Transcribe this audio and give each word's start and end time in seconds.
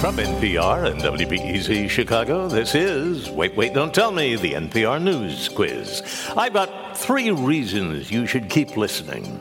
From 0.00 0.16
NPR 0.16 0.92
and 0.92 1.00
WBEZ 1.00 1.90
Chicago, 1.90 2.46
this 2.46 2.76
is 2.76 3.28
Wait, 3.30 3.56
Wait, 3.56 3.74
Don't 3.74 3.92
Tell 3.92 4.12
Me, 4.12 4.36
the 4.36 4.52
NPR 4.52 5.02
News 5.02 5.48
Quiz. 5.48 6.04
I've 6.36 6.52
got 6.52 6.96
three 6.96 7.32
reasons 7.32 8.08
you 8.08 8.24
should 8.24 8.48
keep 8.48 8.76
listening. 8.76 9.40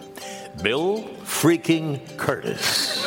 Bill 0.64 1.04
freaking 1.22 2.00
Curtis. 2.18 3.06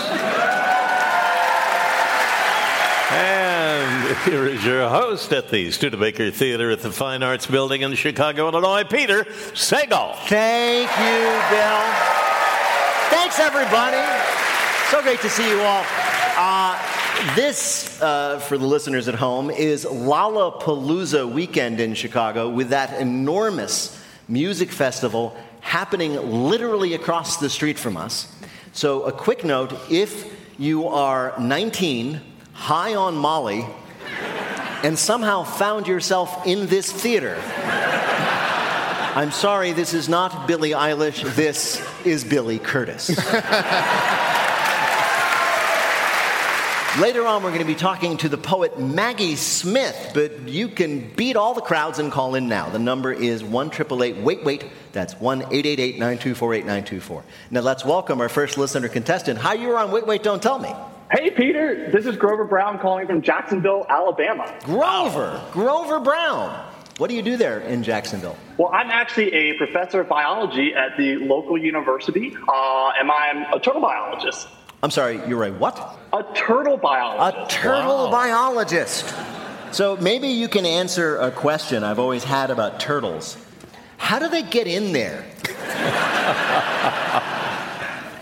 and 3.10 4.16
here 4.18 4.46
is 4.46 4.64
your 4.64 4.88
host 4.88 5.32
at 5.32 5.48
the 5.48 5.72
Studebaker 5.72 6.30
Theater 6.30 6.70
at 6.70 6.82
the 6.82 6.92
Fine 6.92 7.24
Arts 7.24 7.46
Building 7.46 7.82
in 7.82 7.96
Chicago, 7.96 8.46
Illinois, 8.46 8.84
Peter 8.84 9.24
Sagal. 9.24 10.14
Thank 10.28 10.88
you, 10.98 11.18
Bill. 11.50 11.82
Thanks, 13.10 13.40
everybody. 13.40 13.98
So 14.92 15.02
great 15.02 15.20
to 15.22 15.28
see 15.28 15.50
you 15.50 15.60
all. 15.62 15.84
Uh, 16.36 16.99
this, 17.34 18.00
uh, 18.00 18.38
for 18.40 18.56
the 18.56 18.66
listeners 18.66 19.08
at 19.08 19.14
home, 19.14 19.50
is 19.50 19.84
Lollapalooza 19.84 21.30
weekend 21.30 21.80
in 21.80 21.94
Chicago 21.94 22.48
with 22.48 22.70
that 22.70 22.98
enormous 23.00 24.02
music 24.28 24.70
festival 24.70 25.36
happening 25.60 26.14
literally 26.14 26.94
across 26.94 27.36
the 27.36 27.50
street 27.50 27.78
from 27.78 27.96
us. 27.96 28.32
So, 28.72 29.02
a 29.02 29.12
quick 29.12 29.44
note 29.44 29.72
if 29.90 30.34
you 30.58 30.88
are 30.88 31.34
19, 31.38 32.20
high 32.52 32.94
on 32.94 33.16
Molly, 33.16 33.66
and 34.82 34.98
somehow 34.98 35.42
found 35.44 35.86
yourself 35.86 36.46
in 36.46 36.68
this 36.68 36.90
theater, 36.90 37.36
I'm 39.14 39.32
sorry, 39.32 39.72
this 39.72 39.92
is 39.92 40.08
not 40.08 40.46
Billie 40.46 40.70
Eilish, 40.70 41.34
this 41.34 41.86
is 42.04 42.24
Billy 42.24 42.58
Curtis. 42.58 43.10
Later 46.98 47.24
on, 47.24 47.44
we're 47.44 47.50
going 47.50 47.60
to 47.60 47.66
be 47.66 47.76
talking 47.76 48.16
to 48.16 48.28
the 48.28 48.36
poet 48.36 48.80
Maggie 48.80 49.36
Smith, 49.36 50.10
but 50.12 50.48
you 50.48 50.66
can 50.66 51.08
beat 51.14 51.36
all 51.36 51.54
the 51.54 51.60
crowds 51.60 52.00
and 52.00 52.10
call 52.10 52.34
in 52.34 52.48
now. 52.48 52.68
The 52.68 52.80
number 52.80 53.12
is 53.12 53.44
1 53.44 53.70
Wait 54.24 54.44
Wait. 54.44 54.64
That's 54.90 55.14
1 55.14 55.38
888 55.42 55.92
924 56.00 56.54
8924. 56.54 57.24
Now 57.52 57.60
let's 57.60 57.84
welcome 57.84 58.20
our 58.20 58.28
first 58.28 58.58
listener 58.58 58.88
contestant. 58.88 59.38
Hi, 59.38 59.54
you're 59.54 59.78
on 59.78 59.92
Wait 59.92 60.04
Wait 60.04 60.24
Don't 60.24 60.42
Tell 60.42 60.58
Me. 60.58 60.74
Hey, 61.12 61.30
Peter. 61.30 61.90
This 61.92 62.06
is 62.06 62.16
Grover 62.16 62.44
Brown 62.44 62.80
calling 62.80 63.06
from 63.06 63.22
Jacksonville, 63.22 63.86
Alabama. 63.88 64.52
Grover! 64.64 65.40
Grover 65.52 66.00
Brown! 66.00 66.72
What 66.98 67.08
do 67.08 67.14
you 67.14 67.22
do 67.22 67.36
there 67.36 67.60
in 67.60 67.84
Jacksonville? 67.84 68.36
Well, 68.58 68.70
I'm 68.74 68.90
actually 68.90 69.32
a 69.32 69.54
professor 69.54 70.00
of 70.00 70.08
biology 70.08 70.74
at 70.74 70.96
the 70.98 71.16
local 71.18 71.56
university, 71.56 72.36
uh, 72.48 72.90
and 72.98 73.10
I'm 73.10 73.54
a 73.54 73.60
turtle 73.60 73.80
biologist. 73.80 74.48
I'm 74.82 74.90
sorry, 74.90 75.20
you're 75.28 75.44
a 75.44 75.52
what? 75.52 75.98
A 76.12 76.24
turtle 76.34 76.76
biologist. 76.76 77.52
A 77.52 77.62
turtle 77.62 78.06
wow. 78.06 78.10
biologist. 78.10 79.14
So 79.72 79.96
maybe 79.98 80.28
you 80.28 80.48
can 80.48 80.66
answer 80.66 81.18
a 81.18 81.30
question 81.30 81.84
I've 81.84 81.98
always 81.98 82.24
had 82.24 82.50
about 82.50 82.80
turtles. 82.80 83.36
How 83.98 84.18
do 84.18 84.28
they 84.28 84.42
get 84.42 84.66
in 84.66 84.92
there? 84.92 85.24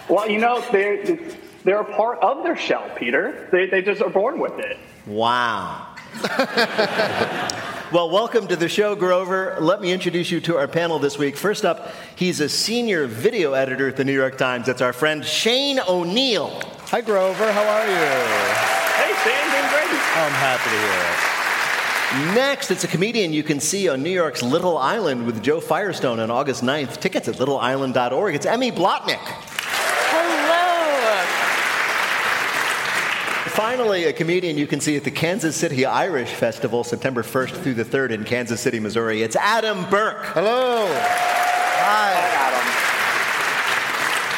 well, 0.09 0.29
you 0.29 0.39
know, 0.39 0.63
they're, 0.73 1.19
they're 1.65 1.81
a 1.81 1.97
part 1.97 2.19
of 2.21 2.43
their 2.43 2.57
shell, 2.57 2.91
Peter. 2.97 3.49
They, 3.53 3.67
they 3.67 3.81
just 3.81 4.03
are 4.03 4.11
born 4.11 4.41
with 4.41 4.59
it. 4.59 4.77
Wow. 5.07 5.95
Well, 7.91 8.11
welcome 8.11 8.47
to 8.49 8.57
the 8.57 8.69
show, 8.69 8.95
Grover. 8.95 9.57
Let 9.61 9.81
me 9.81 9.93
introduce 9.93 10.31
you 10.31 10.43
to 10.43 10.59
our 10.59 10.69
panel 10.69 10.99
this 10.99 11.17
week. 11.17 11.39
First 11.39 11.65
up, 11.65 11.91
he's 12.17 12.39
a 12.41 12.49
senior 12.49 13.07
video 13.07 13.55
editor 13.55 13.89
at 13.89 13.97
the 13.97 14.05
New 14.05 14.13
York 14.13 14.37
Times. 14.37 14.67
That's 14.67 14.83
our 14.83 14.93
friend 14.93 15.25
Shane 15.25 15.81
O'Neill. 15.89 16.51
Hi, 16.89 17.01
Grover. 17.01 17.51
How 17.51 17.67
are 17.67 17.87
you? 17.87 17.95
Hey, 17.95 19.15
Shane. 19.25 19.51
Doing 19.51 19.71
great. 19.71 19.89
I'm 20.17 20.33
happy 20.33 20.69
to 20.69 20.77
hear 20.77 22.29
it. 22.29 22.35
Next, 22.35 22.71
it's 22.71 22.85
a 22.85 22.89
comedian 22.89 23.33
you 23.33 23.43
can 23.43 23.59
see 23.59 23.89
on 23.89 24.03
New 24.03 24.11
York's 24.11 24.43
Little 24.43 24.77
Island 24.77 25.25
with 25.25 25.43
Joe 25.43 25.59
Firestone 25.59 26.21
on 26.21 26.31
August 26.31 26.63
9th. 26.63 27.01
Tickets 27.01 27.27
at 27.27 27.37
littleisland.org. 27.37 28.35
It's 28.35 28.45
Emmy 28.45 28.71
Blotnick. 28.71 29.58
Finally, 33.59 34.05
a 34.05 34.13
comedian 34.13 34.57
you 34.57 34.69
can 34.69 34.81
see 34.81 34.97
at 34.97 35.03
the 35.03 35.11
Kansas 35.11 35.57
City 35.57 35.85
Irish 35.85 36.31
Festival, 36.31 36.85
September 36.85 37.25
1st 37.25 37.61
through 37.61 37.75
the 37.75 37.85
3rd 37.85 38.11
in 38.13 38.23
Kansas 38.23 38.61
City, 38.61 38.79
Missouri. 38.79 39.23
It's 39.23 39.35
Adam 39.35 39.85
Burke. 39.91 40.27
Hello. 40.27 40.87
Hi. 40.87 42.15
Hi, 42.15 42.55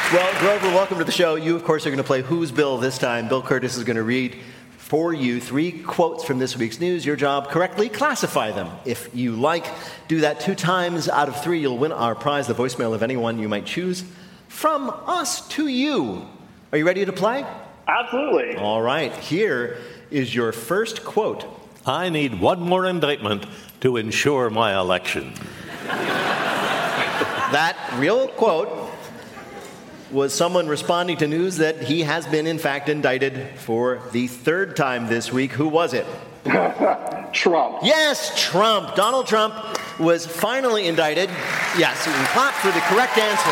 Adam. 0.09 0.17
Well, 0.17 0.39
Grover, 0.39 0.75
welcome 0.75 0.97
to 0.97 1.03
the 1.03 1.11
show. 1.11 1.35
You, 1.35 1.55
of 1.55 1.63
course, 1.63 1.85
are 1.85 1.91
going 1.91 1.97
to 1.97 2.03
play 2.03 2.23
Who's 2.23 2.51
Bill 2.51 2.79
this 2.79 2.97
time. 2.97 3.27
Bill 3.27 3.43
Curtis 3.43 3.77
is 3.77 3.83
going 3.83 3.97
to 3.97 4.01
read 4.01 4.39
for 4.77 5.13
you 5.13 5.39
three 5.39 5.71
quotes 5.71 6.23
from 6.23 6.39
this 6.39 6.57
week's 6.57 6.79
news. 6.79 7.05
Your 7.05 7.15
job, 7.15 7.49
correctly 7.49 7.89
classify 7.89 8.49
them. 8.49 8.71
If 8.85 9.13
you 9.13 9.35
like, 9.35 9.67
do 10.07 10.21
that 10.21 10.39
two 10.39 10.55
times 10.55 11.07
out 11.07 11.27
of 11.29 11.39
three. 11.43 11.59
You'll 11.59 11.77
win 11.77 11.91
our 11.91 12.15
prize, 12.15 12.47
the 12.47 12.55
voicemail 12.55 12.95
of 12.95 13.03
anyone 13.03 13.37
you 13.37 13.47
might 13.47 13.67
choose 13.67 14.03
from 14.47 14.89
us 15.05 15.47
to 15.49 15.67
you. 15.67 16.27
Are 16.71 16.79
you 16.79 16.87
ready 16.87 17.05
to 17.05 17.13
play? 17.13 17.45
Absolutely. 17.91 18.55
All 18.55 18.81
right, 18.81 19.13
here 19.17 19.77
is 20.09 20.33
your 20.33 20.53
first 20.53 21.03
quote. 21.03 21.45
I 21.85 22.07
need 22.09 22.39
one 22.39 22.61
more 22.61 22.85
indictment 22.85 23.45
to 23.81 23.97
ensure 23.97 24.49
my 24.49 24.79
election. 24.79 25.33
that 27.51 27.75
real 27.95 28.29
quote 28.29 28.89
was 30.09 30.33
someone 30.33 30.67
responding 30.67 31.17
to 31.17 31.27
news 31.27 31.57
that 31.57 31.83
he 31.83 32.03
has 32.03 32.25
been, 32.27 32.47
in 32.47 32.59
fact, 32.59 32.87
indicted 32.87 33.59
for 33.59 34.01
the 34.13 34.27
third 34.27 34.77
time 34.77 35.07
this 35.07 35.33
week. 35.33 35.51
Who 35.51 35.67
was 35.67 35.93
it? 35.93 36.05
Trump. 37.33 37.79
Yes, 37.83 38.31
Trump. 38.41 38.95
Donald 38.95 39.27
Trump 39.27 39.53
was 39.99 40.25
finally 40.25 40.87
indicted. 40.87 41.29
Yes, 41.77 42.05
you 42.05 42.13
can 42.13 42.25
clap 42.27 42.53
for 42.53 42.71
the 42.71 42.79
correct 42.81 43.17
answer. 43.17 43.51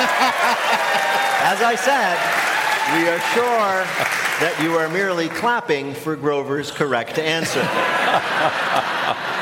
As 1.42 1.62
I 1.62 1.74
said, 1.74 2.49
we 2.94 3.08
are 3.08 3.20
sure 3.34 3.84
that 4.40 4.58
you 4.62 4.76
are 4.76 4.88
merely 4.88 5.28
clapping 5.28 5.94
for 5.94 6.16
Grover's 6.16 6.70
correct 6.70 7.18
answer. 7.18 7.60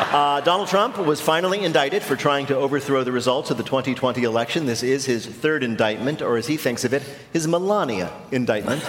Uh, 0.08 0.40
Donald 0.40 0.68
Trump 0.68 0.96
was 0.96 1.20
finally 1.20 1.62
indicted 1.62 2.02
for 2.02 2.16
trying 2.16 2.46
to 2.46 2.56
overthrow 2.56 3.04
the 3.04 3.12
results 3.12 3.50
of 3.50 3.58
the 3.58 3.62
2020 3.62 4.22
election. 4.22 4.64
This 4.64 4.82
is 4.82 5.04
his 5.04 5.26
third 5.26 5.62
indictment, 5.62 6.22
or 6.22 6.38
as 6.38 6.46
he 6.46 6.56
thinks 6.56 6.82
of 6.84 6.94
it, 6.94 7.02
his 7.34 7.46
Melania 7.46 8.10
indictment. 8.32 8.82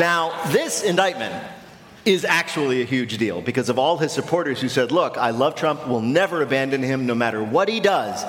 now, 0.00 0.36
this 0.48 0.82
indictment 0.82 1.32
is 2.04 2.24
actually 2.24 2.82
a 2.82 2.84
huge 2.84 3.16
deal 3.16 3.40
because 3.40 3.68
of 3.68 3.78
all 3.78 3.98
his 3.98 4.10
supporters 4.10 4.60
who 4.60 4.68
said, 4.68 4.90
Look, 4.90 5.16
I 5.16 5.30
love 5.30 5.54
Trump, 5.54 5.86
we'll 5.86 6.00
never 6.00 6.42
abandon 6.42 6.82
him 6.82 7.06
no 7.06 7.14
matter 7.14 7.40
what 7.40 7.68
he 7.68 7.78
does, 7.78 8.24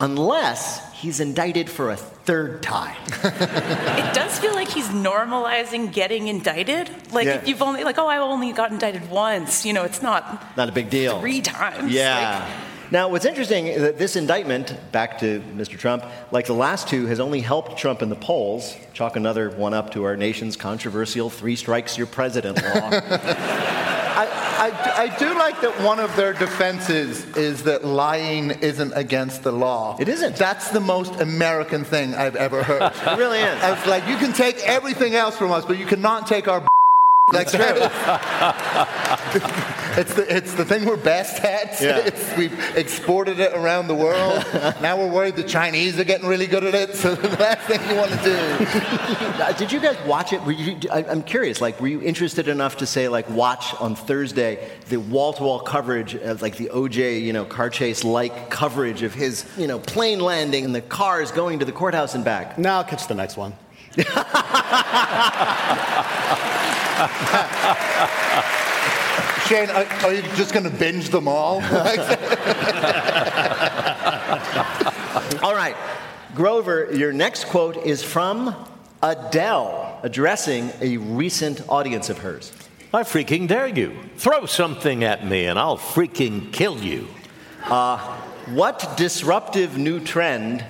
unless 0.00 0.87
he's 0.98 1.20
indicted 1.20 1.70
for 1.70 1.90
a 1.90 1.96
third 1.96 2.62
time. 2.62 2.96
it 3.24 4.14
does 4.14 4.38
feel 4.38 4.54
like 4.54 4.68
he's 4.68 4.88
normalizing 4.88 5.92
getting 5.92 6.26
indicted. 6.26 6.90
Like 7.12 7.26
yeah. 7.26 7.36
if 7.36 7.48
you've 7.48 7.62
only 7.62 7.84
like, 7.84 7.98
oh, 7.98 8.08
I 8.08 8.18
only 8.18 8.52
got 8.52 8.72
indicted 8.72 9.08
once. 9.08 9.64
You 9.64 9.72
know, 9.72 9.84
it's 9.84 10.02
not 10.02 10.56
not 10.56 10.68
a 10.68 10.72
big 10.72 10.90
deal. 10.90 11.20
Three 11.20 11.40
times. 11.40 11.92
Yeah. 11.92 12.44
Like, 12.44 12.67
now, 12.90 13.08
what's 13.08 13.26
interesting 13.26 13.66
is 13.66 13.82
that 13.82 13.98
this 13.98 14.16
indictment, 14.16 14.74
back 14.92 15.18
to 15.18 15.40
Mr. 15.54 15.78
Trump, 15.78 16.04
like 16.32 16.46
the 16.46 16.54
last 16.54 16.88
two, 16.88 17.06
has 17.06 17.20
only 17.20 17.40
helped 17.40 17.76
Trump 17.76 18.00
in 18.00 18.08
the 18.08 18.16
polls. 18.16 18.74
Chalk 18.94 19.16
another 19.16 19.50
one 19.50 19.74
up 19.74 19.92
to 19.92 20.04
our 20.04 20.16
nation's 20.16 20.56
controversial 20.56 21.28
three 21.28 21.56
strikes 21.56 21.98
you're 21.98 22.06
president 22.06 22.62
law. 22.62 22.90
I, 24.18 24.70
I, 24.72 25.02
I, 25.02 25.18
do 25.18 25.38
like 25.38 25.60
that 25.60 25.80
one 25.82 26.00
of 26.00 26.14
their 26.16 26.32
defenses 26.32 27.24
is 27.36 27.62
that 27.64 27.84
lying 27.84 28.50
isn't 28.50 28.92
against 28.96 29.44
the 29.44 29.52
law. 29.52 29.96
It 30.00 30.08
isn't. 30.08 30.34
That's 30.36 30.70
the 30.70 30.80
most 30.80 31.20
American 31.20 31.84
thing 31.84 32.14
I've 32.14 32.34
ever 32.34 32.64
heard. 32.64 32.82
it 32.94 33.18
really 33.18 33.38
is. 33.38 33.58
It's 33.62 33.86
like 33.86 34.08
you 34.08 34.16
can 34.16 34.32
take 34.32 34.58
everything 34.66 35.14
else 35.14 35.36
from 35.36 35.52
us, 35.52 35.64
but 35.64 35.78
you 35.78 35.86
cannot 35.86 36.26
take 36.26 36.48
our. 36.48 36.66
That's 37.32 37.52
true. 37.52 37.64
It's 39.98 40.14
the, 40.14 40.36
it's 40.36 40.54
the 40.54 40.64
thing 40.64 40.84
we're 40.84 40.96
best 40.96 41.42
at. 41.42 41.80
Yeah. 41.80 42.08
We've 42.38 42.56
exported 42.76 43.40
it 43.40 43.52
around 43.52 43.88
the 43.88 43.96
world. 43.96 44.44
now 44.80 44.96
we're 44.96 45.10
worried 45.10 45.34
the 45.34 45.42
Chinese 45.42 45.98
are 45.98 46.04
getting 46.04 46.28
really 46.28 46.46
good 46.46 46.62
at 46.62 46.72
it. 46.72 46.94
So 46.94 47.16
the 47.16 47.36
last 47.36 47.66
thing 47.66 47.80
you 47.90 47.96
want 47.96 48.12
to 48.12 48.22
do. 48.22 49.58
Did 49.58 49.72
you 49.72 49.80
guys 49.80 49.96
watch 50.06 50.32
it? 50.32 50.40
Were 50.44 50.52
you, 50.52 50.78
I, 50.92 51.02
I'm 51.02 51.24
curious. 51.24 51.60
Like, 51.60 51.80
were 51.80 51.88
you 51.88 52.00
interested 52.00 52.46
enough 52.46 52.76
to 52.76 52.86
say, 52.86 53.08
like, 53.08 53.28
watch 53.30 53.74
on 53.80 53.96
Thursday 53.96 54.70
the 54.88 54.98
wall-to-wall 54.98 55.60
coverage 55.60 56.14
of 56.14 56.42
like 56.42 56.56
the 56.56 56.70
OJ, 56.72 57.20
you 57.20 57.32
know, 57.32 57.44
car 57.44 57.68
chase-like 57.68 58.50
coverage 58.50 59.02
of 59.02 59.14
his, 59.14 59.44
you 59.56 59.66
know, 59.66 59.80
plane 59.80 60.20
landing 60.20 60.64
and 60.64 60.72
the 60.72 60.80
cars 60.80 61.32
going 61.32 61.58
to 61.58 61.64
the 61.64 61.72
courthouse 61.72 62.14
and 62.14 62.24
back? 62.24 62.56
Now 62.56 62.78
I'll 62.78 62.84
catch 62.84 63.08
the 63.08 63.16
next 63.16 63.36
one. 63.36 63.52
Shane, 69.48 69.70
are, 69.70 69.86
are 70.04 70.12
you 70.12 70.22
just 70.36 70.52
going 70.52 70.64
to 70.64 70.70
binge 70.70 71.08
them 71.08 71.26
all? 71.26 71.54
All 75.42 75.54
right, 75.54 75.74
Grover, 76.34 76.94
your 76.94 77.12
next 77.12 77.46
quote 77.46 77.76
is 77.78 78.02
from 78.02 78.54
Adele 79.02 80.00
addressing 80.02 80.70
a 80.80 80.98
recent 80.98 81.68
audience 81.68 82.10
of 82.10 82.18
hers. 82.18 82.52
I 82.92 83.02
freaking 83.02 83.48
dare 83.48 83.68
you. 83.68 83.96
Throw 84.16 84.46
something 84.46 85.04
at 85.04 85.26
me 85.26 85.46
and 85.46 85.58
I'll 85.58 85.78
freaking 85.78 86.52
kill 86.52 86.78
you. 86.78 87.08
Uh, 87.64 87.98
what 88.54 88.96
disruptive 88.96 89.76
new 89.76 90.00
trend 90.00 90.64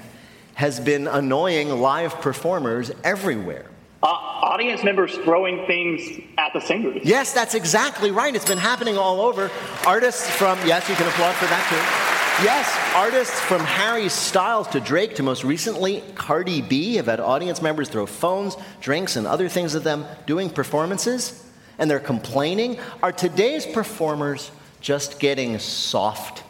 has 0.58 0.80
been 0.80 1.06
annoying 1.06 1.68
live 1.68 2.20
performers 2.20 2.90
everywhere? 3.04 3.64
Uh, 4.02 4.06
audience 4.08 4.82
members 4.82 5.14
throwing 5.18 5.64
things 5.68 6.20
at 6.36 6.52
the 6.52 6.58
singers. 6.58 7.00
Yes, 7.04 7.32
that's 7.32 7.54
exactly 7.54 8.10
right. 8.10 8.34
It's 8.34 8.44
been 8.44 8.58
happening 8.58 8.98
all 8.98 9.20
over. 9.20 9.52
Artists 9.86 10.28
from, 10.28 10.58
yes, 10.66 10.88
you 10.88 10.96
can 10.96 11.06
applaud 11.06 11.36
for 11.36 11.46
that 11.46 11.64
too. 11.70 12.44
Yes, 12.44 12.76
artists 12.96 13.38
from 13.38 13.60
Harry 13.60 14.08
Styles 14.08 14.66
to 14.68 14.80
Drake 14.80 15.14
to 15.14 15.22
most 15.22 15.44
recently 15.44 16.02
Cardi 16.16 16.60
B 16.60 16.96
have 16.96 17.06
had 17.06 17.20
audience 17.20 17.62
members 17.62 17.88
throw 17.88 18.06
phones, 18.06 18.56
drinks, 18.80 19.14
and 19.14 19.28
other 19.28 19.48
things 19.48 19.76
at 19.76 19.84
them 19.84 20.06
doing 20.26 20.50
performances, 20.50 21.46
and 21.78 21.88
they're 21.88 22.00
complaining. 22.00 22.80
Are 23.00 23.12
today's 23.12 23.64
performers 23.64 24.50
just 24.80 25.20
getting 25.20 25.56
soft? 25.60 26.42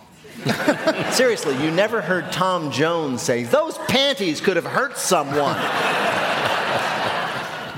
Seriously, 1.13 1.55
you 1.63 1.71
never 1.71 2.01
heard 2.01 2.31
Tom 2.33 2.71
Jones 2.71 3.23
say, 3.23 3.45
Those 3.45 3.79
panties 3.89 4.41
could 4.41 4.57
have 4.57 4.67
hurt 4.67 4.99
someone. 4.99 5.57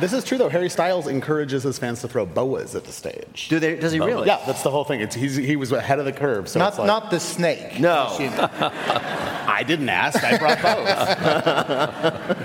This 0.01 0.15
is 0.15 0.25
true 0.25 0.39
though. 0.39 0.49
Harry 0.49 0.71
Styles 0.71 1.07
encourages 1.07 1.63
his 1.63 1.79
fans 1.79 2.01
to 2.01 2.09
throw 2.09 2.25
boas 2.25 2.75
at 2.75 2.85
the 2.85 2.93
stage. 2.93 3.49
Do 3.51 3.59
they, 3.59 3.77
does 3.77 3.93
he 3.93 4.01
really? 4.01 4.27
Yeah, 4.27 4.41
that's 4.47 4.63
the 4.63 4.71
whole 4.71 4.85
thing. 4.85 5.03
It's, 5.03 5.15
he's, 5.15 5.37
he 5.37 5.57
was 5.57 5.73
ahead 5.73 5.99
of 5.99 6.07
the 6.07 6.13
curve. 6.13 6.49
So 6.49 6.59
not, 6.59 6.71
it's 6.71 6.79
like, 6.79 6.87
not 6.87 7.11
the 7.11 7.21
snake. 7.21 7.79
No. 7.79 8.07
I 8.19 9.63
didn't 9.67 9.91
ask. 9.91 10.25
I 10.25 10.39
brought 10.39 10.63
bows. 10.63 12.37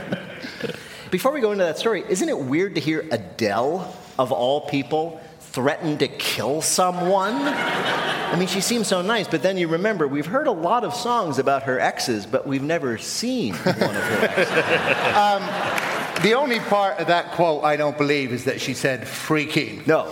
Before 1.12 1.32
we 1.32 1.40
go 1.40 1.54
into 1.54 1.64
that 1.64 1.78
story, 1.78 2.04
isn't 2.10 2.28
it 2.28 2.38
weird 2.38 2.76
to 2.76 2.82
hear 2.82 3.08
Adele, 3.10 3.96
of 4.20 4.34
all 4.34 4.68
people, 4.68 5.22
threaten 5.56 5.98
to 5.98 6.08
kill 6.08 6.62
someone? 6.62 7.34
I 7.36 8.36
mean, 8.38 8.50
she 8.50 8.60
seems 8.60 8.88
so 8.88 9.02
nice, 9.02 9.28
but 9.28 9.42
then 9.42 9.58
you 9.58 9.70
remember 9.70 10.08
we've 10.08 10.26
heard 10.26 10.48
a 10.48 10.52
lot 10.52 10.84
of 10.84 10.94
songs 10.94 11.40
about 11.40 11.64
her 11.64 11.80
exes, 11.80 12.26
but 12.26 12.46
we've 12.46 12.62
never 12.62 12.98
seen 12.98 13.56
one 13.56 13.96
of 13.96 14.04
her 14.04 14.28
exes. 14.28 14.52
Um, 15.16 15.42
the 16.24 16.34
only 16.34 16.60
part 16.60 17.00
of 17.00 17.08
that 17.08 17.32
quote 17.32 17.64
I 17.64 17.78
don't 17.78 17.98
believe 17.98 18.34
is 18.34 18.44
that 18.46 18.60
she 18.60 18.74
said 18.74 19.04
freaking. 19.04 19.86
No. 19.88 20.12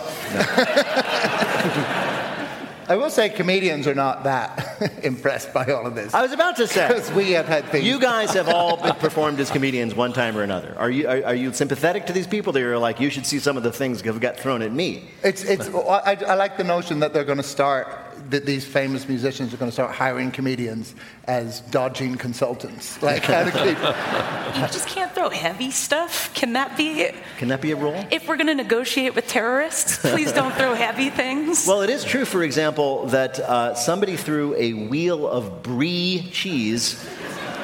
I 2.88 2.96
will 2.96 3.10
say 3.10 3.28
comedians 3.28 3.86
are 3.86 3.94
not 3.94 4.24
that 4.24 4.63
impressed 5.02 5.52
by 5.52 5.66
all 5.66 5.86
of 5.86 5.94
this. 5.94 6.14
I 6.14 6.22
was 6.22 6.32
about 6.32 6.56
to 6.56 6.66
say. 6.66 6.88
Because 6.88 7.10
we 7.12 7.32
have 7.32 7.46
had 7.46 7.64
things. 7.66 7.84
You 7.84 7.98
guys 8.00 8.32
have 8.34 8.48
all 8.48 8.76
been 8.76 8.94
performed 8.96 9.40
as 9.40 9.50
comedians 9.50 9.94
one 9.94 10.12
time 10.12 10.36
or 10.36 10.42
another. 10.42 10.74
Are 10.78 10.90
you, 10.90 11.08
are, 11.08 11.24
are 11.24 11.34
you 11.34 11.52
sympathetic 11.52 12.06
to 12.06 12.12
these 12.12 12.26
people 12.26 12.52
that 12.52 12.60
you're 12.60 12.78
like, 12.78 13.00
you 13.00 13.10
should 13.10 13.26
see 13.26 13.38
some 13.38 13.56
of 13.56 13.62
the 13.62 13.72
things 13.72 14.02
that 14.02 14.06
have 14.06 14.20
got 14.20 14.38
thrown 14.38 14.62
at 14.62 14.72
me? 14.72 15.04
It's, 15.22 15.44
it's, 15.44 15.68
I, 15.68 16.16
I 16.26 16.34
like 16.34 16.56
the 16.56 16.64
notion 16.64 17.00
that 17.00 17.12
they're 17.12 17.24
going 17.24 17.38
to 17.38 17.42
start, 17.42 17.88
that 18.30 18.46
these 18.46 18.64
famous 18.64 19.08
musicians 19.08 19.52
are 19.52 19.56
going 19.56 19.70
to 19.70 19.72
start 19.72 19.94
hiring 19.94 20.30
comedians 20.30 20.94
as 21.24 21.60
dodging 21.60 22.16
consultants. 22.16 22.98
Like, 23.02 23.24
how 23.24 23.44
to 23.44 23.50
keep. 23.50 23.78
You 24.54 24.68
just 24.68 24.88
can't 24.88 25.12
throw 25.12 25.30
heavy 25.30 25.70
stuff. 25.70 26.32
Can 26.34 26.52
that 26.52 26.76
be? 26.76 27.10
Can 27.38 27.48
that 27.48 27.60
be 27.60 27.72
a 27.72 27.76
rule? 27.76 28.04
If 28.10 28.28
we're 28.28 28.36
going 28.36 28.46
to 28.46 28.54
negotiate 28.54 29.14
with 29.14 29.26
terrorists, 29.26 29.98
please 29.98 30.32
don't 30.32 30.54
throw 30.54 30.74
heavy 30.86 31.10
things. 31.10 31.66
Well, 31.66 31.82
it 31.82 31.90
is 31.90 32.04
true, 32.04 32.24
for 32.24 32.42
example, 32.42 33.06
that 33.06 33.40
uh, 33.40 33.74
somebody 33.74 34.16
threw 34.16 34.54
a 34.56 34.72
wheel 34.72 35.26
of 35.26 35.62
brie 35.62 36.28
cheese 36.32 37.04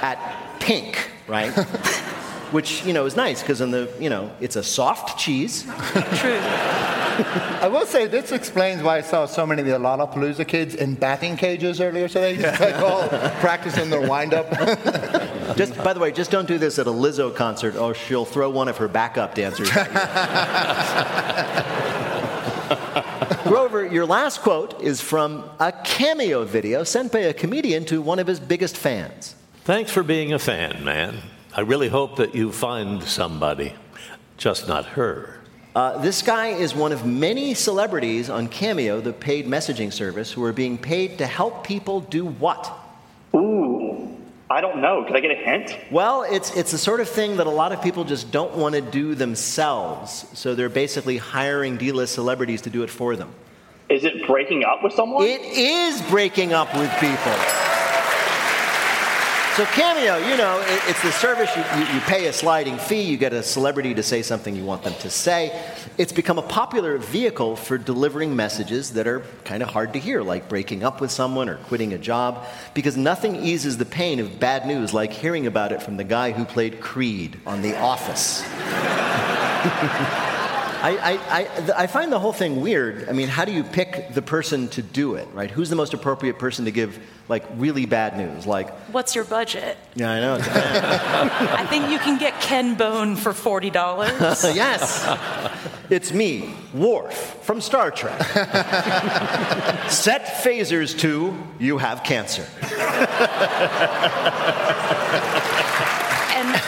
at 0.03 0.19
Pink, 0.59 1.11
right? 1.29 1.53
Which, 2.53 2.85
you 2.85 2.93
know, 2.93 3.07
is 3.07 3.17
nice 3.17 3.43
because 3.43 3.61
in 3.61 3.71
the, 3.71 3.93
you 4.01 4.11
know, 4.11 4.31
it's 4.41 4.57
a 4.57 4.63
soft 4.63 5.19
cheese. 5.19 5.63
True. 5.63 6.41
I 7.61 7.69
will 7.69 7.87
say 7.87 8.07
this 8.07 8.33
explains 8.33 8.83
why 8.83 8.99
I 8.99 9.01
saw 9.03 9.27
so 9.27 9.47
many 9.47 9.61
of 9.61 9.69
the 9.69 9.75
Lollapalooza 9.75 10.47
kids 10.49 10.75
in 10.75 10.95
batting 10.95 11.37
cages 11.37 11.81
earlier 11.81 12.09
today, 12.09 12.37
just 12.37 12.61
like 12.61 12.77
all 12.77 13.09
practicing 13.41 13.91
their 13.91 14.09
windup. 14.09 14.49
Just, 15.57 15.77
by 15.83 15.93
the 15.93 15.99
way, 15.99 16.13
just 16.13 16.31
don't 16.31 16.47
do 16.47 16.59
this 16.59 16.79
at 16.79 16.87
a 16.87 16.93
Lizzo 16.93 17.35
concert 17.35 17.75
or 17.75 17.93
she'll 17.93 18.25
throw 18.25 18.49
one 18.49 18.69
of 18.69 18.77
her 18.77 18.87
backup 18.87 19.35
dancers 19.35 19.69
at 19.73 19.89
you. 23.45 23.45
Grover, 23.51 23.85
your 23.85 24.07
last 24.07 24.43
quote 24.43 24.81
is 24.81 25.01
from 25.01 25.45
a 25.59 25.73
cameo 25.73 26.45
video 26.45 26.85
sent 26.85 27.11
by 27.11 27.19
a 27.19 27.35
comedian 27.35 27.85
to 27.87 28.01
one 28.01 28.21
of 28.21 28.29
his 28.29 28.39
biggest 28.39 28.77
fans. 28.77 29.35
Thanks 29.65 29.91
for 29.91 30.05
being 30.05 30.33
a 30.33 30.39
fan, 30.39 30.85
man. 30.85 31.19
I 31.53 31.63
really 31.63 31.89
hope 31.89 32.17
that 32.17 32.35
you 32.35 32.53
find 32.53 33.03
somebody, 33.03 33.73
just 34.37 34.69
not 34.69 34.87
her. 34.87 35.41
Uh, 35.75 35.99
this 35.99 36.23
guy 36.23 36.49
is 36.49 36.77
one 36.77 36.93
of 36.93 37.05
many 37.05 37.55
celebrities 37.55 38.31
on 38.31 38.47
Cameo, 38.47 39.01
the 39.01 39.13
paid 39.13 39.47
messaging 39.47 39.93
service, 39.93 40.31
who 40.31 40.45
are 40.45 40.53
being 40.53 40.79
paid 40.79 41.19
to 41.19 41.27
help 41.27 41.67
people 41.67 42.03
do 42.03 42.25
what? 42.25 42.73
Ooh, 43.35 44.17
I 44.49 44.61
don't 44.61 44.81
know. 44.81 45.05
Could 45.05 45.17
I 45.17 45.21
get 45.21 45.33
a 45.33 45.35
hint? 45.35 45.77
Well, 45.91 46.23
it's, 46.23 46.57
it's 46.57 46.71
the 46.71 46.79
sort 46.79 47.01
of 47.01 47.09
thing 47.09 47.37
that 47.39 47.49
a 47.49 47.51
lot 47.51 47.73
of 47.73 47.83
people 47.83 48.05
just 48.05 48.31
don't 48.31 48.55
want 48.55 48.77
to 48.77 48.81
do 48.81 49.17
themselves. 49.17 50.27
So 50.35 50.55
they're 50.55 50.69
basically 50.69 51.17
hiring 51.17 51.77
D 51.77 51.91
list 51.91 52.15
celebrities 52.15 52.63
to 52.63 52.71
do 52.71 52.85
it 52.85 52.91
for 52.91 53.17
them. 53.17 53.33
Is 53.89 54.05
it 54.05 54.25
breaking 54.25 54.65
up 54.65 54.85
with 54.85 54.93
someone? 54.93 55.25
It 55.25 55.41
is 55.43 56.01
breaking 56.03 56.53
up 56.53 56.73
with 56.77 56.91
people. 57.01 57.35
So 59.61 59.67
Cameo, 59.67 60.17
you 60.17 60.39
know, 60.39 60.59
it, 60.61 60.81
it's 60.89 61.03
the 61.03 61.13
service 61.13 61.55
you, 61.55 61.63
you, 61.79 61.93
you 61.93 62.01
pay 62.01 62.29
a 62.29 62.33
sliding 62.33 62.79
fee, 62.79 63.03
you 63.03 63.19
get 63.19 63.35
a 63.35 63.43
celebrity 63.43 63.93
to 63.93 64.03
say 64.03 64.23
something 64.23 64.57
you 64.57 64.65
want 64.65 64.83
them 64.83 64.95
to 65.01 65.11
say. 65.11 65.63
It's 65.99 66.15
become 66.15 66.39
a 66.39 66.43
popular 66.43 66.97
vehicle 66.97 67.57
for 67.57 67.77
delivering 67.77 68.35
messages 68.35 68.95
that 68.95 69.07
are 69.07 69.23
kind 69.45 69.63
of 69.63 69.69
hard 69.69 69.93
to 69.93 69.99
hear, 69.99 70.23
like 70.23 70.49
breaking 70.49 70.83
up 70.83 71.03
with 71.03 71.11
someone 71.11 71.51
or 71.51 71.57
quitting 71.57 71.93
a 71.93 71.99
job, 71.99 72.47
because 72.73 72.97
nothing 72.97 73.37
eases 73.37 73.77
the 73.77 73.85
pain 73.85 74.19
of 74.19 74.41
bad 74.41 74.67
news 74.67 74.95
like 74.95 75.13
hearing 75.13 75.47
about 75.47 75.73
it 75.73 75.83
from 75.83 75.99
the 75.99 76.05
guy 76.05 76.31
who 76.31 76.47
played 76.47 76.81
Creed 76.81 77.39
on 77.45 77.61
The 77.61 77.79
Office. 77.79 78.43
I, 80.83 80.97
I, 80.97 81.41
I, 81.41 81.73
I 81.83 81.87
find 81.87 82.11
the 82.11 82.19
whole 82.19 82.33
thing 82.33 82.61
weird. 82.61 83.09
I 83.09 83.13
mean, 83.13 83.29
how 83.29 83.45
do 83.45 83.53
you 83.53 83.63
pick 83.63 84.15
the 84.15 84.23
person 84.23 84.69
to 84.69 84.83
do 84.83 85.15
it, 85.15 85.29
right? 85.33 85.51
Who's 85.51 85.69
the 85.69 85.77
most 85.77 85.93
appropriate 85.95 86.39
person 86.39 86.65
to 86.65 86.71
give, 86.71 86.99
like, 87.29 87.45
really 87.57 87.87
bad 87.87 88.17
news? 88.17 88.47
Like, 88.47 88.71
What's 88.93 89.15
your 89.15 89.25
budget? 89.25 89.77
yeah, 89.95 90.11
I 90.11 90.21
know. 90.21 90.39
I 90.41 91.67
think 91.67 91.91
you 91.91 91.99
can 91.99 92.19
get 92.19 92.41
Ken 92.41 92.75
Bone 92.77 93.17
for 93.17 93.33
$40. 93.33 93.73
yes. 94.55 95.07
It's 95.91 96.13
me, 96.13 96.55
Worf, 96.73 97.15
from 97.43 97.61
Star 97.61 97.91
Trek. 97.91 98.21
Set 99.91 100.25
phasers 100.43 100.99
to 101.01 101.37
you 101.59 101.79
have 101.79 102.03
cancer. 102.05 102.47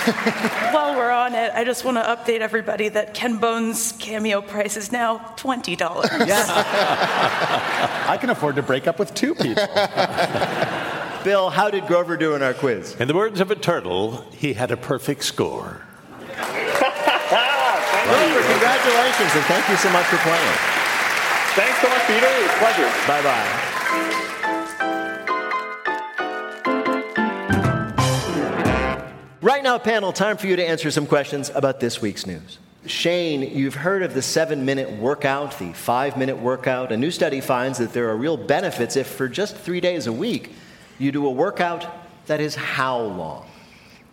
And 0.06 0.14
while 0.75 0.97
we're 0.97 1.11
on 1.11 1.35
it, 1.35 1.52
I 1.54 1.64
just 1.64 1.85
want 1.85 1.97
to 1.97 2.02
update 2.02 2.40
everybody 2.40 2.88
that 2.88 3.14
Ken 3.14 3.38
Bone's 3.38 3.92
cameo 3.92 4.40
price 4.40 4.76
is 4.76 4.90
now 4.92 5.18
$20. 5.37 5.78
Yes. 6.26 6.50
I 8.09 8.16
can 8.21 8.30
afford 8.30 8.56
to 8.56 8.62
break 8.62 8.87
up 8.87 8.99
with 8.99 9.14
two 9.14 9.35
people. 9.35 9.66
Bill, 11.25 11.50
how 11.50 11.71
did 11.71 11.87
Grover 11.87 12.16
do 12.16 12.35
in 12.35 12.42
our 12.42 12.54
quiz? 12.54 12.97
In 12.97 13.06
the 13.06 13.14
words 13.14 13.40
of 13.40 13.50
a 13.50 13.54
turtle, 13.54 14.25
he 14.32 14.54
had 14.54 14.73
a 14.73 14.76
perfect 14.76 15.23
score. 15.25 15.82
Grover, 18.02 18.42
congratulations, 18.42 19.30
and 19.35 19.44
thank 19.47 19.68
you 19.68 19.76
so 19.76 19.90
much 19.90 20.06
for 20.06 20.16
playing. 20.18 20.56
Thanks 21.54 21.78
so 21.80 21.88
much, 21.88 22.02
Peter. 22.06 22.26
It 22.26 22.42
was 22.42 22.50
a 22.50 22.59
pleasure. 22.59 22.90
Bye 23.06 23.23
bye. 23.23 23.72
Right 29.43 29.63
now, 29.65 29.77
panel, 29.79 30.13
time 30.13 30.37
for 30.37 30.47
you 30.47 30.55
to 30.57 30.65
answer 30.65 30.91
some 30.93 31.05
questions 31.07 31.51
about 31.53 31.81
this 31.81 32.01
week's 32.01 32.27
news. 32.27 32.59
Shane, 32.87 33.43
you've 33.57 33.75
heard 33.75 34.05
of 34.05 34.15
the 34.15 34.23
seven 34.23 34.65
minute 34.65 34.91
workout, 34.93 35.59
the 35.59 35.73
five 35.73 36.17
minute 36.17 36.39
workout. 36.39 36.93
A 36.93 36.97
new 36.97 37.11
study 37.11 37.41
finds 37.41 37.79
that 37.79 37.93
there 37.93 38.09
are 38.11 38.17
real 38.17 38.37
benefits 38.37 38.97
if, 38.97 39.09
for 39.09 39.29
just 39.29 39.57
three 39.57 39.81
days 39.81 40.07
a 40.07 40.13
week, 40.13 40.53
you 40.99 41.11
do 41.11 41.27
a 41.27 41.31
workout 41.31 41.87
that 42.27 42.41
is 42.41 42.55
how 42.55 43.01
long? 43.01 43.47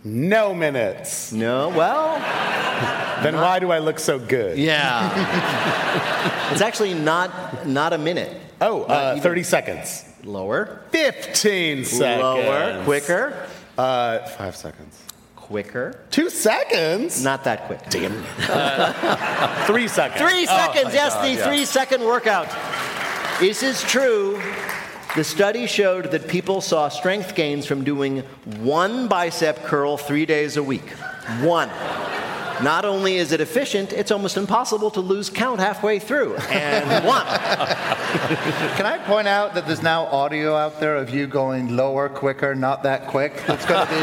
No 0.03 0.53
minutes. 0.55 1.31
No, 1.31 1.69
well, 1.69 2.15
Then 3.23 3.35
why 3.35 3.59
do 3.59 3.69
I 3.71 3.79
look 3.79 3.99
so 3.99 4.17
good? 4.17 4.57
yeah. 4.57 6.51
it's 6.51 6.61
actually 6.61 6.93
not, 6.95 7.67
not 7.67 7.93
a 7.93 7.97
minute. 7.99 8.35
Oh, 8.61 8.83
uh, 8.83 9.19
30 9.19 9.43
seconds. 9.43 10.05
Lower, 10.23 10.81
15 10.91 11.85
seconds. 11.85 12.21
lower, 12.23 12.83
quicker, 12.83 13.47
Uh, 13.77 14.19
five 14.29 14.55
seconds. 14.55 14.97
Quicker. 15.53 15.99
Two 16.11 16.29
seconds? 16.29 17.23
Not 17.23 17.43
that 17.45 17.65
quick. 17.65 17.81
Damn. 17.89 18.11
Three 19.65 19.87
seconds. 19.87 20.21
Three 20.21 20.43
Oh, 20.43 20.45
seconds, 20.45 20.85
my 20.85 20.93
yes, 20.93 21.13
God, 21.15 21.25
the 21.25 21.31
yeah. 21.33 21.47
three 21.47 21.65
second 21.65 22.01
workout. 22.05 22.47
This 23.39 23.63
is 23.63 23.81
true. 23.81 24.39
The 25.15 25.23
study 25.23 25.65
showed 25.65 26.11
that 26.11 26.27
people 26.27 26.61
saw 26.61 26.87
strength 26.89 27.33
gains 27.33 27.65
from 27.65 27.83
doing 27.83 28.19
one 28.59 29.07
bicep 29.07 29.63
curl 29.63 29.97
three 29.97 30.27
days 30.27 30.55
a 30.55 30.61
week. 30.61 30.87
One. 31.41 31.69
Not 32.63 32.85
only 32.85 33.15
is 33.15 33.31
it 33.31 33.41
efficient, 33.41 33.93
it's 33.93 34.11
almost 34.11 34.37
impossible 34.37 34.91
to 34.91 34.99
lose 34.99 35.29
count 35.29 35.59
halfway 35.59 35.99
through. 35.99 36.35
And 36.35 37.05
one. 37.13 37.25
Can 37.25 38.85
I 38.85 38.97
point 39.05 39.27
out 39.27 39.53
that 39.53 39.65
there's 39.65 39.81
now 39.81 40.05
audio 40.07 40.55
out 40.55 40.79
there 40.79 40.97
of 40.97 41.09
you 41.09 41.27
going 41.27 41.75
lower, 41.75 42.09
quicker, 42.09 42.55
not 42.55 42.83
that 42.83 43.07
quick? 43.07 43.33
It's 43.47 43.65
going 43.65 43.87
to 43.87 43.93
be. 43.93 43.99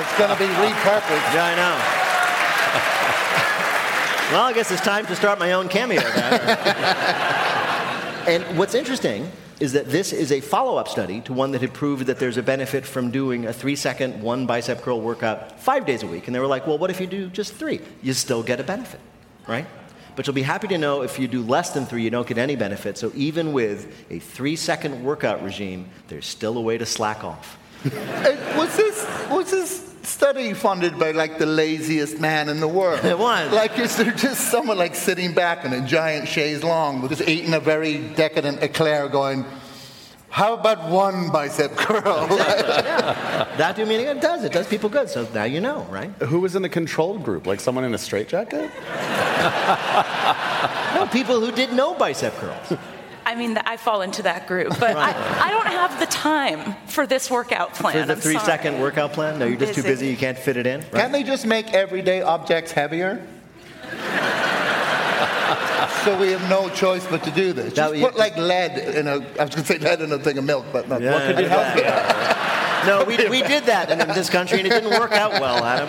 it's 0.00 0.18
going 0.18 0.30
to 0.30 0.38
be 0.38 0.46
repurposed. 0.46 1.34
Yeah, 1.34 1.44
I 1.44 1.54
know. 1.54 1.76
well, 4.32 4.44
I 4.44 4.52
guess 4.54 4.70
it's 4.70 4.82
time 4.82 5.06
to 5.06 5.16
start 5.16 5.38
my 5.38 5.52
own 5.52 5.68
cameo 5.68 6.00
and 8.26 8.58
what's 8.58 8.74
interesting 8.74 9.30
is 9.60 9.72
that 9.72 9.88
this 9.88 10.12
is 10.12 10.32
a 10.32 10.40
follow 10.40 10.76
up 10.76 10.88
study 10.88 11.20
to 11.22 11.32
one 11.32 11.52
that 11.52 11.60
had 11.60 11.72
proved 11.72 12.06
that 12.06 12.18
there's 12.18 12.36
a 12.36 12.42
benefit 12.42 12.84
from 12.84 13.10
doing 13.10 13.46
a 13.46 13.52
three 13.52 13.76
second, 13.76 14.22
one 14.22 14.46
bicep 14.46 14.82
curl 14.82 15.00
workout 15.00 15.60
five 15.60 15.86
days 15.86 16.02
a 16.02 16.06
week. 16.06 16.26
And 16.26 16.34
they 16.34 16.40
were 16.40 16.46
like, 16.46 16.66
well, 16.66 16.78
what 16.78 16.90
if 16.90 17.00
you 17.00 17.06
do 17.06 17.28
just 17.28 17.54
three? 17.54 17.80
You 18.02 18.12
still 18.12 18.42
get 18.42 18.60
a 18.60 18.64
benefit, 18.64 19.00
right? 19.46 19.66
But 20.16 20.26
you'll 20.26 20.34
be 20.34 20.42
happy 20.42 20.68
to 20.68 20.78
know 20.78 21.02
if 21.02 21.18
you 21.18 21.26
do 21.26 21.42
less 21.42 21.70
than 21.70 21.86
three, 21.86 22.02
you 22.02 22.10
don't 22.10 22.26
get 22.26 22.38
any 22.38 22.56
benefit. 22.56 22.98
So 22.98 23.10
even 23.14 23.52
with 23.52 23.92
a 24.10 24.18
three 24.18 24.56
second 24.56 25.04
workout 25.04 25.42
regime, 25.42 25.88
there's 26.08 26.26
still 26.26 26.56
a 26.56 26.60
way 26.60 26.78
to 26.78 26.86
slack 26.86 27.24
off. 27.24 27.58
Was 28.56 28.76
this 28.76 29.06
was 29.28 29.50
this 29.50 29.93
study 30.14 30.54
funded 30.54 30.98
by 30.98 31.10
like 31.10 31.38
the 31.38 31.46
laziest 31.46 32.20
man 32.20 32.48
in 32.48 32.60
the 32.60 32.68
world? 32.68 33.00
It 33.14 33.18
was. 33.18 33.52
Like, 33.52 33.78
is 33.78 33.96
there 33.96 34.12
just 34.12 34.50
someone 34.50 34.78
like 34.78 34.94
sitting 34.94 35.34
back 35.34 35.64
in 35.64 35.72
a 35.72 35.80
giant 35.86 36.28
chaise 36.28 36.62
longue, 36.62 37.02
with 37.02 37.10
just 37.10 37.28
eating 37.28 37.54
a 37.54 37.60
very 37.60 37.98
decadent 38.14 38.62
eclair, 38.62 39.08
going, 39.08 39.44
"How 40.30 40.54
about 40.54 40.90
one 40.90 41.30
bicep 41.30 41.76
curl?" 41.76 42.28
That 43.58 43.76
do 43.76 43.86
meaning 43.86 44.06
it 44.06 44.20
does. 44.20 44.42
It 44.44 44.52
does 44.52 44.66
people 44.66 44.88
good. 44.88 45.08
So 45.08 45.28
now 45.34 45.44
you 45.44 45.60
know, 45.60 45.86
right? 45.90 46.10
Who 46.30 46.40
was 46.40 46.56
in 46.56 46.62
the 46.62 46.68
control 46.80 47.18
group? 47.18 47.46
Like 47.46 47.60
someone 47.60 47.84
in 47.84 47.94
a 47.94 47.98
straitjacket? 47.98 48.70
No, 50.94 51.06
people 51.08 51.40
who 51.40 51.50
did 51.50 51.72
no 51.72 51.92
bicep 51.94 52.32
curls. 52.34 52.68
I 53.26 53.34
mean, 53.34 53.56
I 53.58 53.76
fall 53.76 54.02
into 54.02 54.22
that 54.22 54.46
group, 54.46 54.68
but 54.78 54.96
I, 54.96 55.12
I 55.46 55.50
don't 55.50 55.66
have 55.66 55.98
the 56.00 56.06
time 56.06 56.74
for 56.86 57.06
this 57.06 57.30
workout 57.30 57.74
plan. 57.74 58.00
For 58.00 58.06
the 58.06 58.12
I'm 58.14 58.20
three 58.20 58.34
sorry. 58.34 58.44
second 58.46 58.80
workout 58.80 59.12
plan? 59.12 59.38
No, 59.38 59.46
you're 59.46 59.56
just 59.56 59.74
too 59.74 59.82
Busy. 59.82 59.92
busy, 59.94 60.08
you 60.08 60.16
can't 60.16 60.38
fit 60.38 60.56
it 60.56 60.66
in? 60.66 60.80
Right? 60.80 60.92
Can't 60.92 61.12
they 61.12 61.22
just 61.22 61.46
make 61.46 61.72
everyday 61.72 62.22
objects 62.22 62.72
heavier? 62.72 63.24
so 66.04 66.18
we 66.20 66.32
have 66.32 66.48
no 66.50 66.68
choice 66.70 67.06
but 67.06 67.22
to 67.24 67.30
do 67.30 67.52
this. 67.52 67.72
That- 67.74 67.90
Just 67.92 68.02
put 68.02 68.16
like 68.16 68.36
lead 68.36 68.78
in 68.78 69.06
a. 69.08 69.12
I 69.12 69.16
was 69.16 69.34
going 69.36 69.48
to 69.48 69.64
say 69.64 69.78
lead 69.78 70.00
in 70.00 70.12
a 70.12 70.18
thing 70.18 70.38
of 70.38 70.44
milk, 70.44 70.66
but 70.72 70.88
not. 70.88 71.00
Yeah, 71.00 71.12
what 71.12 71.22
could 71.26 71.38
you 71.38 71.44
yeah, 71.44 71.64
help? 71.64 71.78
yeah. 71.78 72.84
No, 72.86 73.04
we, 73.04 73.16
we 73.30 73.40
did 73.42 73.64
that 73.64 73.90
in 73.90 73.98
this 74.08 74.28
country 74.28 74.58
and 74.58 74.66
it 74.66 74.70
didn't 74.70 74.90
work 74.90 75.12
out 75.12 75.32
well, 75.40 75.64
Adam. 75.64 75.88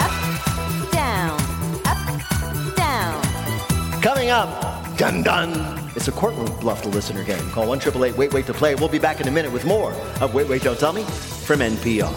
Up, 0.00 0.92
down, 0.92 1.40
up, 1.86 2.76
down. 2.76 4.02
Coming 4.02 4.28
up, 4.28 4.48
dun 5.00 5.22
dun. 5.22 5.50
It's 5.96 6.08
a 6.08 6.12
courtroom 6.12 6.54
bluff 6.60 6.82
the 6.82 6.90
listener 6.90 7.24
game. 7.24 7.50
Call 7.52 7.66
1 7.66 7.78
888 7.78 8.18
Wait 8.18 8.34
Wait 8.34 8.46
to 8.46 8.52
play. 8.52 8.74
We'll 8.74 8.90
be 8.90 8.98
back 8.98 9.18
in 9.22 9.28
a 9.28 9.30
minute 9.30 9.50
with 9.50 9.64
more 9.64 9.92
of 10.20 10.34
Wait 10.34 10.46
Wait 10.46 10.62
Don't 10.62 10.78
Tell 10.78 10.92
Me 10.92 11.02
from 11.02 11.60
NPR. 11.60 12.14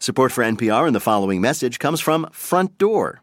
Support 0.00 0.32
for 0.32 0.42
NPR 0.42 0.86
and 0.86 0.94
the 0.94 1.00
following 1.00 1.40
message 1.40 1.78
comes 1.78 2.00
from 2.00 2.28
Front 2.32 2.78
Door. 2.78 3.22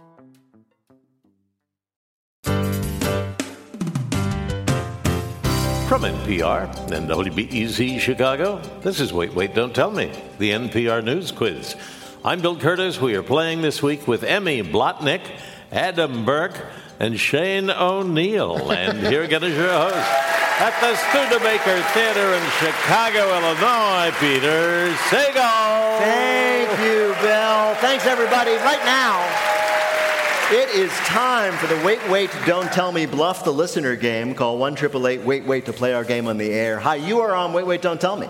From 5.91 6.03
NPR 6.03 6.71
and 6.93 7.09
WBEZ 7.09 7.99
Chicago, 7.99 8.61
this 8.79 9.01
is 9.01 9.11
Wait, 9.11 9.33
Wait, 9.33 9.53
Don't 9.53 9.75
Tell 9.75 9.91
Me, 9.91 10.09
the 10.39 10.51
NPR 10.51 11.03
News 11.03 11.33
Quiz. 11.33 11.75
I'm 12.23 12.39
Bill 12.39 12.55
Curtis. 12.55 13.01
We 13.01 13.13
are 13.15 13.21
playing 13.21 13.61
this 13.61 13.83
week 13.83 14.07
with 14.07 14.23
Emmy 14.23 14.63
Blotnick, 14.63 15.19
Adam 15.69 16.23
Burke, 16.23 16.65
and 16.97 17.19
Shane 17.19 17.69
O'Neill. 17.69 18.71
And 18.71 19.05
here 19.05 19.23
again 19.23 19.43
is 19.43 19.57
your 19.57 19.67
host 19.67 19.97
at 20.63 20.71
the 20.79 20.95
Studebaker 20.95 21.81
Theater 21.91 22.35
in 22.35 22.49
Chicago, 22.51 23.27
Illinois, 23.27 24.15
Peter 24.17 24.95
Sagal. 25.11 25.97
Thank 25.99 26.69
you, 26.79 27.13
Bill. 27.19 27.75
Thanks, 27.81 28.05
everybody. 28.05 28.51
Right 28.63 28.85
now, 28.85 29.27
it 30.51 30.69
is 30.75 30.91
time 30.99 31.53
for 31.53 31.67
the 31.67 31.81
Wait, 31.85 31.99
Wait, 32.09 32.29
Don't 32.45 32.71
Tell 32.73 32.91
Me 32.91 33.05
Bluff 33.05 33.43
the 33.43 33.53
Listener 33.53 33.95
game. 33.95 34.35
Call 34.35 34.57
1 34.57 34.73
888 34.73 35.25
Wait, 35.25 35.45
Wait 35.45 35.65
to 35.65 35.73
play 35.73 35.93
our 35.93 36.03
game 36.03 36.27
on 36.27 36.37
the 36.37 36.51
air. 36.51 36.79
Hi, 36.79 36.95
you 36.95 37.21
are 37.21 37.33
on 37.33 37.53
Wait, 37.53 37.65
Wait, 37.65 37.81
Don't 37.81 38.01
Tell 38.01 38.17
Me. 38.17 38.27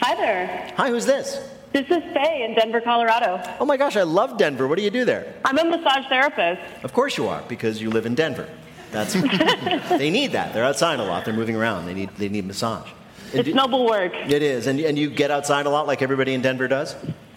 Hi 0.00 0.14
there. 0.14 0.72
Hi, 0.76 0.88
who's 0.88 1.06
this? 1.06 1.38
This 1.72 1.86
is 1.90 2.02
Faye 2.12 2.46
in 2.48 2.54
Denver, 2.54 2.80
Colorado. 2.80 3.42
Oh 3.58 3.64
my 3.64 3.76
gosh, 3.76 3.96
I 3.96 4.02
love 4.04 4.38
Denver. 4.38 4.68
What 4.68 4.78
do 4.78 4.84
you 4.84 4.90
do 4.90 5.04
there? 5.04 5.34
I'm 5.44 5.58
a 5.58 5.64
massage 5.64 6.06
therapist. 6.08 6.62
Of 6.84 6.92
course 6.92 7.18
you 7.18 7.26
are, 7.26 7.42
because 7.48 7.82
you 7.82 7.90
live 7.90 8.06
in 8.06 8.14
Denver. 8.14 8.48
That's 8.92 9.14
they 9.88 10.10
need 10.10 10.32
that. 10.32 10.54
They're 10.54 10.64
outside 10.64 11.00
a 11.00 11.02
lot. 11.02 11.24
They're 11.24 11.34
moving 11.34 11.56
around. 11.56 11.86
They 11.86 11.94
need 11.94 12.10
they 12.16 12.28
need 12.28 12.46
massage. 12.46 12.88
It's 13.32 13.48
do- 13.48 13.54
noble 13.54 13.86
work. 13.86 14.12
It 14.14 14.40
is, 14.40 14.68
and 14.68 14.78
and 14.78 14.96
you 14.96 15.10
get 15.10 15.32
outside 15.32 15.66
a 15.66 15.70
lot, 15.70 15.88
like 15.88 16.00
everybody 16.00 16.32
in 16.34 16.42
Denver 16.42 16.68
does. 16.68 16.94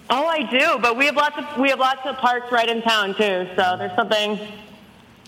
Oh, 0.10 0.26
I 0.26 0.44
do, 0.50 0.80
but 0.82 0.96
we 0.96 1.06
have 1.06 1.16
lots 1.16 1.38
of 1.38 1.58
we 1.60 1.70
have 1.70 1.80
lots 1.80 2.06
of 2.06 2.16
parks 2.18 2.50
right 2.52 2.70
in 2.70 2.82
town 2.82 3.14
too. 3.14 3.48
So 3.58 3.76
there's 3.78 3.96
something 3.96 4.40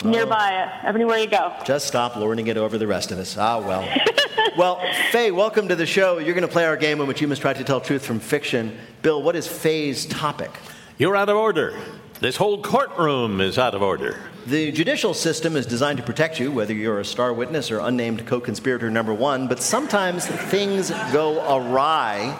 nearby 0.05 0.71
everywhere 0.83 1.17
you 1.17 1.27
go. 1.27 1.53
Just 1.65 1.87
stop 1.87 2.15
lording 2.15 2.47
it 2.47 2.55
over 2.55 2.77
the 2.77 2.87
rest 2.87 3.11
of 3.11 3.19
us. 3.19 3.37
Ah, 3.37 3.59
well. 3.59 3.87
well, 4.57 4.81
Faye, 5.11 5.31
welcome 5.31 5.67
to 5.67 5.75
the 5.75 5.85
show. 5.85 6.19
You're 6.19 6.33
going 6.33 6.47
to 6.47 6.51
play 6.51 6.65
our 6.65 6.77
game 6.77 7.01
in 7.01 7.07
which 7.07 7.19
you 7.19 7.27
must 7.27 7.41
try 7.41 7.51
to 7.51 7.63
tell 7.63 7.81
truth 7.81 8.05
from 8.05 8.21
fiction. 8.21 8.77
Bill, 9.01 9.21
what 9.21 9.35
is 9.35 9.47
Faye's 9.47 10.05
topic? 10.05 10.51
You're 10.97 11.17
out 11.17 11.27
of 11.27 11.35
order. 11.35 11.77
This 12.21 12.37
whole 12.37 12.61
courtroom 12.61 13.41
is 13.41 13.57
out 13.57 13.75
of 13.75 13.81
order. 13.81 14.17
The 14.47 14.71
judicial 14.71 15.13
system 15.13 15.55
is 15.55 15.65
designed 15.65 15.97
to 15.97 16.03
protect 16.03 16.39
you, 16.39 16.51
whether 16.51 16.73
you're 16.73 16.99
a 17.01 17.05
star 17.05 17.33
witness 17.33 17.69
or 17.69 17.79
unnamed 17.79 18.25
co 18.25 18.39
conspirator 18.39 18.89
number 18.89 19.13
one, 19.13 19.47
but 19.47 19.61
sometimes 19.61 20.25
things 20.25 20.89
go 21.11 21.39
awry. 21.53 22.39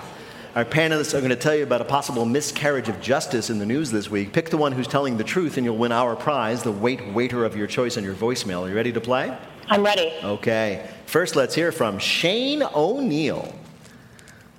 Our 0.55 0.65
panelists 0.65 1.13
are 1.13 1.19
going 1.19 1.29
to 1.29 1.35
tell 1.35 1.53
you 1.53 1.61
about 1.61 1.81
a 1.81 1.85
possible 1.85 2.25
miscarriage 2.25 2.89
of 2.89 2.99
justice 2.99 3.51
in 3.51 3.59
the 3.59 3.67
news 3.67 3.91
this 3.91 4.09
week. 4.09 4.33
Pick 4.33 4.49
the 4.49 4.57
one 4.57 4.71
who's 4.71 4.87
telling 4.87 5.15
the 5.15 5.23
truth, 5.23 5.57
and 5.57 5.65
you'll 5.65 5.77
win 5.77 5.91
our 5.91 6.15
prize, 6.15 6.63
the 6.63 6.71
wait 6.71 7.05
waiter 7.13 7.45
of 7.45 7.55
your 7.55 7.67
choice 7.67 7.97
on 7.97 8.03
your 8.03 8.15
voicemail. 8.15 8.63
Are 8.63 8.69
you 8.69 8.75
ready 8.75 8.91
to 8.91 8.99
play? 8.99 9.37
I'm 9.67 9.85
ready. 9.85 10.11
Okay. 10.23 10.89
First, 11.05 11.35
let's 11.35 11.53
hear 11.53 11.71
from 11.71 11.99
Shane 11.99 12.63
O'Neill. 12.63 13.53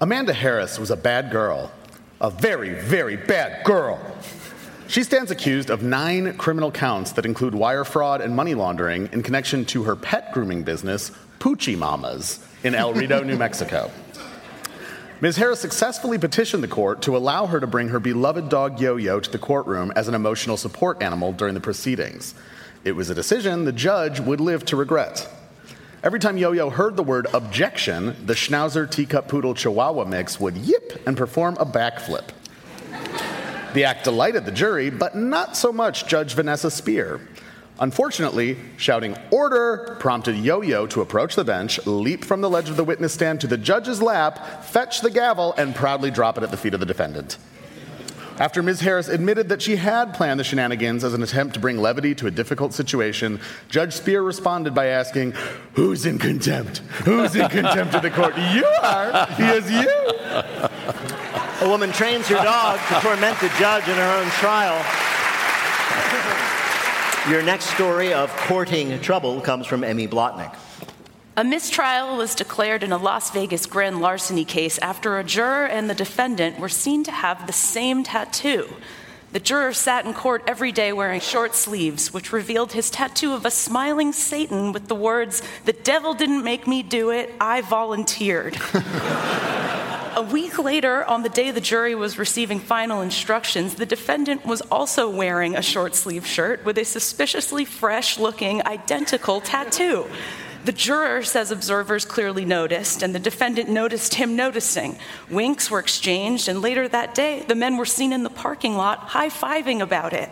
Amanda 0.00 0.32
Harris 0.32 0.78
was 0.78 0.92
a 0.92 0.96
bad 0.96 1.32
girl. 1.32 1.72
A 2.20 2.30
very, 2.30 2.74
very 2.74 3.16
bad 3.16 3.64
girl. 3.64 3.98
She 4.86 5.02
stands 5.02 5.32
accused 5.32 5.70
of 5.70 5.82
nine 5.82 6.36
criminal 6.36 6.70
counts 6.70 7.12
that 7.12 7.26
include 7.26 7.54
wire 7.54 7.84
fraud 7.84 8.20
and 8.20 8.36
money 8.36 8.54
laundering 8.54 9.08
in 9.12 9.24
connection 9.24 9.64
to 9.66 9.82
her 9.82 9.96
pet 9.96 10.32
grooming 10.32 10.62
business, 10.62 11.10
Poochie 11.40 11.76
Mamas, 11.76 12.46
in 12.62 12.76
El 12.76 12.94
Rito, 12.94 13.24
New 13.24 13.36
Mexico. 13.38 13.90
Ms. 15.22 15.36
Harris 15.36 15.60
successfully 15.60 16.16
petitioned 16.16 16.62
the 16.62 16.68
court 16.68 17.02
to 17.02 17.14
allow 17.14 17.44
her 17.44 17.60
to 17.60 17.66
bring 17.66 17.88
her 17.88 18.00
beloved 18.00 18.48
dog 18.48 18.80
Yo 18.80 18.96
Yo 18.96 19.20
to 19.20 19.30
the 19.30 19.36
courtroom 19.36 19.92
as 19.94 20.08
an 20.08 20.14
emotional 20.14 20.56
support 20.56 21.02
animal 21.02 21.30
during 21.30 21.52
the 21.52 21.60
proceedings. 21.60 22.34
It 22.84 22.92
was 22.92 23.10
a 23.10 23.14
decision 23.14 23.66
the 23.66 23.72
judge 23.72 24.18
would 24.18 24.40
live 24.40 24.64
to 24.64 24.76
regret. 24.76 25.28
Every 26.02 26.20
time 26.20 26.38
Yo 26.38 26.52
Yo 26.52 26.70
heard 26.70 26.96
the 26.96 27.02
word 27.02 27.26
objection, 27.34 28.16
the 28.24 28.32
Schnauzer 28.32 28.90
teacup 28.90 29.28
poodle 29.28 29.52
chihuahua 29.52 30.06
mix 30.06 30.40
would 30.40 30.56
yip 30.56 31.02
and 31.06 31.18
perform 31.18 31.58
a 31.60 31.66
backflip. 31.66 32.30
The 33.74 33.84
act 33.84 34.04
delighted 34.04 34.46
the 34.46 34.52
jury, 34.52 34.88
but 34.88 35.14
not 35.14 35.54
so 35.54 35.70
much 35.70 36.06
Judge 36.06 36.32
Vanessa 36.32 36.70
Spear. 36.70 37.20
Unfortunately, 37.80 38.58
shouting 38.76 39.16
order 39.30 39.96
prompted 39.98 40.36
Yo 40.36 40.60
Yo 40.60 40.86
to 40.88 41.00
approach 41.00 41.34
the 41.34 41.44
bench, 41.44 41.84
leap 41.86 42.26
from 42.26 42.42
the 42.42 42.50
ledge 42.50 42.68
of 42.68 42.76
the 42.76 42.84
witness 42.84 43.14
stand 43.14 43.40
to 43.40 43.46
the 43.46 43.56
judge's 43.56 44.02
lap, 44.02 44.64
fetch 44.64 45.00
the 45.00 45.10
gavel, 45.10 45.54
and 45.56 45.74
proudly 45.74 46.10
drop 46.10 46.36
it 46.36 46.44
at 46.44 46.50
the 46.50 46.58
feet 46.58 46.74
of 46.74 46.80
the 46.80 46.86
defendant. 46.86 47.38
After 48.38 48.62
Ms. 48.62 48.80
Harris 48.80 49.08
admitted 49.08 49.48
that 49.50 49.60
she 49.60 49.76
had 49.76 50.14
planned 50.14 50.40
the 50.40 50.44
shenanigans 50.44 51.04
as 51.04 51.14
an 51.14 51.22
attempt 51.22 51.54
to 51.54 51.60
bring 51.60 51.78
levity 51.78 52.14
to 52.16 52.26
a 52.26 52.30
difficult 52.30 52.72
situation, 52.74 53.40
Judge 53.68 53.94
Spear 53.94 54.22
responded 54.22 54.74
by 54.74 54.86
asking, 54.86 55.32
Who's 55.74 56.06
in 56.06 56.18
contempt? 56.18 56.78
Who's 57.04 57.34
in 57.34 57.48
contempt 57.48 57.94
of 57.94 58.02
the 58.02 58.10
court? 58.10 58.36
You 58.36 58.64
are! 58.82 59.26
Yes, 59.38 59.70
you! 59.70 61.66
A 61.66 61.68
woman 61.68 61.92
trains 61.92 62.28
her 62.28 62.36
dog 62.36 62.78
to 62.88 62.94
torment 63.06 63.38
the 63.40 63.52
judge 63.58 63.88
in 63.88 63.96
her 63.96 64.22
own 64.22 64.28
trial. 64.32 64.82
Your 67.28 67.42
next 67.42 67.66
story 67.66 68.14
of 68.14 68.34
courting 68.34 68.98
trouble 69.00 69.42
comes 69.42 69.66
from 69.66 69.84
Emmy 69.84 70.08
Blotnick. 70.08 70.56
A 71.36 71.44
mistrial 71.44 72.16
was 72.16 72.34
declared 72.34 72.82
in 72.82 72.92
a 72.92 72.96
Las 72.96 73.30
Vegas 73.30 73.66
grand 73.66 74.00
larceny 74.00 74.46
case 74.46 74.78
after 74.78 75.18
a 75.18 75.22
juror 75.22 75.66
and 75.66 75.88
the 75.88 75.94
defendant 75.94 76.58
were 76.58 76.70
seen 76.70 77.04
to 77.04 77.12
have 77.12 77.46
the 77.46 77.52
same 77.52 78.02
tattoo. 78.02 78.68
The 79.32 79.40
juror 79.40 79.72
sat 79.72 80.06
in 80.06 80.12
court 80.12 80.42
every 80.48 80.72
day 80.72 80.92
wearing 80.92 81.20
short 81.20 81.54
sleeves, 81.54 82.12
which 82.12 82.32
revealed 82.32 82.72
his 82.72 82.90
tattoo 82.90 83.32
of 83.32 83.46
a 83.46 83.50
smiling 83.50 84.12
Satan 84.12 84.72
with 84.72 84.88
the 84.88 84.96
words, 84.96 85.40
The 85.66 85.72
devil 85.72 86.14
didn't 86.14 86.42
make 86.42 86.66
me 86.66 86.82
do 86.82 87.10
it, 87.10 87.32
I 87.40 87.60
volunteered. 87.60 88.58
A 90.16 90.22
week 90.22 90.58
later, 90.58 91.04
on 91.04 91.22
the 91.22 91.28
day 91.28 91.52
the 91.52 91.60
jury 91.60 91.94
was 91.94 92.18
receiving 92.18 92.58
final 92.58 93.00
instructions, 93.00 93.76
the 93.76 93.86
defendant 93.86 94.44
was 94.44 94.60
also 94.62 95.08
wearing 95.08 95.54
a 95.54 95.62
short 95.62 95.94
sleeve 95.94 96.26
shirt 96.26 96.64
with 96.64 96.76
a 96.78 96.84
suspiciously 96.84 97.64
fresh 97.64 98.18
looking, 98.18 98.66
identical 98.66 99.40
tattoo. 99.40 100.06
The 100.70 100.76
juror 100.76 101.24
says 101.24 101.50
observers 101.50 102.04
clearly 102.04 102.44
noticed, 102.44 103.02
and 103.02 103.12
the 103.12 103.18
defendant 103.18 103.68
noticed 103.68 104.14
him 104.14 104.36
noticing. 104.36 105.00
Winks 105.28 105.68
were 105.68 105.80
exchanged, 105.80 106.46
and 106.46 106.62
later 106.62 106.86
that 106.86 107.12
day, 107.12 107.44
the 107.48 107.56
men 107.56 107.76
were 107.76 107.84
seen 107.84 108.12
in 108.12 108.22
the 108.22 108.30
parking 108.30 108.76
lot 108.76 109.00
high 109.00 109.30
fiving 109.30 109.80
about 109.80 110.12
it. 110.12 110.30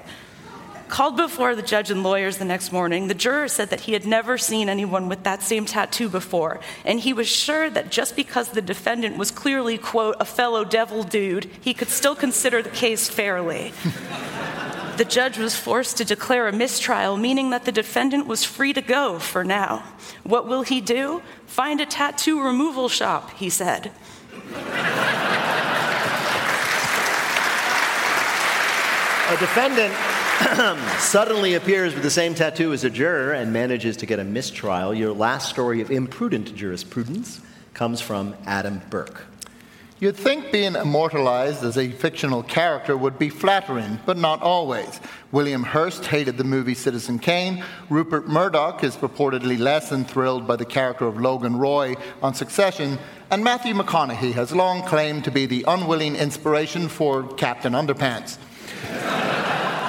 Called 0.86 1.16
before 1.16 1.56
the 1.56 1.62
judge 1.62 1.90
and 1.90 2.04
lawyers 2.04 2.38
the 2.38 2.44
next 2.44 2.70
morning, 2.70 3.08
the 3.08 3.14
juror 3.14 3.48
said 3.48 3.70
that 3.70 3.80
he 3.80 3.94
had 3.94 4.06
never 4.06 4.38
seen 4.38 4.68
anyone 4.68 5.08
with 5.08 5.24
that 5.24 5.42
same 5.42 5.64
tattoo 5.64 6.08
before, 6.08 6.60
and 6.84 7.00
he 7.00 7.12
was 7.12 7.26
sure 7.26 7.68
that 7.68 7.90
just 7.90 8.14
because 8.14 8.50
the 8.50 8.62
defendant 8.62 9.16
was 9.16 9.32
clearly, 9.32 9.76
quote, 9.76 10.14
a 10.20 10.24
fellow 10.24 10.64
devil 10.64 11.02
dude, 11.02 11.50
he 11.60 11.74
could 11.74 11.88
still 11.88 12.14
consider 12.14 12.62
the 12.62 12.70
case 12.70 13.08
fairly. 13.08 13.72
the 14.98 15.04
judge 15.04 15.38
was 15.38 15.54
forced 15.54 15.96
to 15.98 16.04
declare 16.04 16.48
a 16.48 16.52
mistrial, 16.52 17.16
meaning 17.16 17.50
that 17.50 17.64
the 17.64 17.70
defendant 17.70 18.26
was 18.26 18.44
free 18.44 18.72
to 18.72 18.82
go 18.82 19.20
for 19.20 19.44
now. 19.44 19.84
What 20.24 20.48
will 20.48 20.62
he 20.62 20.80
do? 20.80 21.22
Find 21.46 21.80
a 21.80 21.86
tattoo 21.86 22.42
removal 22.42 22.88
shop, 22.88 23.30
he 23.30 23.48
said. 23.48 23.92
A 29.28 29.36
defendant 29.38 29.94
suddenly 30.98 31.54
appears 31.54 31.94
with 31.94 32.02
the 32.02 32.10
same 32.10 32.34
tattoo 32.34 32.72
as 32.72 32.82
a 32.82 32.90
juror 32.90 33.32
and 33.32 33.52
manages 33.52 33.96
to 33.98 34.06
get 34.06 34.18
a 34.18 34.24
mistrial. 34.24 34.92
Your 34.92 35.12
last 35.12 35.48
story 35.48 35.80
of 35.80 35.92
imprudent 35.92 36.56
jurisprudence 36.56 37.40
comes 37.72 38.00
from 38.00 38.34
Adam 38.46 38.82
Burke. 38.90 39.27
You'd 40.00 40.16
think 40.16 40.52
being 40.52 40.76
immortalized 40.76 41.64
as 41.64 41.76
a 41.76 41.90
fictional 41.90 42.44
character 42.44 42.96
would 42.96 43.18
be 43.18 43.30
flattering, 43.30 43.98
but 44.06 44.16
not 44.16 44.40
always. 44.42 45.00
William 45.32 45.64
Hearst 45.64 46.06
hated 46.06 46.38
the 46.38 46.44
movie 46.44 46.74
Citizen 46.74 47.18
Kane. 47.18 47.64
Rupert 47.90 48.28
Murdoch 48.28 48.84
is 48.84 48.94
purportedly 48.94 49.58
less 49.58 49.88
than 49.90 50.04
thrilled 50.04 50.46
by 50.46 50.54
the 50.54 50.64
character 50.64 51.08
of 51.08 51.20
Logan 51.20 51.56
Roy 51.56 51.96
on 52.22 52.32
Succession. 52.32 52.96
And 53.32 53.42
Matthew 53.42 53.74
McConaughey 53.74 54.34
has 54.34 54.54
long 54.54 54.82
claimed 54.82 55.24
to 55.24 55.32
be 55.32 55.46
the 55.46 55.64
unwilling 55.66 56.14
inspiration 56.14 56.88
for 56.88 57.24
Captain 57.34 57.72
Underpants. 57.72 58.38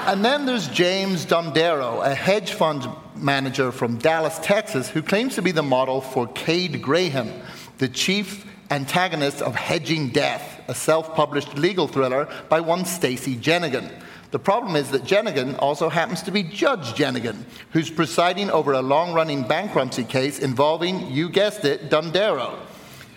And 0.10 0.26
then 0.26 0.48
there's 0.48 0.68
James 0.70 1.24
Dondero, 1.24 2.04
a 2.04 2.16
hedge 2.16 2.54
fund 2.54 2.88
manager 3.16 3.72
from 3.72 4.00
Dallas, 4.00 4.40
Texas, 4.40 4.90
who 4.90 5.04
claims 5.04 5.36
to 5.36 5.44
be 5.44 5.52
the 5.52 5.62
model 5.62 6.02
for 6.02 6.26
Cade 6.26 6.82
Graham, 6.82 7.32
the 7.78 7.88
chief 7.88 8.49
antagonist 8.72 9.42
of 9.42 9.56
Hedging 9.56 10.10
Death, 10.10 10.62
a 10.68 10.76
self 10.76 11.16
published 11.16 11.58
legal 11.58 11.88
thriller 11.88 12.28
by 12.50 12.60
one 12.60 12.86
Stacey 12.86 13.36
Jernigan. 13.36 13.92
The 14.32 14.40
problem 14.40 14.76
is 14.76 14.92
that 14.92 15.04
Jernigan 15.04 15.58
also 15.60 15.90
happens 15.90 16.22
to 16.24 16.32
be 16.32 16.44
Judge 16.44 16.94
Jernigan, 16.94 17.44
who's 17.72 17.90
presiding 17.90 18.52
over 18.52 18.74
a 18.74 18.82
long 18.82 19.14
running 19.14 19.48
bankruptcy 19.48 20.04
case 20.04 20.38
involving, 20.38 21.10
you 21.10 21.30
guessed 21.30 21.66
it, 21.66 21.90
Dondero. 21.90 22.60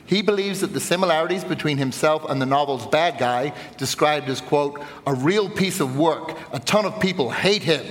He 0.07 0.23
believes 0.23 0.61
that 0.61 0.73
the 0.73 0.81
similarities 0.81 1.45
between 1.45 1.77
himself 1.77 2.29
and 2.29 2.41
the 2.41 2.47
novel's 2.47 2.87
bad 2.87 3.19
guy, 3.19 3.53
described 3.77 4.29
as, 4.29 4.41
quote, 4.41 4.83
a 5.07 5.15
real 5.15 5.51
piece 5.51 5.81
of 5.81 5.99
work, 5.99 6.37
a 6.53 6.59
ton 6.59 6.87
of 6.87 6.99
people 6.99 7.31
hate 7.31 7.62
him, 7.62 7.85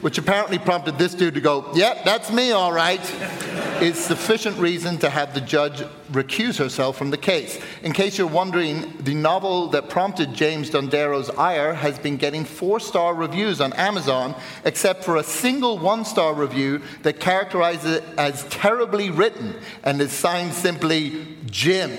which 0.00 0.18
apparently 0.18 0.58
prompted 0.58 0.98
this 0.98 1.14
dude 1.14 1.34
to 1.34 1.40
go, 1.40 1.70
yep, 1.74 2.04
that's 2.04 2.30
me, 2.30 2.52
all 2.52 2.72
right, 2.72 3.00
is 3.82 3.98
sufficient 3.98 4.56
reason 4.58 4.98
to 4.98 5.10
have 5.10 5.34
the 5.34 5.40
judge 5.40 5.82
recuse 6.12 6.56
herself 6.56 6.96
from 6.96 7.10
the 7.10 7.16
case. 7.16 7.60
In 7.82 7.92
case 7.92 8.18
you're 8.18 8.26
wondering, 8.26 8.92
the 9.00 9.14
novel 9.14 9.68
that 9.68 9.88
prompted 9.88 10.34
James 10.34 10.70
Dondero's 10.70 11.30
ire 11.30 11.74
has 11.74 11.98
been 11.98 12.16
getting 12.16 12.44
four 12.44 12.80
star 12.80 13.14
reviews 13.14 13.60
on 13.60 13.72
Amazon, 13.74 14.34
except 14.64 15.04
for 15.04 15.16
a 15.16 15.22
single 15.22 15.78
one 15.78 16.04
star 16.04 16.34
review 16.34 16.80
that 17.02 17.20
characterizes 17.20 17.96
it 17.96 18.04
as 18.16 18.44
terribly 18.44 19.10
written 19.10 19.54
and 19.84 20.00
is 20.00 20.12
signed 20.12 20.52
simply 20.52 21.26
Jim. 21.46 21.90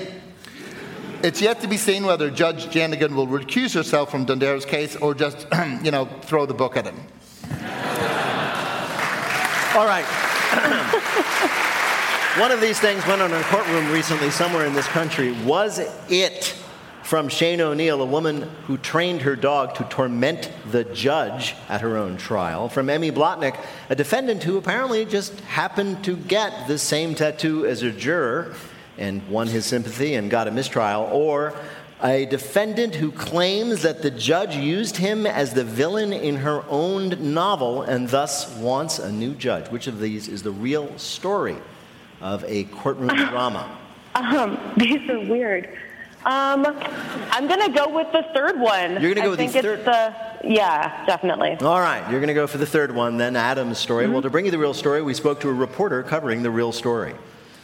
It's 1.21 1.41
yet 1.41 1.59
to 1.62 1.67
be 1.67 1.75
seen 1.75 2.05
whether 2.05 2.31
Judge 2.31 2.67
Jernigan 2.67 3.13
will 3.13 3.27
recuse 3.27 3.73
herself 3.73 4.09
from 4.09 4.25
Dondero's 4.25 4.65
case 4.65 4.95
or 4.95 5.13
just, 5.13 5.45
you 5.83 5.91
know, 5.91 6.05
throw 6.21 6.45
the 6.45 6.53
book 6.53 6.77
at 6.77 6.85
him. 6.85 6.95
All 9.75 9.86
right. 9.86 10.05
One 12.39 12.51
of 12.51 12.60
these 12.60 12.79
things 12.79 13.05
went 13.05 13.21
on 13.21 13.32
in 13.32 13.39
a 13.39 13.43
courtroom 13.43 13.91
recently 13.91 14.32
somewhere 14.32 14.65
in 14.65 14.73
this 14.73 14.88
country. 14.88 15.32
Was 15.43 15.79
it 16.10 16.55
from 17.03 17.29
Shane 17.29 17.62
O'Neill, 17.62 18.01
a 18.01 18.05
woman 18.05 18.49
who 18.65 18.79
trained 18.79 19.21
her 19.21 19.36
dog 19.36 19.75
to 19.75 19.84
torment 19.84 20.51
the 20.71 20.86
judge 20.86 21.53
at 21.69 21.82
her 21.82 21.97
own 21.97 22.17
trial? 22.17 22.67
From 22.67 22.89
Emmy 22.89 23.12
Blotnick, 23.12 23.63
a 23.89 23.95
defendant 23.95 24.41
who 24.41 24.58
apparently 24.58 25.05
just 25.05 25.39
happened 25.41 26.03
to 26.03 26.17
get 26.17 26.67
the 26.67 26.79
same 26.79 27.13
tattoo 27.13 27.67
as 27.67 27.84
a 27.84 27.91
juror 27.91 28.55
and 28.97 29.27
won 29.29 29.45
his 29.45 29.67
sympathy 29.67 30.15
and 30.15 30.32
got 30.32 30.47
a 30.47 30.51
mistrial? 30.51 31.03
Or 31.12 31.53
a 32.03 32.25
defendant 32.25 32.95
who 32.95 33.12
claims 33.12 33.81
that 33.81 34.01
the 34.01 34.12
judge 34.12 34.55
used 34.55 34.97
him 34.97 35.25
as 35.25 35.53
the 35.53 35.63
villain 35.63 36.13
in 36.13 36.38
her 36.38 36.63
own 36.69 37.33
novel 37.33 37.81
and 37.81 38.07
thus 38.07 38.49
wants 38.57 38.99
a 38.99 39.12
new 39.12 39.33
judge. 39.33 39.69
Which 39.69 39.88
of 39.88 39.99
these 39.99 40.27
is 40.27 40.43
the 40.43 40.51
real 40.51 40.97
story 40.97 41.57
of 42.21 42.43
a 42.45 42.65
courtroom 42.65 43.07
drama? 43.29 43.77
Um, 44.15 44.57
these 44.77 45.09
are 45.09 45.19
weird. 45.19 45.77
Um, 46.25 46.65
I'm 47.31 47.47
gonna 47.47 47.73
go 47.73 47.89
with 47.89 48.12
the 48.12 48.25
third 48.33 48.59
one. 48.59 49.01
You're 49.01 49.13
gonna 49.13 49.21
go 49.21 49.27
I 49.27 49.29
with 49.29 49.39
think 49.39 49.53
the 49.53 49.73
it's 49.73 49.85
the 49.85 50.29
yeah, 50.43 51.05
definitely. 51.05 51.57
All 51.62 51.79
right, 51.79 52.01
you're 52.09 52.19
going 52.19 52.29
to 52.29 52.33
go 52.33 52.47
for 52.47 52.57
the 52.57 52.65
third 52.65 52.93
one, 52.93 53.17
then 53.17 53.35
Adam's 53.35 53.77
story. 53.77 54.07
Well, 54.07 54.21
to 54.21 54.29
bring 54.29 54.45
you 54.45 54.51
the 54.51 54.57
real 54.57 54.73
story, 54.73 55.01
we 55.01 55.13
spoke 55.13 55.41
to 55.41 55.49
a 55.49 55.53
reporter 55.53 56.03
covering 56.03 56.43
the 56.43 56.51
real 56.51 56.71
story. 56.71 57.13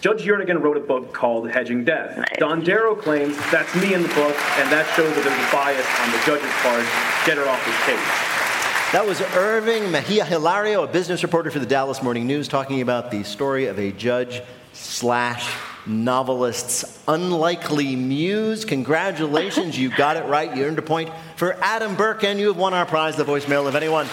Judge 0.05 0.23
Jernigan 0.23 0.61
wrote 0.61 0.77
a 0.77 0.81
book 0.81 1.11
called 1.13 1.49
Hedging 1.49 1.83
Death. 1.83 2.15
Dondero 2.37 2.95
claims 2.95 3.35
that's 3.49 3.73
me 3.75 3.95
in 3.95 4.03
the 4.03 4.07
book, 4.09 4.37
and 4.59 4.71
that 4.71 4.85
shows 4.95 5.09
that 5.15 5.23
there's 5.23 5.33
a 5.33 5.51
bias 5.51 5.83
on 5.99 6.11
the 6.11 6.19
judge's 6.23 6.53
part. 6.61 6.85
Get 7.25 7.37
her 7.37 7.49
off 7.49 7.65
his 7.65 7.73
case. 7.87 8.91
That 8.91 9.03
was 9.03 9.19
Irving 9.35 9.89
Mejia 9.89 10.23
Hilario, 10.23 10.83
a 10.83 10.87
business 10.87 11.23
reporter 11.23 11.49
for 11.49 11.57
the 11.57 11.65
Dallas 11.65 12.03
Morning 12.03 12.27
News, 12.27 12.47
talking 12.47 12.81
about 12.81 13.09
the 13.09 13.23
story 13.23 13.65
of 13.65 13.79
a 13.79 13.91
judge 13.93 14.43
slash 14.73 15.51
novelist's 15.87 17.01
unlikely 17.07 17.95
muse. 17.95 18.63
Congratulations, 18.63 19.75
you 19.75 19.89
got 19.89 20.17
it 20.17 20.25
right. 20.25 20.55
You 20.55 20.65
earned 20.65 20.77
a 20.77 20.83
point 20.83 21.09
for 21.35 21.57
Adam 21.63 21.95
Burke, 21.95 22.25
and 22.25 22.39
you 22.39 22.49
have 22.49 22.57
won 22.57 22.75
our 22.75 22.85
prize, 22.85 23.15
the 23.15 23.25
voicemail 23.25 23.67
of 23.67 23.75
anyone 23.75 24.05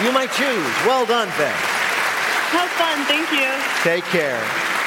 you 0.00 0.12
might 0.12 0.30
choose. 0.30 0.86
Well 0.86 1.06
done, 1.06 1.26
Faye. 1.30 1.50
How 2.54 2.68
fun. 2.68 3.04
Thank 3.06 3.32
you. 3.32 3.50
Take 3.82 4.04
care. 4.04 4.77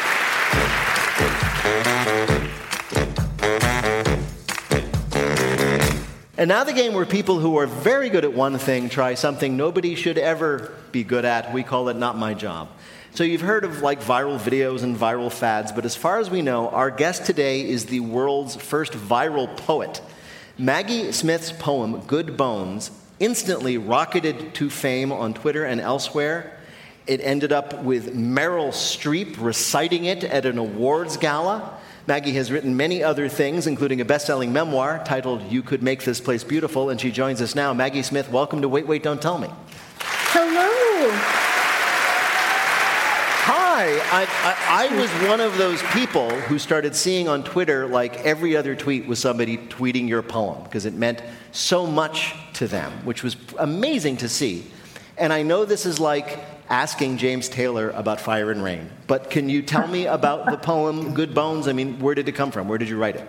And 6.42 6.48
now 6.48 6.64
the 6.64 6.74
game 6.74 6.96
where 6.96 7.06
people 7.06 7.38
who 7.38 7.60
are 7.60 7.68
very 7.68 8.10
good 8.10 8.26
at 8.26 8.34
one 8.34 8.58
thing 8.58 8.90
try 8.90 9.14
something 9.14 9.56
nobody 9.56 9.94
should 9.94 10.18
ever 10.18 10.74
be 10.92 11.04
good 11.04 11.24
at. 11.24 11.54
We 11.54 11.62
call 11.62 11.88
it 11.90 11.98
Not 11.98 12.18
My 12.18 12.34
Job. 12.34 12.70
So 13.14 13.24
you've 13.24 13.42
heard 13.42 13.64
of 13.64 13.84
like 13.84 14.02
viral 14.02 14.40
videos 14.40 14.82
and 14.82 14.98
viral 14.98 15.32
fads, 15.32 15.72
but 15.72 15.86
as 15.86 15.96
far 15.96 16.18
as 16.18 16.32
we 16.32 16.42
know, 16.42 16.70
our 16.70 16.90
guest 16.90 17.26
today 17.26 17.62
is 17.62 17.86
the 17.86 18.00
world's 18.00 18.56
first 18.56 18.94
viral 18.94 19.56
poet. 19.56 20.02
Maggie 20.58 21.12
Smith's 21.12 21.52
poem, 21.52 22.00
Good 22.08 22.38
Bones, 22.38 22.90
instantly 23.20 23.78
rocketed 23.78 24.56
to 24.56 24.72
fame 24.72 25.12
on 25.12 25.36
Twitter 25.36 25.64
and 25.64 25.80
elsewhere. 25.80 26.58
It 27.12 27.20
ended 27.22 27.52
up 27.52 27.84
with 27.84 28.16
Meryl 28.16 28.70
Streep 28.70 29.36
reciting 29.38 30.06
it 30.06 30.24
at 30.24 30.46
an 30.46 30.58
awards 30.58 31.18
gala. 31.18 31.78
Maggie 32.08 32.32
has 32.36 32.50
written 32.50 32.78
many 32.78 33.04
other 33.04 33.28
things, 33.28 33.68
including 33.68 34.00
a 34.00 34.06
best 34.06 34.26
selling 34.26 34.54
memoir 34.54 35.04
titled 35.04 35.44
You 35.52 35.62
Could 35.62 35.84
Make 35.84 36.06
This 36.06 36.22
Place 36.22 36.46
Beautiful, 36.46 36.90
and 36.90 37.02
she 37.02 37.12
joins 37.12 37.42
us 37.42 37.54
now. 37.54 37.74
Maggie 37.74 38.02
Smith, 38.02 38.32
welcome 38.32 38.62
to 38.62 38.70
Wait, 38.70 38.88
Wait, 38.88 39.04
Don't 39.04 39.22
Tell 39.22 39.38
Me. 39.38 39.50
Hello. 40.00 41.10
Hi. 43.44 43.90
I, 44.10 44.26
I, 44.46 44.88
I, 44.88 44.96
was 44.98 45.10
one 45.28 45.42
of 45.42 45.58
those 45.58 45.84
people 45.92 46.30
who 46.30 46.58
started 46.58 46.96
seeing 46.96 47.28
on 47.28 47.44
Twitter 47.44 47.88
like 47.88 48.20
every 48.20 48.56
other 48.56 48.74
tweet 48.74 49.06
was 49.06 49.20
somebody 49.20 49.58
tweeting 49.58 50.08
your 50.08 50.22
poem 50.22 50.64
because 50.64 50.86
it 50.86 50.94
meant 50.94 51.22
so 51.52 51.86
much 51.86 52.34
to 52.54 52.70
them, 52.70 52.94
which 53.04 53.22
was 53.22 53.36
amazing 53.60 54.16
to 54.18 54.30
see. 54.30 54.64
And 55.18 55.34
I 55.34 55.44
know 55.44 55.66
this 55.66 55.86
is 55.86 56.00
like 56.00 56.40
asking 56.72 57.18
James 57.18 57.50
Taylor 57.50 57.92
about 57.92 58.22
Fire 58.22 58.50
and 58.50 58.64
Rain. 58.64 58.90
But 59.06 59.30
can 59.30 59.50
you 59.50 59.62
tell 59.62 59.88
me 59.88 60.08
about 60.08 60.50
the 60.50 60.58
poem 60.58 61.14
Good 61.14 61.36
Bones? 61.36 61.68
I 61.68 61.74
mean, 61.74 62.00
where 62.00 62.16
did 62.16 62.30
it 62.30 62.32
come 62.32 62.50
from? 62.50 62.70
Where 62.70 62.78
did 62.78 62.88
you 62.88 62.98
write 62.98 63.18
it? 63.18 63.28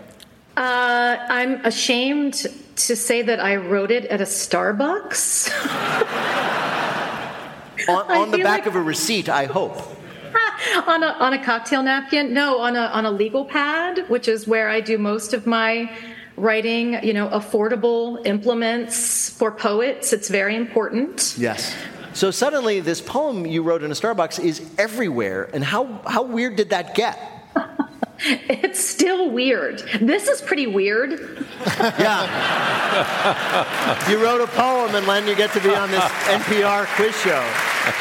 Uh, 0.57 1.17
I'm 1.29 1.65
ashamed 1.67 2.47
to 2.77 2.97
say 2.97 3.23
that 3.23 3.41
I 3.41 3.57
wrote 3.57 3.91
it 3.91 4.05
at 4.07 4.21
a 4.21 4.25
Starbucks. 4.25 5.51
on, 7.89 8.11
on 8.11 8.31
the 8.31 8.39
back 8.39 8.61
like... 8.61 8.67
of 8.67 8.77
a 8.77 8.81
receipt, 8.81 9.29
I 9.29 9.47
hope. 9.47 9.77
on, 10.87 11.03
a, 11.03 11.09
on 11.09 11.33
a 11.33 11.45
cocktail 11.45 11.83
napkin? 11.83 12.33
No, 12.33 12.61
on 12.61 12.77
a, 12.77 12.83
on 12.83 13.07
a 13.07 13.11
legal 13.11 13.45
pad, 13.45 14.09
which 14.09 14.29
is 14.29 14.47
where 14.47 14.69
I 14.69 14.81
do 14.81 14.99
most 14.99 15.35
of 15.35 15.47
my 15.47 15.91
writing, 16.37 17.05
you 17.05 17.13
know, 17.13 17.29
affordable 17.29 18.25
implements 18.25 19.31
for 19.31 19.51
poets. 19.51 20.13
It's 20.13 20.29
very 20.29 20.55
important. 20.55 21.35
Yes. 21.37 21.75
So 22.15 22.31
suddenly, 22.31 22.81
this 22.81 23.01
poem 23.01 23.47
you 23.47 23.63
wrote 23.63 23.83
in 23.83 23.91
a 23.91 23.95
Starbucks 23.95 24.43
is 24.43 24.71
everywhere. 24.79 25.49
And 25.53 25.65
how, 25.65 26.01
how 26.07 26.23
weird 26.23 26.57
did 26.57 26.71
that 26.71 26.95
get? 26.95 27.19
it's 28.19 28.85
still 28.85 29.31
weird. 29.31 29.83
This 30.01 30.29
is 30.29 30.43
pretty 30.43 30.67
weird. 30.67 31.47
yeah. 31.67 32.21
you 34.11 34.23
wrote 34.23 34.41
a 34.43 34.47
poem, 34.49 34.95
and 34.95 35.07
Len, 35.07 35.27
you 35.27 35.35
get 35.35 35.53
to 35.53 35.61
be 35.61 35.75
on 35.75 35.91
this 35.91 36.05
NPR 36.05 36.87
quiz 36.97 37.17
show. 37.21 37.45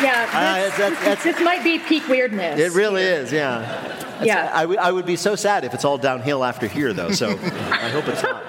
Yeah, 0.01 0.29
uh, 0.31 0.55
this, 0.61 0.73
uh, 0.73 0.77
that's, 0.77 1.05
that's, 1.05 1.23
this 1.23 1.39
might 1.41 1.63
be 1.63 1.79
peak 1.79 2.07
weirdness. 2.07 2.59
It 2.59 2.73
really 2.73 3.03
is, 3.03 3.31
yeah. 3.31 3.59
That's, 3.59 4.25
yeah. 4.25 4.51
I, 4.53 4.61
w- 4.61 4.79
I 4.79 4.91
would 4.91 5.07
be 5.07 5.15
so 5.15 5.35
sad 5.35 5.63
if 5.63 5.73
it's 5.73 5.85
all 5.85 5.97
downhill 5.97 6.43
after 6.43 6.67
here, 6.67 6.93
though, 6.93 7.11
so 7.11 7.29
I 7.29 7.89
hope 7.89 8.07
it's 8.07 8.21
not. 8.21 8.43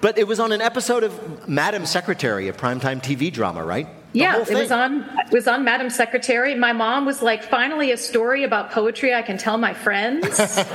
But 0.00 0.16
it 0.18 0.26
was 0.26 0.40
on 0.40 0.52
an 0.52 0.60
episode 0.60 1.02
of 1.04 1.48
Madam 1.48 1.84
Secretary, 1.84 2.48
a 2.48 2.52
primetime 2.52 3.02
TV 3.02 3.32
drama, 3.32 3.64
right? 3.64 3.88
Yeah, 4.12 4.40
it 4.40 4.48
was 4.48 4.70
on 4.70 5.02
it 5.18 5.32
was 5.32 5.46
on 5.46 5.64
Madam 5.64 5.90
Secretary. 5.90 6.54
My 6.54 6.72
mom 6.72 7.04
was 7.04 7.20
like, 7.20 7.42
"Finally, 7.42 7.92
a 7.92 7.96
story 7.96 8.44
about 8.44 8.70
poetry 8.70 9.14
I 9.14 9.22
can 9.22 9.36
tell 9.36 9.58
my 9.58 9.74
friends." 9.74 10.38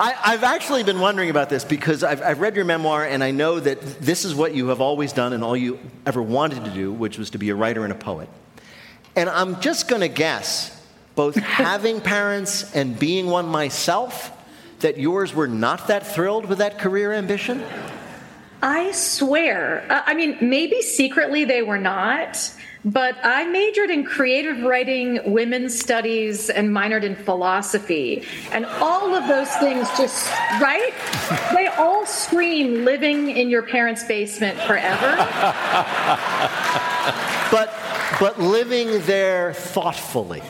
I, 0.00 0.32
have 0.32 0.44
actually 0.44 0.84
been 0.84 1.00
wondering 1.00 1.30
about 1.30 1.48
this 1.48 1.64
because 1.64 2.04
I've, 2.04 2.22
I've, 2.22 2.40
read 2.40 2.54
your 2.54 2.64
memoir 2.64 3.04
and 3.04 3.24
I 3.24 3.32
know 3.32 3.58
that 3.58 3.80
this 4.00 4.24
is 4.24 4.34
what 4.34 4.54
you 4.54 4.68
have 4.68 4.80
always 4.80 5.12
done 5.12 5.32
and 5.32 5.42
all 5.42 5.56
you 5.56 5.78
ever 6.06 6.22
wanted 6.22 6.64
to 6.66 6.70
do, 6.70 6.92
which 6.92 7.18
was 7.18 7.30
to 7.30 7.38
be 7.38 7.50
a 7.50 7.54
writer 7.56 7.82
and 7.82 7.92
a 7.92 7.96
poet. 7.96 8.28
And 9.16 9.28
I'm 9.28 9.60
just 9.60 9.88
going 9.88 10.02
to 10.02 10.08
guess, 10.08 10.70
both 11.16 11.34
having 11.36 12.00
parents 12.00 12.74
and 12.76 12.96
being 12.96 13.26
one 13.26 13.46
myself, 13.46 14.30
that 14.80 14.98
yours 14.98 15.34
were 15.34 15.48
not 15.48 15.88
that 15.88 16.06
thrilled 16.06 16.46
with 16.46 16.58
that 16.58 16.78
career 16.78 17.12
ambition? 17.12 17.64
I 18.62 18.92
swear. 18.92 19.86
Uh, 19.88 20.02
I 20.04 20.14
mean, 20.14 20.36
maybe 20.40 20.82
secretly 20.82 21.44
they 21.44 21.62
were 21.62 21.78
not, 21.78 22.52
but 22.84 23.16
I 23.22 23.46
majored 23.46 23.90
in 23.90 24.04
creative 24.04 24.62
writing, 24.62 25.32
women's 25.32 25.78
studies, 25.78 26.50
and 26.50 26.70
minored 26.70 27.04
in 27.04 27.14
philosophy. 27.14 28.24
And 28.52 28.66
all 28.66 29.14
of 29.14 29.28
those 29.28 29.50
things 29.56 29.88
just, 29.96 30.30
right? 30.60 30.92
They 31.54 31.66
all 31.66 32.06
scream 32.06 32.84
living 32.84 33.30
in 33.30 33.48
your 33.48 33.62
parents' 33.62 34.04
basement 34.04 34.58
forever. 34.60 35.16
but 37.50 37.74
but 38.20 38.40
living 38.40 39.00
there 39.02 39.52
thoughtfully. 39.52 40.42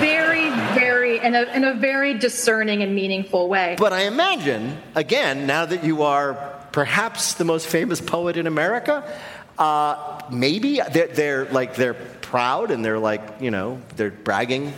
Very, 0.00 0.50
very, 0.74 1.18
in 1.18 1.34
a, 1.34 1.42
in 1.54 1.64
a 1.64 1.74
very 1.74 2.14
discerning 2.14 2.82
and 2.82 2.94
meaningful 2.94 3.48
way. 3.48 3.76
But 3.78 3.92
I 3.92 4.02
imagine, 4.02 4.78
again, 4.94 5.46
now 5.46 5.64
that 5.64 5.84
you 5.84 6.02
are 6.02 6.53
perhaps 6.74 7.34
the 7.34 7.44
most 7.44 7.68
famous 7.68 8.00
poet 8.00 8.36
in 8.36 8.48
America. 8.48 9.08
Uh, 9.56 10.20
maybe 10.28 10.80
they're, 10.90 11.06
they're 11.06 11.44
like 11.46 11.76
they're 11.76 11.94
proud 11.94 12.72
and 12.72 12.84
they're 12.84 12.98
like 12.98 13.22
you 13.40 13.52
know 13.52 13.80
they're 13.94 14.10
bragging. 14.10 14.72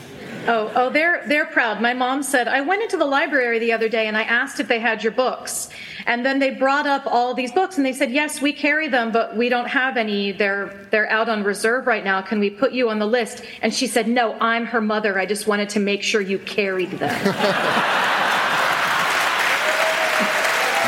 Oh, 0.47 0.71
oh, 0.77 0.91
they're 0.91 1.27
they're 1.27 1.47
proud. 1.47 1.81
My 1.81 1.95
mom 1.95 2.23
said 2.23 2.49
I 2.49 2.61
went 2.61 2.83
into 2.83 2.99
the 2.99 3.07
library 3.07 3.59
the 3.59 3.73
other 3.73 3.89
day 3.89 4.09
and 4.09 4.17
I 4.17 4.25
asked 4.25 4.61
if 4.61 4.69
they 4.69 4.79
had 4.79 5.03
your 5.03 5.13
books, 5.13 5.71
and 6.05 6.25
then 6.25 6.39
they 6.39 6.51
brought 6.51 6.87
up 6.87 7.07
all 7.07 7.33
these 7.33 7.51
books 7.51 7.79
and 7.79 7.87
they 7.87 7.95
said 7.95 8.13
yes, 8.13 8.43
we 8.43 8.53
carry 8.53 8.89
them, 8.89 9.11
but 9.11 9.35
we 9.35 9.49
don't 9.49 9.69
have 9.69 9.97
any. 9.97 10.33
They're 10.33 10.87
they're 10.91 11.11
out 11.11 11.31
on 11.31 11.45
reserve 11.45 11.87
right 11.87 12.05
now. 12.05 12.21
Can 12.21 12.41
we 12.41 12.51
put 12.51 12.73
you 12.73 12.91
on 12.91 12.99
the 12.99 13.07
list? 13.07 13.43
And 13.63 13.73
she 13.73 13.87
said 13.87 14.07
no, 14.07 14.35
I'm 14.39 14.67
her 14.67 14.83
mother. 14.83 15.19
I 15.19 15.25
just 15.25 15.47
wanted 15.47 15.71
to 15.71 15.81
make 15.81 16.03
sure 16.03 16.21
you 16.21 16.39
carried 16.41 16.91
them. 16.91 18.53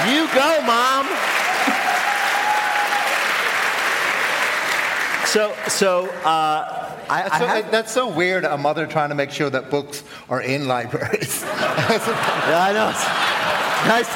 You 0.08 0.26
go, 0.34 0.62
Mom. 0.64 1.06
So, 5.26 5.54
so, 5.68 6.06
uh, 6.24 6.94
I, 7.10 7.22
that's, 7.22 7.38
so 7.38 7.46
have, 7.46 7.70
that's, 7.70 7.92
so, 7.92 8.08
weird. 8.08 8.46
A 8.46 8.56
mother 8.56 8.86
trying 8.86 9.10
to 9.10 9.14
make 9.14 9.30
sure 9.30 9.50
that 9.50 9.70
books 9.70 10.02
are 10.30 10.40
in 10.40 10.66
libraries. 10.66 11.42
yeah, 11.44 12.64
I 12.64 12.72
know. 12.72 12.88
Nice, 13.86 14.08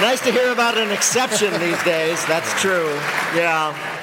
nice 0.00 0.20
to 0.22 0.32
hear 0.32 0.52
about 0.52 0.78
an 0.78 0.90
exception 0.90 1.52
these 1.60 1.82
days. 1.84 2.24
That's 2.24 2.58
true. 2.60 2.88
Yeah. 3.34 3.95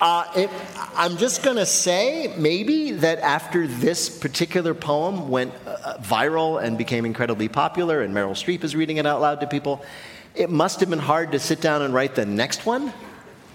Uh, 0.00 0.30
it, 0.36 0.50
I'm 0.94 1.16
just 1.16 1.42
going 1.42 1.56
to 1.56 1.64
say 1.64 2.34
maybe 2.36 2.92
that 2.92 3.18
after 3.20 3.66
this 3.66 4.10
particular 4.10 4.74
poem 4.74 5.30
went 5.30 5.54
uh, 5.66 5.96
viral 5.98 6.62
and 6.62 6.76
became 6.76 7.06
incredibly 7.06 7.48
popular, 7.48 8.02
and 8.02 8.14
Meryl 8.14 8.32
Streep 8.32 8.62
is 8.62 8.76
reading 8.76 8.98
it 8.98 9.06
out 9.06 9.22
loud 9.22 9.40
to 9.40 9.46
people, 9.46 9.82
it 10.34 10.50
must 10.50 10.80
have 10.80 10.90
been 10.90 10.98
hard 10.98 11.32
to 11.32 11.38
sit 11.38 11.62
down 11.62 11.80
and 11.80 11.94
write 11.94 12.14
the 12.14 12.26
next 12.26 12.66
one. 12.66 12.92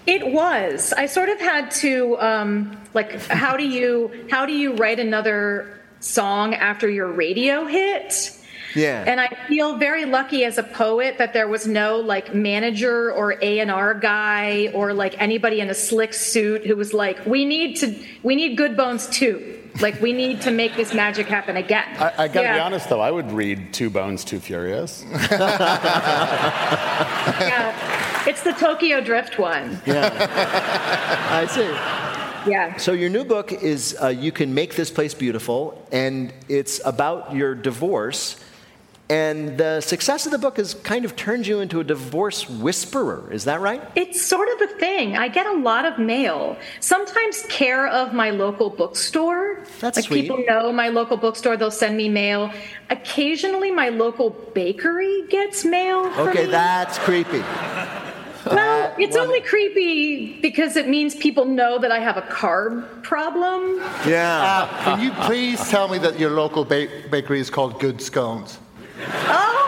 It 0.04 0.32
was. 0.32 0.92
I 0.92 1.06
sort 1.06 1.28
of 1.28 1.40
had 1.40 1.70
to 1.72 2.18
um, 2.18 2.76
like 2.92 3.24
how 3.26 3.56
do 3.56 3.64
you 3.64 4.26
how 4.28 4.46
do 4.46 4.52
you 4.52 4.74
write 4.74 4.98
another 4.98 5.80
song 6.00 6.54
after 6.54 6.90
your 6.90 7.06
radio 7.06 7.66
hit? 7.66 8.36
Yeah. 8.74 9.04
And 9.06 9.20
I 9.20 9.28
feel 9.48 9.76
very 9.76 10.04
lucky 10.04 10.44
as 10.44 10.58
a 10.58 10.62
poet 10.62 11.18
that 11.18 11.32
there 11.32 11.48
was 11.48 11.66
no 11.66 11.98
like 11.98 12.34
manager 12.34 13.12
or 13.12 13.36
A&R 13.40 13.94
guy 13.94 14.68
or 14.74 14.92
like 14.92 15.20
anybody 15.20 15.60
in 15.60 15.70
a 15.70 15.74
slick 15.74 16.14
suit 16.14 16.66
who 16.66 16.76
was 16.76 16.94
like, 16.94 17.24
we 17.26 17.44
need 17.44 17.76
to, 17.76 17.94
we 18.22 18.34
need 18.34 18.56
good 18.56 18.76
bones 18.76 19.06
too. 19.08 19.58
Like 19.80 20.00
we 20.00 20.12
need 20.12 20.42
to 20.42 20.50
make 20.50 20.76
this 20.76 20.92
magic 20.92 21.26
happen 21.26 21.56
again. 21.56 21.86
I, 21.96 22.24
I 22.24 22.28
gotta 22.28 22.42
yeah. 22.42 22.54
be 22.54 22.60
honest 22.60 22.88
though, 22.88 23.00
I 23.00 23.10
would 23.10 23.32
read 23.32 23.72
Two 23.72 23.88
Bones, 23.88 24.22
Too 24.24 24.38
Furious. 24.38 25.02
yeah, 25.10 25.88
it's 28.26 28.42
the 28.42 28.52
Tokyo 28.52 29.00
Drift 29.00 29.38
one. 29.38 29.80
Yeah, 29.86 30.10
I 31.30 31.46
see. 31.46 31.70
Yeah. 32.50 32.76
So 32.76 32.92
your 32.92 33.08
new 33.08 33.24
book 33.24 33.52
is 33.52 33.96
uh, 34.02 34.08
"You 34.08 34.30
Can 34.30 34.52
Make 34.52 34.74
This 34.74 34.90
Place 34.90 35.14
Beautiful," 35.14 35.82
and 35.90 36.34
it's 36.48 36.80
about 36.84 37.34
your 37.34 37.54
divorce 37.54 38.41
And 39.12 39.58
the 39.58 39.82
success 39.82 40.24
of 40.24 40.32
the 40.32 40.38
book 40.38 40.56
has 40.56 40.72
kind 40.72 41.04
of 41.04 41.14
turned 41.16 41.46
you 41.46 41.60
into 41.60 41.80
a 41.80 41.84
divorce 41.84 42.48
whisperer. 42.48 43.30
Is 43.30 43.44
that 43.44 43.60
right? 43.60 43.82
It's 43.94 44.24
sort 44.24 44.48
of 44.48 44.70
a 44.70 44.72
thing. 44.78 45.18
I 45.18 45.28
get 45.28 45.44
a 45.44 45.52
lot 45.52 45.84
of 45.84 45.98
mail. 45.98 46.56
Sometimes 46.80 47.44
care 47.50 47.88
of 47.88 48.14
my 48.14 48.30
local 48.30 48.70
bookstore. 48.70 49.64
That's 49.80 49.98
like 49.98 50.06
sweet. 50.06 50.22
people 50.22 50.42
know 50.48 50.72
my 50.72 50.88
local 50.88 51.18
bookstore, 51.18 51.58
they'll 51.58 51.70
send 51.70 51.94
me 51.94 52.08
mail. 52.08 52.50
Occasionally 52.88 53.70
my 53.70 53.90
local 53.90 54.30
bakery 54.30 55.26
gets 55.28 55.62
mail. 55.62 56.06
Okay, 56.16 56.46
me. 56.46 56.50
that's 56.50 56.98
creepy. 56.98 57.40
Well, 58.46 58.94
it's 58.98 59.14
only 59.14 59.42
creepy 59.42 60.40
because 60.40 60.76
it 60.76 60.88
means 60.88 61.14
people 61.14 61.44
know 61.44 61.78
that 61.78 61.92
I 61.92 61.98
have 61.98 62.16
a 62.16 62.22
carb 62.22 63.02
problem. 63.02 63.76
Yeah. 64.06 64.68
Uh, 64.70 64.84
can 64.84 65.00
you 65.04 65.10
please 65.26 65.68
tell 65.68 65.86
me 65.86 65.98
that 65.98 66.18
your 66.18 66.30
local 66.30 66.64
ba- 66.64 66.88
bakery 67.10 67.40
is 67.40 67.50
called 67.50 67.78
Good 67.78 68.00
Scones? 68.00 68.58
Oh! 69.06 69.62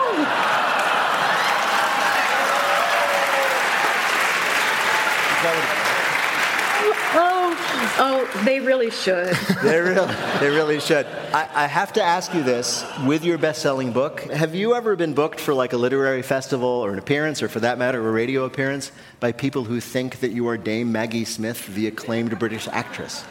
Oh, 7.17 7.95
oh, 7.97 8.43
they 8.43 8.59
really 8.59 8.89
should. 8.89 9.33
they, 9.63 9.79
really, 9.79 10.13
they 10.39 10.49
really 10.49 10.79
should. 10.79 11.05
I, 11.33 11.47
I 11.53 11.67
have 11.67 11.93
to 11.93 12.03
ask 12.03 12.33
you 12.33 12.43
this 12.43 12.83
with 13.05 13.23
your 13.23 13.37
best 13.37 13.61
selling 13.61 13.93
book, 13.93 14.21
have 14.23 14.53
you 14.53 14.75
ever 14.75 14.95
been 14.95 15.13
booked 15.13 15.39
for 15.39 15.53
like 15.53 15.71
a 15.71 15.77
literary 15.77 16.21
festival 16.21 16.67
or 16.67 16.91
an 16.91 16.99
appearance, 16.99 17.41
or 17.41 17.47
for 17.47 17.61
that 17.61 17.77
matter, 17.77 18.05
a 18.05 18.11
radio 18.11 18.43
appearance, 18.43 18.91
by 19.21 19.31
people 19.31 19.63
who 19.63 19.79
think 19.79 20.19
that 20.19 20.31
you 20.31 20.47
are 20.49 20.57
Dame 20.57 20.91
Maggie 20.91 21.25
Smith, 21.25 21.67
the 21.73 21.87
acclaimed 21.87 22.37
British 22.37 22.67
actress? 22.67 23.23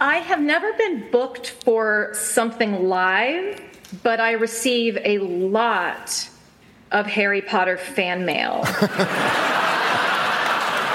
I 0.00 0.18
have 0.18 0.40
never 0.40 0.72
been 0.74 1.10
booked 1.10 1.50
for 1.50 2.10
something 2.14 2.88
live, 2.88 3.60
but 4.02 4.20
I 4.20 4.32
receive 4.32 4.98
a 5.04 5.18
lot 5.18 6.28
of 6.90 7.06
Harry 7.06 7.42
Potter 7.42 7.76
fan 7.76 8.24
mail. 8.24 8.64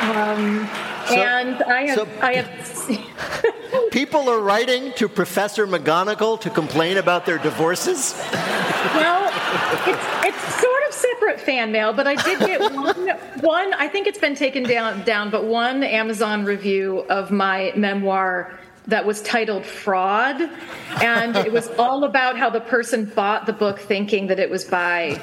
um, 0.02 0.70
So- 1.08 1.16
and 1.16 1.62
I 1.64 1.82
have, 1.88 1.96
so- 1.96 2.08
I 2.22 2.34
have 2.36 3.50
People 3.92 4.30
are 4.30 4.40
writing 4.40 4.92
to 4.94 5.08
Professor 5.08 5.68
McGonagall 5.68 6.40
to 6.42 6.50
complain 6.50 6.98
about 6.98 7.26
their 7.26 7.38
divorces? 7.38 8.14
well, 8.96 9.28
it's, 9.88 10.06
it's 10.26 10.62
sort 10.62 10.84
of 10.88 10.94
separate 10.94 11.40
fan 11.40 11.72
mail, 11.72 11.94
but 11.94 12.08
I 12.08 12.16
did 12.16 12.40
get 12.40 12.60
one. 12.74 13.10
One, 13.42 13.74
I 13.74 13.88
think 13.88 14.08
it's 14.08 14.18
been 14.20 14.36
taken 14.36 14.64
down, 14.64 15.04
down, 15.04 15.30
but 15.30 15.46
one 15.46 15.84
Amazon 15.84 16.44
review 16.46 17.00
of 17.10 17.30
my 17.32 17.72
memoir 17.76 18.60
that 18.88 19.06
was 19.06 19.22
titled 19.22 19.66
"Fraud," 19.66 20.42
and 21.02 21.36
it 21.38 21.52
was 21.52 21.70
all 21.80 22.04
about 22.04 22.38
how 22.38 22.50
the 22.50 22.60
person 22.62 23.06
bought 23.06 23.46
the 23.46 23.54
book 23.54 23.80
thinking 23.80 24.28
that 24.28 24.40
it 24.40 24.50
was 24.50 24.66
by 24.66 25.20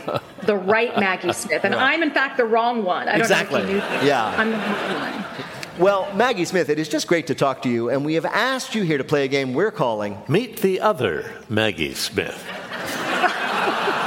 the 0.47 0.57
right 0.57 0.97
Maggie 0.99 1.33
Smith, 1.33 1.65
and 1.65 1.75
Right. 1.75 1.95
I'm 1.95 2.03
in 2.03 2.11
fact 2.11 2.37
the 2.37 2.45
wrong 2.47 2.85
one. 2.85 3.09
I 3.09 3.13
don't 3.13 3.21
Exactly. 3.23 3.59
know 3.61 3.65
if 3.65 3.69
you 3.69 3.75
knew 3.75 3.81
that. 3.81 4.05
Yeah. 4.05 4.25
I'm 4.37 4.51
the 4.51 4.57
wrong 4.57 5.13
one. 5.13 5.25
Well, 5.79 6.09
Maggie 6.15 6.45
Smith, 6.45 6.69
it 6.69 6.79
is 6.79 6.89
just 6.91 7.07
great 7.07 7.27
to 7.29 7.35
talk 7.35 7.63
to 7.63 7.69
you, 7.71 7.89
and 7.91 8.05
we 8.05 8.15
have 8.15 8.27
asked 8.27 8.75
you 8.75 8.83
here 8.83 8.99
to 8.99 9.05
play 9.05 9.25
a 9.25 9.29
game 9.29 9.55
we're 9.55 9.71
calling 9.71 10.19
Meet 10.29 10.61
the 10.61 10.81
other 10.81 11.31
Maggie 11.49 11.95
Smith. 11.95 12.45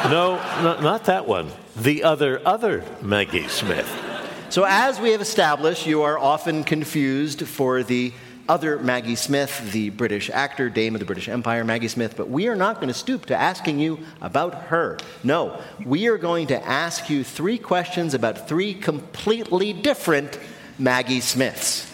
no, 0.09 0.35
no, 0.61 0.79
not 0.81 1.05
that 1.05 1.27
one. 1.27 1.49
The 1.75 2.03
other, 2.03 2.41
other 2.45 2.83
Maggie 3.01 3.47
Smith. 3.47 3.89
So, 4.49 4.65
as 4.67 4.99
we 4.99 5.11
have 5.11 5.21
established, 5.21 5.87
you 5.87 6.03
are 6.03 6.19
often 6.19 6.63
confused 6.63 7.47
for 7.47 7.81
the 7.81 8.13
other 8.47 8.77
Maggie 8.79 9.15
Smith, 9.15 9.71
the 9.71 9.89
British 9.89 10.29
actor, 10.29 10.69
Dame 10.69 10.95
of 10.95 10.99
the 10.99 11.05
British 11.05 11.29
Empire, 11.29 11.63
Maggie 11.63 11.87
Smith, 11.87 12.15
but 12.17 12.29
we 12.29 12.47
are 12.47 12.55
not 12.55 12.75
going 12.75 12.87
to 12.87 12.93
stoop 12.93 13.25
to 13.27 13.35
asking 13.35 13.79
you 13.79 13.99
about 14.21 14.53
her. 14.65 14.97
No, 15.23 15.61
we 15.85 16.07
are 16.07 16.17
going 16.17 16.47
to 16.47 16.67
ask 16.67 17.09
you 17.09 17.23
three 17.23 17.57
questions 17.57 18.13
about 18.13 18.47
three 18.47 18.73
completely 18.73 19.73
different 19.73 20.39
Maggie 20.77 21.21
Smiths. 21.21 21.89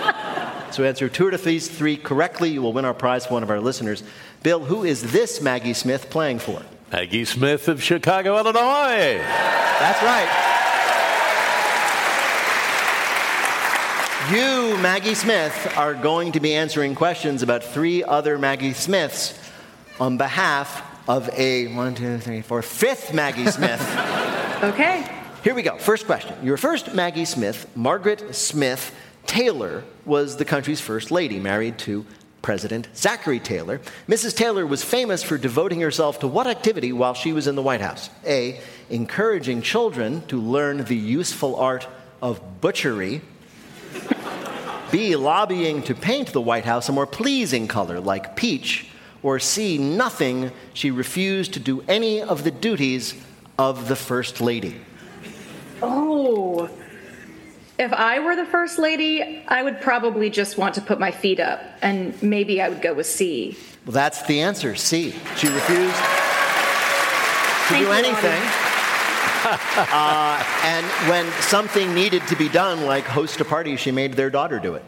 so, 0.70 0.84
answer 0.84 1.08
two 1.08 1.26
out 1.26 1.34
of 1.34 1.44
these 1.44 1.68
three 1.68 1.96
correctly, 1.96 2.50
you 2.50 2.62
will 2.62 2.72
win 2.72 2.84
our 2.84 2.94
prize 2.94 3.26
for 3.26 3.34
one 3.34 3.42
of 3.42 3.50
our 3.50 3.60
listeners. 3.60 4.02
Bill, 4.42 4.60
who 4.60 4.84
is 4.84 5.12
this 5.12 5.40
Maggie 5.40 5.74
Smith 5.74 6.10
playing 6.10 6.38
for? 6.38 6.62
Maggie 6.92 7.24
Smith 7.24 7.68
of 7.68 7.82
Chicago, 7.82 8.38
Illinois. 8.38 9.18
That's 9.18 10.02
right. 10.02 10.52
You, 14.30 14.78
Maggie 14.78 15.14
Smith, 15.14 15.74
are 15.76 15.94
going 15.94 16.32
to 16.32 16.40
be 16.40 16.54
answering 16.54 16.94
questions 16.94 17.42
about 17.42 17.64
three 17.64 18.04
other 18.04 18.38
Maggie 18.38 18.72
Smiths 18.72 19.38
on 19.98 20.16
behalf 20.16 20.80
of 21.08 21.28
a 21.30 21.66
one, 21.74 21.94
two, 21.96 22.18
three, 22.18 22.40
four, 22.40 22.62
fifth 22.62 23.12
Maggie 23.12 23.46
Smith. 23.46 23.80
Okay. 24.62 25.04
Here 25.42 25.56
we 25.56 25.62
go. 25.62 25.76
First 25.76 26.06
question. 26.06 26.36
Your 26.46 26.56
first 26.56 26.94
Maggie 26.94 27.24
Smith, 27.24 27.66
Margaret 27.74 28.32
Smith 28.32 28.94
Taylor, 29.26 29.82
was 30.04 30.36
the 30.36 30.44
country's 30.44 30.80
first 30.80 31.10
lady, 31.10 31.40
married 31.40 31.78
to 31.78 32.06
President 32.42 32.86
Zachary 32.94 33.40
Taylor. 33.40 33.80
Mrs. 34.06 34.36
Taylor 34.36 34.64
was 34.64 34.84
famous 34.84 35.24
for 35.24 35.36
devoting 35.36 35.80
herself 35.80 36.20
to 36.20 36.28
what 36.28 36.46
activity 36.46 36.92
while 36.92 37.14
she 37.14 37.32
was 37.32 37.48
in 37.48 37.56
the 37.56 37.62
White 37.62 37.80
House? 37.80 38.08
A. 38.24 38.60
Encouraging 38.88 39.62
children 39.62 40.24
to 40.28 40.40
learn 40.40 40.84
the 40.84 40.96
useful 40.96 41.56
art 41.56 41.88
of 42.22 42.60
butchery. 42.60 43.20
B. 44.92 45.16
Lobbying 45.16 45.82
to 45.84 45.94
paint 45.94 46.32
the 46.32 46.40
White 46.40 46.66
House 46.66 46.88
a 46.88 46.92
more 46.92 47.06
pleasing 47.06 47.66
color 47.66 47.98
like 47.98 48.36
peach. 48.36 48.86
Or 49.22 49.38
C. 49.38 49.78
Nothing. 49.78 50.52
She 50.74 50.90
refused 50.90 51.54
to 51.54 51.60
do 51.60 51.82
any 51.88 52.20
of 52.20 52.44
the 52.44 52.50
duties 52.50 53.14
of 53.58 53.88
the 53.88 53.96
First 53.96 54.40
Lady. 54.40 54.76
Oh. 55.80 56.68
If 57.78 57.92
I 57.92 58.20
were 58.20 58.36
the 58.36 58.44
first 58.44 58.78
lady, 58.78 59.42
I 59.48 59.62
would 59.62 59.80
probably 59.80 60.30
just 60.30 60.58
want 60.58 60.74
to 60.74 60.80
put 60.80 61.00
my 61.00 61.10
feet 61.10 61.40
up, 61.40 61.60
and 61.80 62.20
maybe 62.22 62.60
I 62.60 62.68
would 62.68 62.82
go 62.82 62.94
with 62.94 63.06
C. 63.06 63.56
Well, 63.86 63.92
that's 63.92 64.22
the 64.22 64.40
answer. 64.40 64.76
C. 64.76 65.12
She 65.36 65.48
refused 65.48 65.96
to 65.96 66.02
Thank 67.68 67.80
do 67.80 67.86
you, 67.86 67.92
anything. 67.92 68.71
Uh, 69.44 70.44
and 70.64 70.86
when 71.08 71.30
something 71.42 71.94
needed 71.94 72.26
to 72.28 72.36
be 72.36 72.48
done, 72.48 72.84
like 72.84 73.04
host 73.04 73.40
a 73.40 73.44
party, 73.44 73.76
she 73.76 73.90
made 73.90 74.14
their 74.14 74.30
daughter 74.30 74.58
do 74.58 74.74
it. 74.74 74.84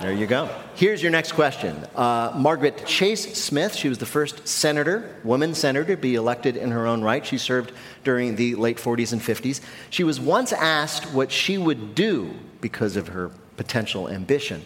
There 0.00 0.12
you 0.12 0.26
go. 0.26 0.48
Here's 0.76 1.02
your 1.02 1.12
next 1.12 1.32
question. 1.32 1.76
Uh, 1.94 2.32
Margaret 2.34 2.86
Chase 2.86 3.36
Smith, 3.36 3.74
she 3.74 3.90
was 3.90 3.98
the 3.98 4.06
first 4.06 4.48
senator, 4.48 5.14
woman 5.24 5.54
senator, 5.54 5.94
to 5.94 6.00
be 6.00 6.14
elected 6.14 6.56
in 6.56 6.70
her 6.70 6.86
own 6.86 7.02
right. 7.02 7.24
She 7.24 7.36
served 7.36 7.72
during 8.02 8.36
the 8.36 8.54
late 8.54 8.78
40s 8.78 9.12
and 9.12 9.20
50s. 9.20 9.60
She 9.90 10.02
was 10.02 10.18
once 10.18 10.54
asked 10.54 11.12
what 11.12 11.30
she 11.30 11.58
would 11.58 11.94
do 11.94 12.34
because 12.62 12.96
of 12.96 13.08
her 13.08 13.30
potential 13.58 14.08
ambition 14.08 14.64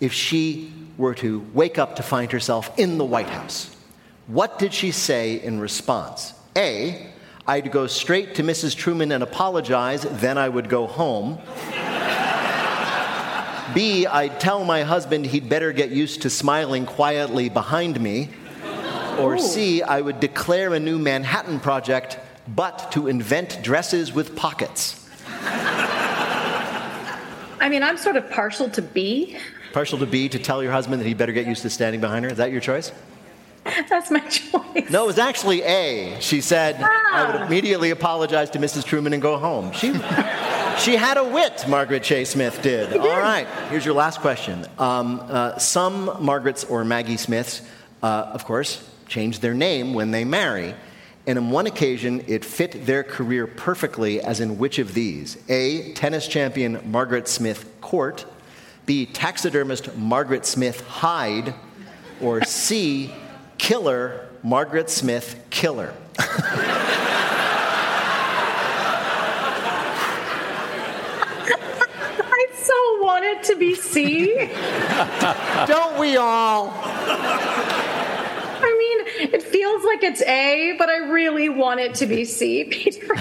if 0.00 0.12
she 0.12 0.72
were 0.98 1.14
to 1.14 1.46
wake 1.54 1.78
up 1.78 1.94
to 1.94 2.02
find 2.02 2.32
herself 2.32 2.76
in 2.76 2.98
the 2.98 3.04
White 3.04 3.28
House. 3.28 3.76
What 4.26 4.58
did 4.58 4.74
she 4.74 4.90
say 4.90 5.40
in 5.40 5.60
response? 5.60 6.34
A, 6.56 7.11
I'd 7.52 7.70
go 7.70 7.86
straight 7.86 8.36
to 8.36 8.42
Mrs. 8.42 8.74
Truman 8.74 9.12
and 9.12 9.22
apologize, 9.22 10.04
then 10.04 10.38
I 10.38 10.48
would 10.48 10.70
go 10.70 10.86
home. 10.86 11.38
B, 13.74 14.06
I'd 14.06 14.40
tell 14.40 14.64
my 14.64 14.84
husband 14.84 15.26
he'd 15.26 15.50
better 15.50 15.70
get 15.70 15.90
used 15.90 16.22
to 16.22 16.30
smiling 16.30 16.86
quietly 16.86 17.50
behind 17.50 18.00
me. 18.00 18.30
Or 19.18 19.36
C, 19.36 19.82
I 19.82 20.00
would 20.00 20.18
declare 20.18 20.72
a 20.72 20.80
new 20.80 20.98
Manhattan 20.98 21.60
project, 21.60 22.18
but 22.48 22.90
to 22.92 23.08
invent 23.08 23.62
dresses 23.62 24.14
with 24.14 24.34
pockets. 24.34 25.06
I 27.60 27.68
mean, 27.68 27.82
I'm 27.82 27.98
sort 27.98 28.16
of 28.16 28.30
partial 28.30 28.70
to 28.70 28.80
B. 28.80 29.36
Partial 29.74 29.98
to 29.98 30.06
B, 30.06 30.30
to 30.30 30.38
tell 30.38 30.62
your 30.62 30.72
husband 30.72 31.02
that 31.02 31.06
he'd 31.06 31.18
better 31.18 31.32
get 31.32 31.46
used 31.46 31.60
to 31.62 31.68
standing 31.68 32.00
behind 32.00 32.24
her. 32.24 32.30
Is 32.30 32.38
that 32.38 32.50
your 32.50 32.62
choice? 32.62 32.92
That's 33.88 34.10
my 34.10 34.20
choice. 34.20 34.90
No, 34.90 35.04
it 35.04 35.06
was 35.06 35.18
actually 35.18 35.62
A. 35.62 36.20
She 36.20 36.40
said, 36.40 36.80
I 36.80 37.30
would 37.30 37.42
immediately 37.42 37.90
apologize 37.90 38.50
to 38.50 38.58
Mrs. 38.58 38.84
Truman 38.84 39.12
and 39.12 39.22
go 39.22 39.36
home. 39.36 39.72
She, 39.72 39.92
she 40.78 40.96
had 40.96 41.16
a 41.16 41.24
wit, 41.24 41.64
Margaret 41.68 42.02
Chase 42.02 42.30
Smith 42.30 42.60
did. 42.62 42.96
All 42.96 43.18
right, 43.18 43.46
here's 43.68 43.84
your 43.84 43.94
last 43.94 44.20
question. 44.20 44.66
Um, 44.78 45.20
uh, 45.24 45.58
some 45.58 46.24
Margarets 46.24 46.64
or 46.64 46.84
Maggie 46.84 47.16
Smiths, 47.16 47.62
uh, 48.02 48.30
of 48.32 48.44
course, 48.44 48.88
change 49.06 49.40
their 49.40 49.54
name 49.54 49.94
when 49.94 50.10
they 50.10 50.24
marry. 50.24 50.74
And 51.26 51.38
on 51.38 51.50
one 51.50 51.66
occasion, 51.66 52.24
it 52.26 52.44
fit 52.44 52.84
their 52.84 53.04
career 53.04 53.46
perfectly, 53.46 54.20
as 54.20 54.40
in 54.40 54.58
which 54.58 54.78
of 54.78 54.92
these? 54.94 55.38
A. 55.48 55.92
Tennis 55.92 56.26
champion 56.26 56.80
Margaret 56.90 57.28
Smith 57.28 57.80
Court. 57.80 58.26
B. 58.86 59.06
Taxidermist 59.06 59.96
Margaret 59.96 60.44
Smith 60.44 60.80
Hyde. 60.88 61.54
Or 62.20 62.42
C. 62.42 63.12
Killer 63.58 64.28
Margaret 64.42 64.90
Smith 64.90 65.38
Killer. 65.50 65.94
I 72.24 72.46
so 72.54 73.04
want 73.04 73.24
it 73.24 73.42
to 73.44 73.56
be 73.56 73.74
C. 73.74 74.26
Don't 75.66 75.98
we 75.98 76.16
all? 76.16 76.70
I 78.64 78.76
mean, 78.78 79.32
It 79.32 79.42
feels 79.42 79.84
like 79.84 80.02
it's 80.02 80.22
A, 80.22 80.74
but 80.78 80.88
I 80.88 80.98
really 80.98 81.48
want 81.48 81.80
it 81.80 81.94
to 81.96 82.06
be 82.06 82.24
C, 82.24 82.64
Peter. 82.64 83.14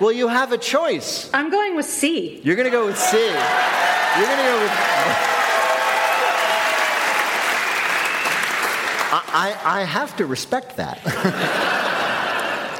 Well, 0.00 0.12
you 0.12 0.28
have 0.28 0.52
a 0.52 0.58
choice. 0.58 1.30
I'm 1.32 1.50
going 1.50 1.74
with 1.74 1.86
C. 1.86 2.40
You're 2.44 2.56
going 2.56 2.66
to 2.66 2.70
go 2.70 2.86
with 2.86 2.98
C. 2.98 3.16
You're 3.16 4.26
going 4.26 4.38
to 4.38 4.44
go 4.44 4.60
with. 4.62 5.35
I, 9.16 9.56
I, 9.64 9.80
I 9.80 9.84
have 9.84 10.16
to 10.16 10.26
respect 10.26 10.76
that. 10.76 11.00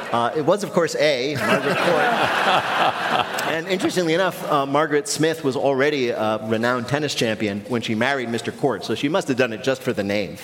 Uh, 0.07 0.31
it 0.37 0.45
was, 0.45 0.63
of 0.63 0.71
course, 0.71 0.95
A, 0.95 1.35
Margaret 1.35 1.75
Court. 1.75 1.87
and 3.51 3.67
interestingly 3.67 4.13
enough, 4.13 4.41
uh, 4.49 4.65
Margaret 4.65 5.05
Smith 5.05 5.43
was 5.43 5.57
already 5.57 6.11
a 6.11 6.37
renowned 6.47 6.87
tennis 6.87 7.13
champion 7.13 7.59
when 7.67 7.81
she 7.81 7.93
married 7.93 8.29
Mr. 8.29 8.57
Court, 8.57 8.85
so 8.85 8.95
she 8.95 9.09
must 9.09 9.27
have 9.27 9.35
done 9.35 9.51
it 9.51 9.65
just 9.65 9.81
for 9.81 9.91
the 9.91 10.05
name. 10.05 10.37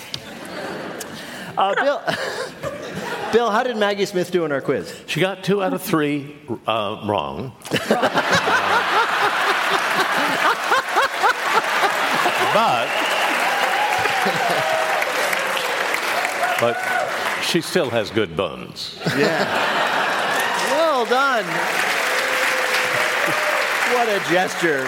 Uh, 1.56 1.74
Bill, 1.82 2.02
Bill, 3.32 3.50
how 3.50 3.62
did 3.62 3.78
Maggie 3.78 4.04
Smith 4.04 4.30
do 4.30 4.44
in 4.44 4.52
our 4.52 4.60
quiz? 4.60 4.94
She 5.06 5.20
got 5.20 5.42
two 5.42 5.62
out 5.62 5.72
of 5.72 5.80
three 5.80 6.36
uh, 6.66 7.02
wrong. 7.06 7.56
but 12.52 12.90
but 16.60 16.76
she 17.42 17.60
still 17.60 17.90
has 17.90 18.10
good 18.10 18.36
bones. 18.36 18.98
Yeah. 19.16 19.44
well 20.70 21.04
done. 21.06 21.44
What 23.94 24.08
a 24.08 24.18
gesture. 24.30 24.86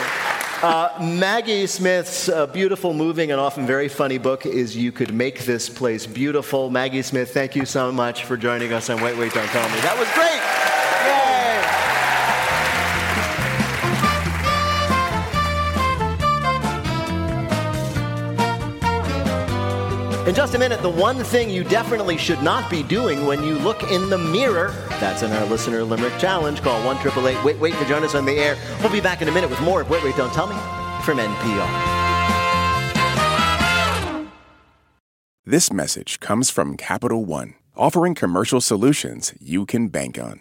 Uh, 0.62 0.88
Maggie 1.00 1.66
Smith's 1.66 2.28
uh, 2.30 2.46
beautiful, 2.46 2.94
moving, 2.94 3.30
and 3.30 3.38
often 3.38 3.66
very 3.66 3.88
funny 3.88 4.16
book 4.16 4.46
is 4.46 4.74
You 4.74 4.90
Could 4.90 5.12
Make 5.12 5.44
This 5.44 5.68
Place 5.68 6.06
Beautiful. 6.06 6.70
Maggie 6.70 7.02
Smith, 7.02 7.34
thank 7.34 7.54
you 7.54 7.66
so 7.66 7.92
much 7.92 8.24
for 8.24 8.38
joining 8.38 8.72
us 8.72 8.88
on 8.88 9.02
Wait, 9.02 9.18
Wait, 9.18 9.32
Don't 9.34 9.46
Tell 9.48 9.68
Me. 9.68 9.80
That 9.80 9.98
was 9.98 10.08
great. 10.14 10.75
In 20.26 20.34
just 20.34 20.56
a 20.56 20.58
minute, 20.58 20.82
the 20.82 20.90
one 20.90 21.22
thing 21.22 21.48
you 21.48 21.62
definitely 21.62 22.16
should 22.16 22.42
not 22.42 22.68
be 22.68 22.82
doing 22.82 23.26
when 23.26 23.44
you 23.44 23.54
look 23.60 23.84
in 23.84 24.10
the 24.10 24.18
mirror. 24.18 24.74
That's 24.98 25.22
in 25.22 25.30
our 25.30 25.44
listener 25.46 25.84
limerick 25.84 26.18
challenge. 26.18 26.62
Call 26.62 26.84
1 26.84 26.96
888 26.96 27.44
Wait 27.44 27.58
Wait 27.60 27.74
to 27.74 27.84
join 27.84 28.02
us 28.02 28.16
on 28.16 28.24
the 28.24 28.32
air. 28.32 28.56
We'll 28.80 28.90
be 28.90 29.00
back 29.00 29.22
in 29.22 29.28
a 29.28 29.32
minute 29.32 29.48
with 29.48 29.60
more 29.60 29.82
of 29.82 29.88
Wait 29.88 30.02
Wait 30.02 30.16
Don't 30.16 30.32
Tell 30.32 30.48
Me 30.48 30.56
from 31.04 31.18
NPR. 31.18 31.92
This 35.44 35.72
message 35.72 36.18
comes 36.18 36.50
from 36.50 36.76
Capital 36.76 37.24
One, 37.24 37.54
offering 37.76 38.16
commercial 38.16 38.60
solutions 38.60 39.32
you 39.40 39.64
can 39.64 39.86
bank 39.86 40.18
on. 40.18 40.40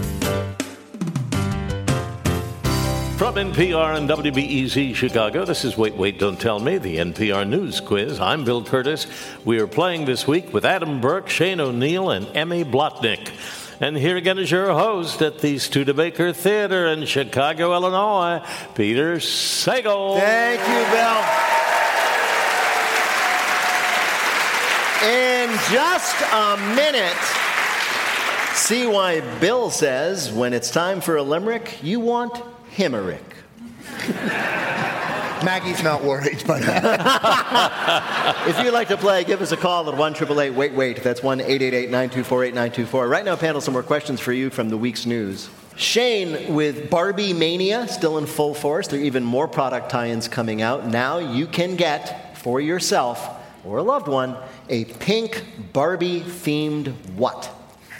From 3.21 3.35
NPR 3.35 3.97
and 3.97 4.09
WBEZ 4.09 4.95
Chicago, 4.95 5.45
this 5.45 5.63
is 5.63 5.77
Wait, 5.77 5.93
Wait, 5.95 6.17
Don't 6.17 6.39
Tell 6.39 6.57
Me, 6.57 6.79
the 6.79 6.97
NPR 6.97 7.47
News 7.47 7.79
Quiz. 7.79 8.19
I'm 8.19 8.43
Bill 8.43 8.63
Kurtis. 8.63 9.05
We 9.45 9.59
are 9.59 9.67
playing 9.67 10.05
this 10.05 10.27
week 10.27 10.51
with 10.51 10.65
Adam 10.65 10.99
Burke, 10.99 11.29
Shane 11.29 11.59
O'Neill, 11.59 12.09
and 12.09 12.25
Emmy 12.35 12.65
Blotnick. 12.65 13.29
And 13.79 13.95
here 13.95 14.17
again 14.17 14.39
is 14.39 14.49
your 14.49 14.73
host 14.73 15.21
at 15.21 15.37
the 15.37 15.59
Studebaker 15.59 16.33
Theater 16.33 16.87
in 16.87 17.05
Chicago, 17.05 17.75
Illinois, 17.75 18.43
Peter 18.73 19.17
Sagal. 19.17 20.19
Thank 20.19 20.61
you, 20.61 20.81
Bill. 20.89 21.21
In 25.11 25.51
just 25.71 26.15
a 26.33 26.57
minute, 26.75 27.23
see 28.55 28.87
why 28.87 29.21
Bill 29.39 29.69
says 29.69 30.31
when 30.31 30.53
it's 30.53 30.71
time 30.71 30.99
for 31.01 31.17
a 31.17 31.21
limerick, 31.21 31.83
you 31.83 31.99
want 31.99 32.41
Himerick. 32.81 33.21
Maggie's 35.45 35.83
not 35.83 36.03
worried 36.03 36.43
by 36.47 36.59
that. 36.61 38.47
if 38.47 38.57
you'd 38.57 38.73
like 38.73 38.87
to 38.87 38.97
play, 38.97 39.23
give 39.23 39.39
us 39.39 39.51
a 39.51 39.57
call 39.57 39.87
at 39.87 39.95
1 39.95 40.13
888 40.13 40.49
Wait 40.55 40.73
Wait. 40.73 41.03
That's 41.03 41.21
1 41.21 41.41
888 41.41 41.91
924 41.91 42.45
8924. 42.45 43.07
Right 43.07 43.23
now, 43.23 43.35
panel, 43.35 43.61
some 43.61 43.73
more 43.73 43.83
questions 43.83 44.19
for 44.19 44.33
you 44.33 44.49
from 44.49 44.69
the 44.69 44.77
week's 44.77 45.05
news. 45.05 45.51
Shane, 45.75 46.55
with 46.55 46.89
Barbie 46.89 47.33
Mania 47.33 47.87
still 47.87 48.17
in 48.17 48.25
full 48.25 48.55
force, 48.55 48.87
there 48.87 48.99
are 48.99 49.03
even 49.03 49.23
more 49.23 49.47
product 49.47 49.91
tie 49.91 50.07
ins 50.07 50.27
coming 50.27 50.63
out. 50.63 50.87
Now 50.87 51.19
you 51.19 51.45
can 51.45 51.75
get 51.75 52.35
for 52.39 52.59
yourself 52.59 53.29
or 53.63 53.77
a 53.77 53.83
loved 53.83 54.07
one 54.07 54.35
a 54.69 54.85
pink 54.85 55.45
Barbie 55.71 56.21
themed 56.21 56.95
what? 57.13 57.47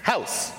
House. 0.02 0.54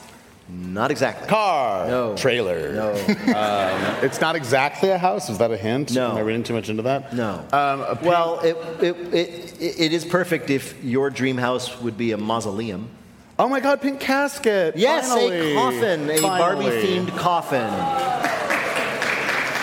Not 0.54 0.90
exactly. 0.90 1.28
Car. 1.28 1.86
No. 1.86 2.16
Trailer. 2.16 2.72
No. 2.72 2.92
Um, 3.32 4.04
it's 4.04 4.20
not 4.20 4.36
exactly 4.36 4.90
a 4.90 4.98
house. 4.98 5.30
Is 5.30 5.38
that 5.38 5.50
a 5.50 5.56
hint? 5.56 5.94
No. 5.94 6.10
Am 6.10 6.16
I 6.18 6.20
reading 6.20 6.42
too 6.42 6.52
much 6.52 6.68
into 6.68 6.82
that? 6.82 7.14
No. 7.14 7.38
Um, 7.52 7.80
a 7.80 7.98
Well, 8.02 8.40
it, 8.40 8.56
it, 8.82 8.96
it, 9.14 9.80
it 9.80 9.92
is 9.92 10.04
perfect 10.04 10.50
if 10.50 10.82
your 10.84 11.08
dream 11.08 11.38
house 11.38 11.80
would 11.80 11.96
be 11.96 12.12
a 12.12 12.18
mausoleum. 12.18 12.88
Oh 13.38 13.48
my 13.48 13.60
God, 13.60 13.80
pink 13.80 14.00
casket. 14.00 14.76
Yes, 14.76 15.08
Finally. 15.08 15.52
a 15.52 15.54
coffin, 15.54 16.10
a 16.10 16.20
Barbie 16.20 16.64
themed 16.66 17.16
coffin. 17.16 17.70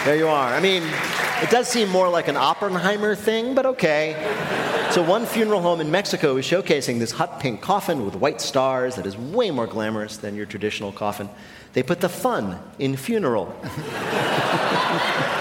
There 0.05 0.15
you 0.15 0.27
are. 0.27 0.53
I 0.53 0.59
mean, 0.59 0.83
it 1.43 1.49
does 1.49 1.67
seem 1.67 1.89
more 1.89 2.09
like 2.09 2.27
an 2.27 2.37
Oppenheimer 2.37 3.15
thing, 3.15 3.53
but 3.53 3.65
okay. 3.67 4.15
So, 4.91 5.03
one 5.03 5.27
funeral 5.27 5.61
home 5.61 5.81
in 5.81 5.91
Mexico 5.91 6.35
is 6.37 6.45
showcasing 6.45 6.97
this 6.97 7.11
hot 7.11 7.39
pink 7.39 7.61
coffin 7.61 8.05
with 8.05 8.15
white 8.15 8.41
stars 8.41 8.95
that 8.95 9.05
is 9.05 9.15
way 9.15 9.51
more 9.51 9.67
glamorous 9.67 10.17
than 10.17 10.35
your 10.35 10.47
traditional 10.47 10.91
coffin. 10.91 11.29
They 11.73 11.83
put 11.83 12.01
the 12.01 12.09
fun 12.09 12.59
in 12.79 12.97
funeral. 12.97 13.55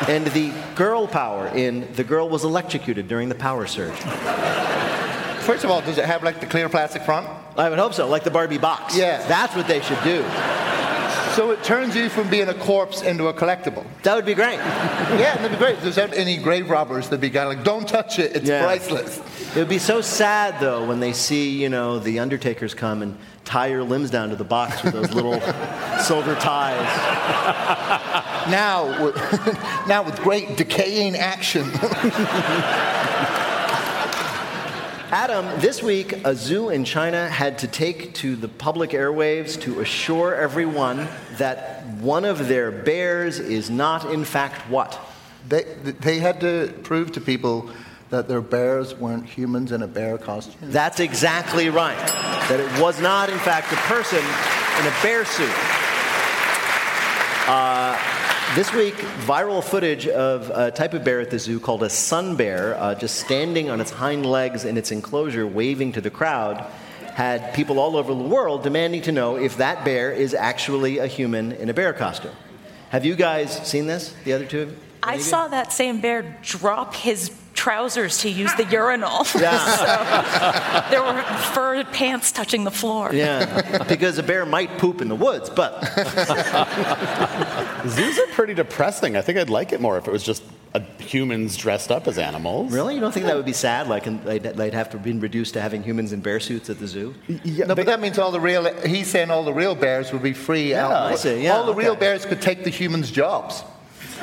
and 0.06 0.26
the 0.28 0.52
girl 0.74 1.06
power 1.06 1.48
in 1.48 1.90
the 1.94 2.04
girl 2.04 2.28
was 2.28 2.44
electrocuted 2.44 3.08
during 3.08 3.30
the 3.30 3.34
power 3.34 3.66
surge. 3.66 3.96
First 5.44 5.64
of 5.64 5.70
all, 5.70 5.80
does 5.80 5.96
it 5.96 6.04
have 6.04 6.22
like 6.22 6.40
the 6.40 6.46
clear 6.46 6.68
plastic 6.68 7.00
front? 7.02 7.26
I 7.56 7.70
would 7.70 7.78
hope 7.78 7.94
so, 7.94 8.06
like 8.06 8.24
the 8.24 8.30
Barbie 8.30 8.58
box. 8.58 8.98
Yeah. 8.98 9.26
That's 9.26 9.56
what 9.56 9.66
they 9.66 9.80
should 9.80 10.02
do. 10.04 10.22
So 11.34 11.52
it 11.52 11.62
turns 11.62 11.94
you 11.96 12.08
from 12.08 12.28
being 12.28 12.48
a 12.48 12.54
corpse 12.54 13.00
into 13.02 13.28
a 13.28 13.32
collectible. 13.32 13.86
That 14.02 14.14
would 14.16 14.26
be 14.26 14.34
great. 14.34 14.56
yeah, 14.56 15.36
that'd 15.36 15.52
be 15.52 15.56
great. 15.56 15.76
If 15.76 15.94
there's 15.94 15.98
any 15.98 16.36
grave 16.36 16.68
robbers, 16.68 17.08
they'd 17.08 17.20
be 17.20 17.30
kind 17.30 17.48
of 17.50 17.56
like, 17.56 17.64
don't 17.64 17.88
touch 17.88 18.18
it, 18.18 18.34
it's 18.36 18.48
Yeah. 18.48 18.64
priceless. 18.64 19.20
It 19.54 19.56
would 19.56 19.68
be 19.68 19.78
so 19.78 20.02
sad, 20.02 20.60
though, 20.60 20.86
when 20.86 21.00
they 21.00 21.14
see, 21.14 21.62
you 21.62 21.70
know, 21.70 21.98
the 21.98 22.18
undertakers 22.18 22.74
come 22.74 23.00
and 23.00 23.16
tie 23.46 23.68
your 23.68 23.82
limbs 23.82 24.10
down 24.10 24.28
to 24.28 24.36
the 24.36 24.44
box 24.44 24.82
with 24.82 24.92
those 24.92 25.14
little 25.14 25.40
silver 26.02 26.34
ties. 26.34 26.84
Now, 28.50 29.04
with, 29.04 29.16
now 29.88 30.02
with 30.02 30.20
great 30.20 30.58
decaying 30.58 31.16
action. 31.16 31.70
Adam, 35.10 35.46
this 35.60 35.82
week, 35.82 36.12
a 36.26 36.36
zoo 36.36 36.68
in 36.68 36.84
China 36.84 37.26
had 37.26 37.58
to 37.60 37.66
take 37.66 38.12
to 38.16 38.36
the 38.36 38.48
public 38.48 38.90
airwaves 38.90 39.58
to 39.62 39.80
assure 39.80 40.34
everyone 40.34 41.08
that 41.38 41.86
one 41.86 42.26
of 42.26 42.48
their 42.48 42.70
bears 42.70 43.38
is 43.38 43.70
not, 43.70 44.12
in 44.12 44.26
fact, 44.26 44.68
what? 44.68 45.00
They, 45.48 45.62
they 45.62 46.18
had 46.18 46.42
to 46.42 46.74
prove 46.82 47.12
to 47.12 47.22
people 47.22 47.70
that 48.10 48.28
their 48.28 48.40
bears 48.40 48.94
weren't 48.94 49.26
humans 49.26 49.72
in 49.72 49.82
a 49.82 49.86
bear 49.86 50.18
costume. 50.18 50.70
That's 50.70 51.00
exactly 51.00 51.68
right. 51.68 51.98
That 52.48 52.60
it 52.60 52.80
was 52.80 53.00
not, 53.00 53.28
in 53.28 53.38
fact, 53.38 53.72
a 53.72 53.76
person 53.76 54.18
in 54.18 54.86
a 54.86 54.94
bear 55.02 55.24
suit. 55.24 55.52
Uh, 57.48 57.98
this 58.54 58.72
week, 58.72 58.94
viral 59.26 59.62
footage 59.62 60.06
of 60.08 60.50
a 60.50 60.70
type 60.70 60.94
of 60.94 61.04
bear 61.04 61.20
at 61.20 61.30
the 61.30 61.38
zoo 61.38 61.60
called 61.60 61.82
a 61.82 61.90
sun 61.90 62.34
bear, 62.34 62.76
uh, 62.76 62.94
just 62.94 63.16
standing 63.16 63.68
on 63.68 63.80
its 63.80 63.90
hind 63.90 64.24
legs 64.24 64.64
in 64.64 64.78
its 64.78 64.90
enclosure, 64.90 65.46
waving 65.46 65.92
to 65.92 66.00
the 66.00 66.10
crowd, 66.10 66.64
had 67.14 67.52
people 67.52 67.78
all 67.78 67.96
over 67.96 68.14
the 68.14 68.22
world 68.22 68.62
demanding 68.62 69.02
to 69.02 69.12
know 69.12 69.36
if 69.36 69.58
that 69.58 69.84
bear 69.84 70.12
is 70.12 70.32
actually 70.32 70.98
a 70.98 71.06
human 71.06 71.52
in 71.52 71.68
a 71.68 71.74
bear 71.74 71.92
costume. 71.92 72.32
Have 72.90 73.04
you 73.04 73.16
guys 73.16 73.54
seen 73.68 73.86
this? 73.86 74.14
The 74.24 74.32
other 74.32 74.46
two 74.46 74.62
of 74.62 74.70
you? 74.70 74.76
I 75.02 75.18
saw 75.18 75.48
that 75.48 75.72
same 75.72 76.00
bear 76.00 76.38
drop 76.42 76.94
his 76.94 77.28
trousers 77.58 78.18
to 78.18 78.30
use 78.30 78.54
the 78.54 78.64
urinal. 78.64 79.26
Yeah. 79.38 80.84
so 80.84 80.90
there 80.90 81.02
were 81.02 81.22
fur 81.52 81.84
pants 81.84 82.32
touching 82.32 82.64
the 82.64 82.70
floor. 82.70 83.12
Yeah, 83.12 83.84
because 83.84 84.18
a 84.18 84.22
bear 84.22 84.46
might 84.46 84.78
poop 84.78 85.00
in 85.00 85.08
the 85.08 85.14
woods, 85.14 85.50
but 85.50 85.84
Zoos 87.86 88.18
are 88.18 88.26
pretty 88.32 88.54
depressing. 88.54 89.16
I 89.16 89.22
think 89.22 89.38
I'd 89.38 89.50
like 89.50 89.72
it 89.72 89.80
more 89.80 89.98
if 89.98 90.08
it 90.08 90.10
was 90.10 90.22
just 90.22 90.42
uh, 90.74 90.80
humans 90.98 91.56
dressed 91.56 91.90
up 91.90 92.08
as 92.08 92.18
animals. 92.18 92.72
Really? 92.72 92.94
You 92.94 93.00
don't 93.00 93.12
think 93.12 93.26
that 93.26 93.36
would 93.36 93.46
be 93.46 93.52
sad? 93.52 93.88
Like 93.88 94.06
and 94.06 94.22
they'd, 94.24 94.42
they'd 94.42 94.74
have 94.74 94.90
to 94.90 94.98
be 94.98 95.12
reduced 95.12 95.54
to 95.54 95.60
having 95.60 95.82
humans 95.82 96.12
in 96.12 96.20
bear 96.20 96.40
suits 96.40 96.70
at 96.70 96.78
the 96.78 96.86
zoo? 96.86 97.14
no, 97.28 97.74
but 97.74 97.86
that 97.86 98.00
means 98.00 98.18
all 98.18 98.32
the 98.32 98.40
real, 98.40 98.64
he's 98.84 99.08
saying 99.08 99.30
all 99.30 99.44
the 99.44 99.54
real 99.54 99.74
bears 99.74 100.12
would 100.12 100.22
be 100.22 100.32
free. 100.32 100.70
Yeah, 100.70 100.86
out. 100.86 101.12
I 101.12 101.14
see, 101.14 101.44
yeah, 101.44 101.56
all 101.56 101.66
the 101.66 101.74
real 101.74 101.96
bears 101.96 102.24
could 102.24 102.42
take 102.42 102.64
the 102.64 102.70
humans' 102.70 103.10
jobs. 103.10 103.62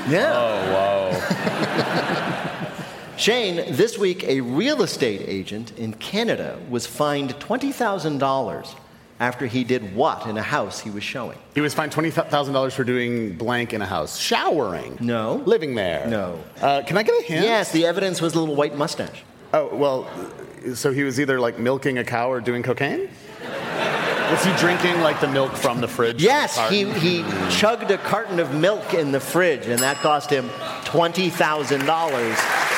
Yeah. 0.09 0.33
Oh, 0.35 0.73
wow. 0.73 2.31
Shane, 3.17 3.73
this 3.75 3.97
week 3.97 4.23
a 4.25 4.41
real 4.41 4.81
estate 4.81 5.21
agent 5.25 5.77
in 5.77 5.93
Canada 5.93 6.59
was 6.69 6.85
fined 6.85 7.35
$20,000 7.35 8.75
after 9.19 9.45
he 9.45 9.63
did 9.63 9.95
what 9.95 10.27
in 10.27 10.37
a 10.37 10.41
house 10.41 10.81
he 10.81 10.89
was 10.89 11.03
showing? 11.03 11.37
He 11.53 11.61
was 11.61 11.73
fined 11.73 11.93
$20,000 11.93 12.71
for 12.73 12.83
doing 12.83 13.37
blank 13.37 13.73
in 13.73 13.81
a 13.81 13.85
house. 13.85 14.17
Showering. 14.17 14.97
No. 14.99 15.35
Living 15.45 15.75
there. 15.75 16.05
No. 16.07 16.43
Uh, 16.61 16.81
can 16.85 16.97
I 16.97 17.03
get 17.03 17.17
a 17.21 17.23
hint? 17.23 17.45
Yes, 17.45 17.71
the 17.71 17.85
evidence 17.85 18.21
was 18.21 18.35
a 18.35 18.39
little 18.39 18.55
white 18.55 18.75
mustache. 18.75 19.23
Oh, 19.53 19.73
well, 19.73 20.09
so 20.73 20.91
he 20.91 21.03
was 21.03 21.19
either 21.19 21.39
like 21.39 21.57
milking 21.57 21.97
a 21.99 22.03
cow 22.03 22.29
or 22.29 22.41
doing 22.41 22.63
cocaine? 22.63 23.09
Was 24.31 24.43
he 24.43 24.51
drinking 24.57 24.99
like 25.01 25.21
the 25.21 25.27
milk 25.27 25.53
from 25.55 25.79
the 25.79 25.87
fridge? 25.87 26.21
Yes, 26.21 26.57
he, 26.69 26.91
he 26.93 27.23
chugged 27.49 27.91
a 27.91 27.97
carton 27.99 28.39
of 28.39 28.53
milk 28.55 28.95
in 28.95 29.11
the 29.11 29.19
fridge, 29.19 29.67
and 29.67 29.79
that 29.79 29.97
cost 29.97 30.31
him 30.31 30.49
$20,000. 30.85 32.74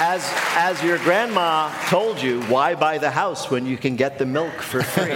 As, 0.00 0.24
as 0.54 0.80
your 0.80 0.96
grandma 0.98 1.72
told 1.88 2.22
you, 2.22 2.40
why 2.42 2.76
buy 2.76 2.98
the 2.98 3.10
house 3.10 3.50
when 3.50 3.66
you 3.66 3.76
can 3.76 3.96
get 3.96 4.16
the 4.16 4.26
milk 4.26 4.62
for 4.62 4.80
free? 4.80 5.06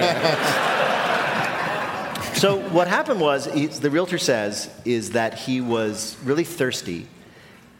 so 2.34 2.60
what 2.70 2.88
happened 2.88 3.20
was, 3.20 3.44
he, 3.44 3.66
the 3.66 3.90
realtor 3.90 4.18
says, 4.18 4.68
is 4.84 5.12
that 5.12 5.38
he 5.38 5.60
was 5.60 6.16
really 6.24 6.42
thirsty 6.42 7.06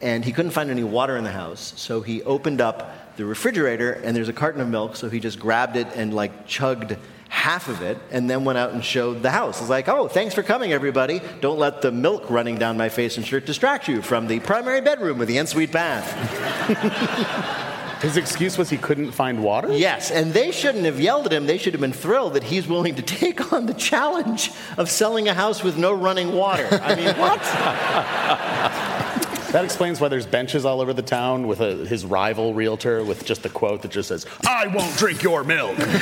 and 0.01 0.23
he 0.23 0.31
couldn't 0.31 0.51
find 0.51 0.69
any 0.69 0.85
water 0.85 1.17
in 1.17 1.25
the 1.25 1.31
house. 1.31 1.73
So 1.75 1.99
he 1.99 2.23
opened 2.23 2.61
up 2.61 3.17
the 3.17 3.25
refrigerator 3.25 3.91
and 3.91 4.15
there's 4.15 4.29
a 4.29 4.33
carton 4.33 4.61
of 4.61 4.69
milk. 4.69 4.95
So 4.95 5.09
he 5.09 5.19
just 5.19 5.39
grabbed 5.39 5.75
it 5.75 5.87
and 5.95 6.13
like 6.13 6.47
chugged 6.47 6.95
half 7.33 7.67
of 7.67 7.81
it 7.81 7.97
and 8.11 8.29
then 8.29 8.45
went 8.45 8.59
out 8.59 8.73
and 8.73 8.85
showed 8.85 9.23
the 9.23 9.31
house. 9.31 9.59
It's 9.59 9.69
like, 9.69 9.89
oh, 9.89 10.07
thanks 10.07 10.35
for 10.35 10.43
coming, 10.43 10.71
everybody. 10.71 11.19
Don't 11.41 11.57
let 11.57 11.81
the 11.81 11.91
milk 11.91 12.29
running 12.29 12.59
down 12.59 12.77
my 12.77 12.89
face 12.89 13.17
and 13.17 13.25
shirt 13.25 13.47
distract 13.47 13.87
you 13.87 14.03
from 14.03 14.27
the 14.27 14.39
primary 14.39 14.81
bedroom 14.81 15.17
with 15.17 15.27
the 15.27 15.39
ensuite 15.39 15.71
bath. 15.71 16.07
His 18.03 18.17
excuse 18.17 18.57
was 18.57 18.69
he 18.69 18.77
couldn't 18.77 19.13
find 19.13 19.41
water? 19.41 19.71
Yes, 19.71 20.11
and 20.11 20.33
they 20.33 20.51
shouldn't 20.51 20.83
have 20.83 20.99
yelled 20.99 21.25
at 21.25 21.31
him. 21.31 21.47
They 21.47 21.57
should 21.57 21.73
have 21.73 21.79
been 21.79 21.93
thrilled 21.93 22.33
that 22.33 22.43
he's 22.43 22.67
willing 22.67 22.95
to 22.95 23.01
take 23.19 23.53
on 23.53 23.65
the 23.65 23.73
challenge 23.73 24.51
of 24.77 24.89
selling 24.89 25.29
a 25.29 25.33
house 25.33 25.63
with 25.63 25.77
no 25.77 25.93
running 25.93 26.33
water. 26.33 26.67
I 26.83 26.95
mean, 26.95 27.15
what? 27.15 27.41
That 29.53 29.63
explains 29.63 30.01
why 30.01 30.07
there's 30.07 30.25
benches 30.25 30.65
all 30.65 30.81
over 30.81 30.93
the 30.93 31.03
town 31.03 31.45
with 31.45 31.61
a, 31.61 31.85
his 31.85 32.07
rival 32.07 32.55
realtor 32.55 33.03
with 33.03 33.23
just 33.23 33.45
a 33.45 33.49
quote 33.49 33.83
that 33.83 33.91
just 33.91 34.09
says, 34.09 34.25
I 34.47 34.65
won't 34.65 34.97
drink 34.97 35.21
your 35.21 35.43
milk. 35.43 35.77
Drink 35.77 35.91
up 35.91 35.99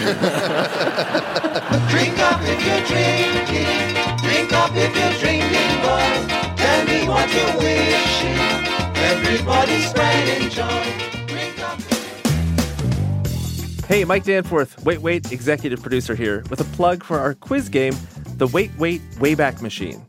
if 2.44 2.66
you're 2.66 2.86
drinking. 2.88 3.66
Drink 4.24 4.54
up 4.54 4.72
if 4.74 4.96
you're 4.96 5.12
drinking, 5.20 5.82
boys. 5.84 6.28
Tell 6.56 6.86
me 6.86 7.06
what 7.06 7.30
you're 7.34 7.58
wishing. 7.58 8.38
Everybody's 8.96 9.90
spreading 9.90 10.50
joy. 10.50 10.64
Hey, 13.86 14.06
Mike 14.06 14.24
Danforth, 14.24 14.82
Wait 14.86 15.02
Wait 15.02 15.34
executive 15.34 15.82
producer 15.82 16.16
here, 16.16 16.46
with 16.50 16.62
a 16.62 16.66
plug 16.76 17.04
for 17.04 17.20
our 17.20 17.34
quiz 17.34 17.68
game, 17.68 17.98
the 18.38 18.48
Wait 18.48 18.72
Wait 18.78 19.02
Wayback 19.16 19.62
Machine. 19.62 20.06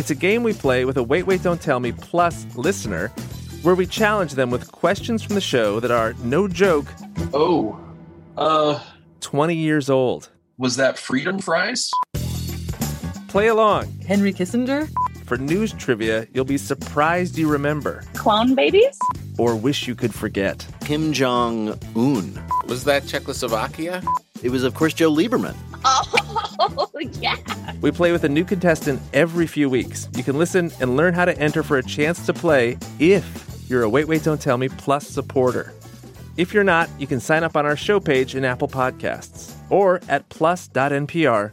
It's 0.00 0.08
a 0.10 0.14
game 0.14 0.42
we 0.42 0.54
play 0.54 0.86
with 0.86 0.96
a 0.96 1.02
Wait 1.02 1.26
Wait 1.26 1.42
Don't 1.42 1.60
Tell 1.60 1.78
Me 1.78 1.92
Plus 1.92 2.46
listener, 2.56 3.08
where 3.60 3.74
we 3.74 3.84
challenge 3.84 4.32
them 4.32 4.50
with 4.50 4.72
questions 4.72 5.22
from 5.22 5.34
the 5.34 5.42
show 5.42 5.78
that 5.78 5.90
are, 5.90 6.14
no 6.24 6.48
joke, 6.48 6.86
Oh, 7.34 7.78
uh, 8.38 8.80
20 9.20 9.54
years 9.54 9.90
old. 9.90 10.30
was 10.56 10.76
that 10.76 10.96
freedom 10.98 11.38
fries? 11.38 11.90
Play 13.28 13.48
along. 13.48 13.92
Henry 14.08 14.32
Kissinger? 14.32 14.88
For 15.26 15.36
news 15.36 15.74
trivia, 15.74 16.26
you'll 16.32 16.46
be 16.46 16.56
surprised 16.56 17.36
you 17.36 17.46
remember, 17.46 18.02
Clone 18.14 18.54
babies? 18.54 18.98
or 19.36 19.54
wish 19.54 19.86
you 19.86 19.94
could 19.94 20.14
forget. 20.14 20.66
Kim 20.80 21.12
Jong 21.12 21.78
Un. 21.94 22.42
Was 22.68 22.84
that 22.84 23.06
Czechoslovakia? 23.06 24.02
It 24.42 24.50
was, 24.50 24.64
of 24.64 24.74
course, 24.74 24.94
Joe 24.94 25.10
Lieberman. 25.12 25.54
Oh, 25.84 26.90
yeah. 27.20 27.36
We 27.80 27.90
play 27.90 28.12
with 28.12 28.24
a 28.24 28.28
new 28.28 28.44
contestant 28.44 29.00
every 29.12 29.46
few 29.46 29.68
weeks. 29.70 30.08
You 30.14 30.22
can 30.22 30.38
listen 30.38 30.70
and 30.80 30.96
learn 30.96 31.14
how 31.14 31.24
to 31.24 31.38
enter 31.38 31.62
for 31.62 31.78
a 31.78 31.82
chance 31.82 32.24
to 32.26 32.32
play 32.32 32.78
if 32.98 33.64
you're 33.68 33.82
a 33.82 33.88
Wait 33.88 34.08
Wait 34.08 34.24
Don't 34.24 34.40
Tell 34.40 34.58
Me 34.58 34.68
Plus 34.68 35.06
supporter. 35.06 35.72
If 36.36 36.54
you're 36.54 36.64
not, 36.64 36.88
you 36.98 37.06
can 37.06 37.20
sign 37.20 37.44
up 37.44 37.56
on 37.56 37.66
our 37.66 37.76
show 37.76 38.00
page 38.00 38.34
in 38.34 38.44
Apple 38.44 38.68
Podcasts 38.68 39.52
or 39.68 40.00
at 40.08 40.28
plus.npr.org. 40.28 41.52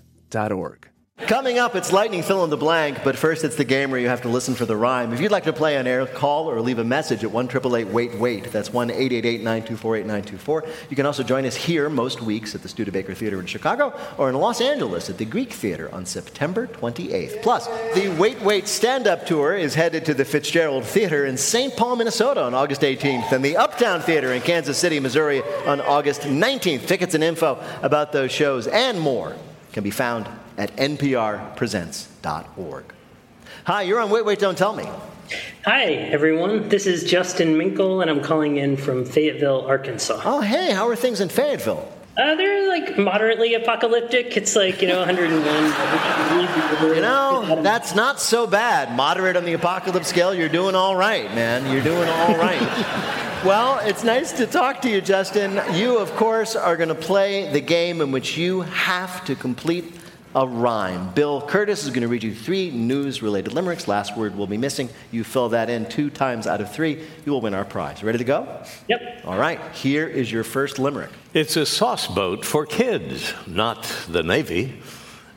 Coming 1.26 1.57
up, 1.57 1.76
it's 1.76 1.91
lightning 1.91 2.22
fill 2.22 2.43
in 2.43 2.51
the 2.51 2.55
blank, 2.55 3.03
but 3.03 3.18
first 3.18 3.43
it's 3.43 3.55
the 3.55 3.65
game 3.65 3.91
where 3.91 3.99
you 3.99 4.07
have 4.07 4.22
to 4.22 4.30
listen 4.30 4.53
for 4.53 4.65
the 4.65 4.78
rhyme. 4.78 5.11
If 5.11 5.20
you'd 5.20 5.32
like 5.32 5.43
to 5.43 5.51
play 5.51 5.76
on 5.78 5.86
air, 5.86 6.05
call 6.05 6.49
or 6.49 6.61
leave 6.61 6.78
a 6.80 6.86
message 6.86 7.24
at 7.24 7.32
1 7.32 7.49
Wait 7.91 8.15
Wait. 8.15 8.43
That's 8.45 8.72
1 8.72 8.91
888 8.91 9.39
924 9.39 9.95
8924. 9.97 10.65
You 10.89 10.95
can 10.95 11.05
also 11.05 11.24
join 11.24 11.45
us 11.45 11.55
here 11.55 11.89
most 11.89 12.22
weeks 12.22 12.55
at 12.55 12.61
the 12.61 12.70
Studebaker 12.70 13.13
Theater 13.13 13.41
in 13.41 13.45
Chicago 13.45 13.99
or 14.18 14.30
in 14.30 14.36
Los 14.36 14.61
Angeles 14.61 15.09
at 15.09 15.18
the 15.18 15.26
Greek 15.26 15.51
Theater 15.51 15.93
on 15.93 16.05
September 16.05 16.65
28th. 16.68 17.41
Plus, 17.41 17.68
the 17.93 18.15
Wait 18.18 18.39
Wait 18.41 18.68
stand 18.68 19.05
up 19.05 19.26
tour 19.26 19.53
is 19.53 19.76
headed 19.76 20.05
to 20.05 20.13
the 20.13 20.24
Fitzgerald 20.24 20.86
Theater 20.86 21.26
in 21.26 21.36
St. 21.36 21.76
Paul, 21.76 21.97
Minnesota 21.97 22.43
on 22.43 22.53
August 22.53 22.82
18th 22.82 23.34
and 23.34 23.43
the 23.43 23.57
Uptown 23.57 23.99
Theater 24.01 24.32
in 24.32 24.41
Kansas 24.41 24.78
City, 24.78 24.99
Missouri 24.99 25.41
on 25.65 25.82
August 25.82 26.22
19th. 26.22 26.88
Tickets 26.88 27.15
and 27.15 27.24
info 27.24 27.61
about 27.82 28.13
those 28.13 28.32
shows 28.32 28.68
and 28.68 29.01
more 29.01 29.36
can 29.74 29.84
be 29.84 29.91
found 29.91 30.30
at 30.58 30.76
nprpresents.org. 30.76 32.84
Hi, 33.66 33.82
you're 33.84 33.99
on 33.99 34.10
Wait, 34.10 34.26
Wait, 34.26 34.39
Don't 34.39 34.58
Tell 34.58 34.76
Me. 34.76 34.86
Hi, 35.66 35.84
everyone. 35.84 36.70
This 36.70 36.88
is 36.88 37.03
Justin 37.03 37.55
Minkle, 37.55 38.01
and 38.01 38.10
I'm 38.10 38.22
calling 38.22 38.58
in 38.58 38.78
from 38.78 39.03
Fayetteville, 39.03 39.66
Arkansas. 39.68 40.22
Oh, 40.24 40.39
hey, 40.39 40.72
how 40.72 40.88
are 40.88 40.95
things 40.95 41.20
in 41.20 41.28
Fayetteville? 41.28 41.91
Uh, 42.16 42.36
they're 42.36 42.68
like 42.68 42.97
moderately 42.97 43.53
apocalyptic. 43.53 44.38
It's 44.38 44.55
like, 44.55 44.82
you 44.82 44.88
know, 44.88 44.99
101. 44.99 46.88
You 46.95 47.01
know, 47.01 47.62
that's 47.62 47.95
not 47.95 48.20
so 48.20 48.47
bad. 48.47 48.95
Moderate 48.95 49.36
on 49.36 49.45
the 49.45 49.53
apocalypse 49.53 50.08
scale, 50.08 50.34
you're 50.34 50.49
doing 50.49 50.76
all 50.76 50.95
right, 50.95 51.26
man. 51.36 51.72
You're 51.72 51.84
doing 51.84 52.08
all 52.08 52.36
right. 52.38 52.62
well, 53.45 53.80
it's 53.84 54.03
nice 54.03 54.32
to 54.34 54.47
talk 54.47 54.82
to 54.84 54.89
you, 54.89 55.01
Justin. 55.01 55.60
You, 55.74 55.97
of 55.97 56.16
course, 56.16 56.55
are 56.55 56.78
going 56.78 56.89
to 56.89 56.95
play 56.95 57.51
the 57.51 57.62
game 57.62 58.01
in 58.01 58.12
which 58.12 58.38
you 58.38 58.62
have 58.62 59.26
to 59.26 59.36
complete 59.36 59.93
a 60.38 60.46
rhyme. 60.46 61.12
Bill 61.16 61.42
Kurtis 61.42 61.84
is 61.84 61.90
going 61.90 62.04
to 62.04 62.08
read 62.08 62.22
you 62.24 62.34
three 62.34 62.70
news 62.70 63.24
related 63.24 63.54
limericks. 63.54 63.88
Last 63.88 64.16
word 64.16 64.36
will 64.36 64.46
be 64.46 64.56
missing. 64.56 64.88
You 65.10 65.24
fill 65.24 65.50
that 65.50 65.68
in 65.68 65.90
two 65.90 66.12
times 66.12 66.46
out 66.46 66.62
of 66.62 66.72
three, 66.72 67.04
you 67.26 67.32
will 67.32 67.42
win 67.42 67.56
our 67.56 67.66
prize. 67.66 68.04
Ready 68.04 68.20
to 68.20 68.24
go? 68.24 68.62
Yep. 68.88 69.26
All 69.26 69.38
right, 69.38 69.60
here 69.74 70.08
is 70.08 70.32
your 70.32 70.44
first 70.44 70.78
limerick. 70.78 71.10
It's 71.34 71.58
a 71.58 71.66
sauce 71.66 72.06
boat 72.06 72.46
for 72.46 72.68
kids, 72.68 73.34
not 73.48 73.84
the 74.08 74.22
Navy. 74.22 74.80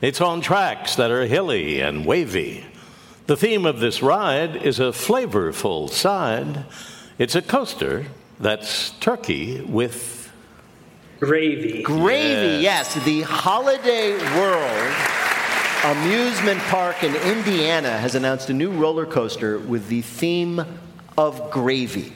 It's 0.01 0.21
on 0.21 0.39
tracks 0.39 0.95
that 0.97 1.09
are 1.09 1.25
hilly 1.25 1.81
and 1.81 2.05
wavy. 2.05 2.63
The 3.25 3.35
theme 3.35 3.65
of 3.65 3.79
this 3.79 4.03
ride 4.03 4.55
is 4.55 4.79
a 4.79 4.91
flavorful 4.91 5.89
side. 5.89 6.65
It's 7.17 7.33
a 7.33 7.41
coaster 7.41 8.05
that's 8.39 8.91
turkey 8.99 9.61
with 9.61 10.20
Gravy. 11.21 11.83
Gravy, 11.83 12.63
yes. 12.63 12.95
The 13.05 13.21
Holiday 13.21 14.13
World 14.35 14.95
Amusement 15.83 16.59
Park 16.61 17.03
in 17.03 17.15
Indiana 17.15 17.95
has 17.99 18.15
announced 18.15 18.49
a 18.49 18.53
new 18.53 18.71
roller 18.71 19.05
coaster 19.05 19.59
with 19.59 19.87
the 19.87 20.01
theme 20.01 20.65
of 21.19 21.51
gravy. 21.51 22.11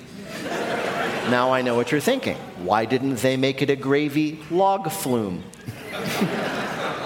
Now 1.29 1.53
I 1.53 1.61
know 1.61 1.75
what 1.75 1.91
you're 1.91 2.01
thinking. 2.01 2.35
Why 2.63 2.85
didn't 2.85 3.17
they 3.17 3.37
make 3.37 3.61
it 3.61 3.69
a 3.69 3.75
gravy 3.75 4.39
log 4.49 4.89
flume? 4.89 5.43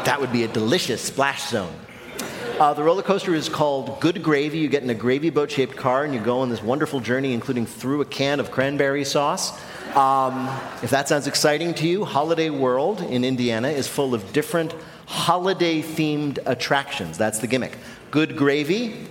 that 0.06 0.22
would 0.22 0.32
be 0.32 0.46
a 0.46 0.48
delicious 0.48 1.02
splash 1.02 1.50
zone. 1.50 1.76
Uh, 2.62 2.74
the 2.74 2.84
roller 2.84 3.04
coaster 3.04 3.36
is 3.36 3.50
called 3.50 4.00
Good 4.00 4.24
Gravy. 4.24 4.60
You 4.60 4.70
get 4.70 4.84
in 4.84 4.90
a 4.90 4.96
gravy 4.96 5.32
boat 5.32 5.52
shaped 5.52 5.76
car 5.76 6.06
and 6.06 6.14
you 6.14 6.22
go 6.22 6.40
on 6.40 6.50
this 6.50 6.64
wonderful 6.64 7.02
journey, 7.02 7.34
including 7.34 7.66
through 7.66 8.00
a 8.00 8.06
can 8.06 8.40
of 8.40 8.52
cranberry 8.52 9.04
sauce. 9.04 9.60
Um, 9.96 10.48
if 10.84 10.92
that 10.92 11.10
sounds 11.10 11.26
exciting 11.26 11.74
to 11.76 11.88
you, 11.88 12.06
Holiday 12.06 12.50
World 12.50 13.02
in 13.02 13.24
Indiana 13.24 13.70
is 13.70 13.88
full 13.88 14.14
of 14.14 14.34
different 14.34 14.76
holiday 15.08 15.82
themed 15.82 16.38
attractions. 16.46 17.18
That's 17.18 17.40
the 17.40 17.48
gimmick. 17.48 17.76
Good 18.12 18.38
Gravy, 18.38 19.08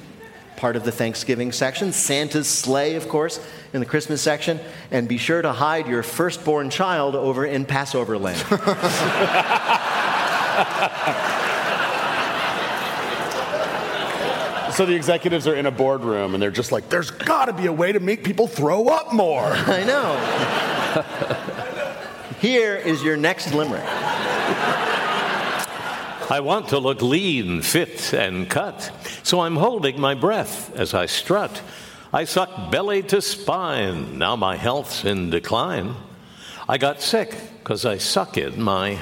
part 0.57 0.77
of 0.77 0.85
the 0.85 0.93
Thanksgiving 0.93 1.51
section, 1.51 1.93
Santa's 1.93 2.49
Sleigh, 2.49 2.95
of 2.95 3.09
course, 3.09 3.45
in 3.73 3.81
the 3.81 3.87
Christmas 3.87 4.23
section, 4.23 4.61
and 4.91 5.09
be 5.09 5.19
sure 5.19 5.43
to 5.43 5.53
hide 5.53 5.89
your 5.89 6.05
firstborn 6.05 6.71
child 6.71 7.17
over 7.17 7.45
in 7.45 7.65
Passover 7.65 8.17
land. 8.17 8.45
So 14.79 14.87
the 14.87 14.95
executives 14.95 15.49
are 15.49 15.57
in 15.57 15.67
a 15.67 15.73
boardroom 15.73 16.35
and 16.35 16.41
they're 16.41 16.53
just 16.53 16.71
like, 16.71 16.89
there's 16.89 17.11
got 17.11 17.47
to 17.47 17.53
be 17.53 17.67
a 17.67 17.73
way 17.73 17.91
to 17.91 17.99
make 17.99 18.23
people 18.23 18.47
throw 18.47 18.87
up 18.87 19.13
more. 19.13 19.43
I 19.53 19.83
know. 19.83 20.68
Here 22.41 22.77
is 22.77 23.03
your 23.03 23.17
next 23.17 23.53
limerick. 23.53 23.85
I 26.31 26.41
want 26.41 26.69
to 26.69 26.79
look 26.79 27.01
lean, 27.01 27.63
fit, 27.63 28.13
and 28.13 28.49
cut, 28.49 28.93
so 29.23 29.41
I'm 29.41 29.57
holding 29.57 30.01
my 30.01 30.15
breath 30.15 30.75
as 30.77 30.93
I 30.93 31.07
strut. 31.07 31.63
I 32.13 32.25
suck 32.25 32.71
belly 32.71 33.03
to 33.05 33.23
spine, 33.23 34.19
now 34.19 34.37
my 34.37 34.57
health's 34.57 35.05
in 35.05 35.31
decline. 35.31 35.95
I 36.69 36.77
got 36.79 37.01
sick 37.01 37.35
because 37.59 37.87
I 37.87 37.97
suck 37.97 38.37
in 38.37 38.61
my 38.61 39.01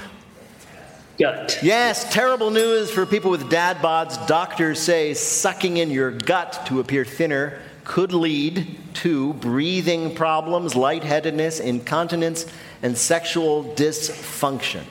gut. 1.18 1.58
Yes, 1.62 2.12
terrible 2.12 2.50
news 2.50 2.90
for 2.90 3.06
people 3.06 3.30
with 3.30 3.50
dad 3.50 3.78
bods. 3.78 4.24
Doctors 4.26 4.78
say 4.78 5.14
sucking 5.14 5.78
in 5.78 5.90
your 5.90 6.12
gut 6.12 6.62
to 6.66 6.80
appear 6.80 7.04
thinner 7.04 7.60
could 7.86 8.12
lead 8.12 8.66
to 8.94 9.32
breathing 9.34 10.14
problems, 10.14 10.74
lightheadedness, 10.74 11.60
incontinence, 11.60 12.44
and 12.82 12.98
sexual 12.98 13.64
dysfunction. 13.76 14.82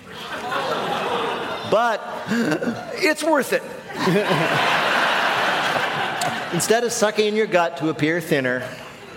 but 1.69 2.01
it's 2.95 3.23
worth 3.23 3.51
it. 3.53 3.61
Instead 6.53 6.85
of 6.85 6.91
sucking 6.91 7.27
in 7.27 7.35
your 7.35 7.47
gut 7.47 7.77
to 7.77 7.89
appear 7.89 8.21
thinner, 8.21 8.63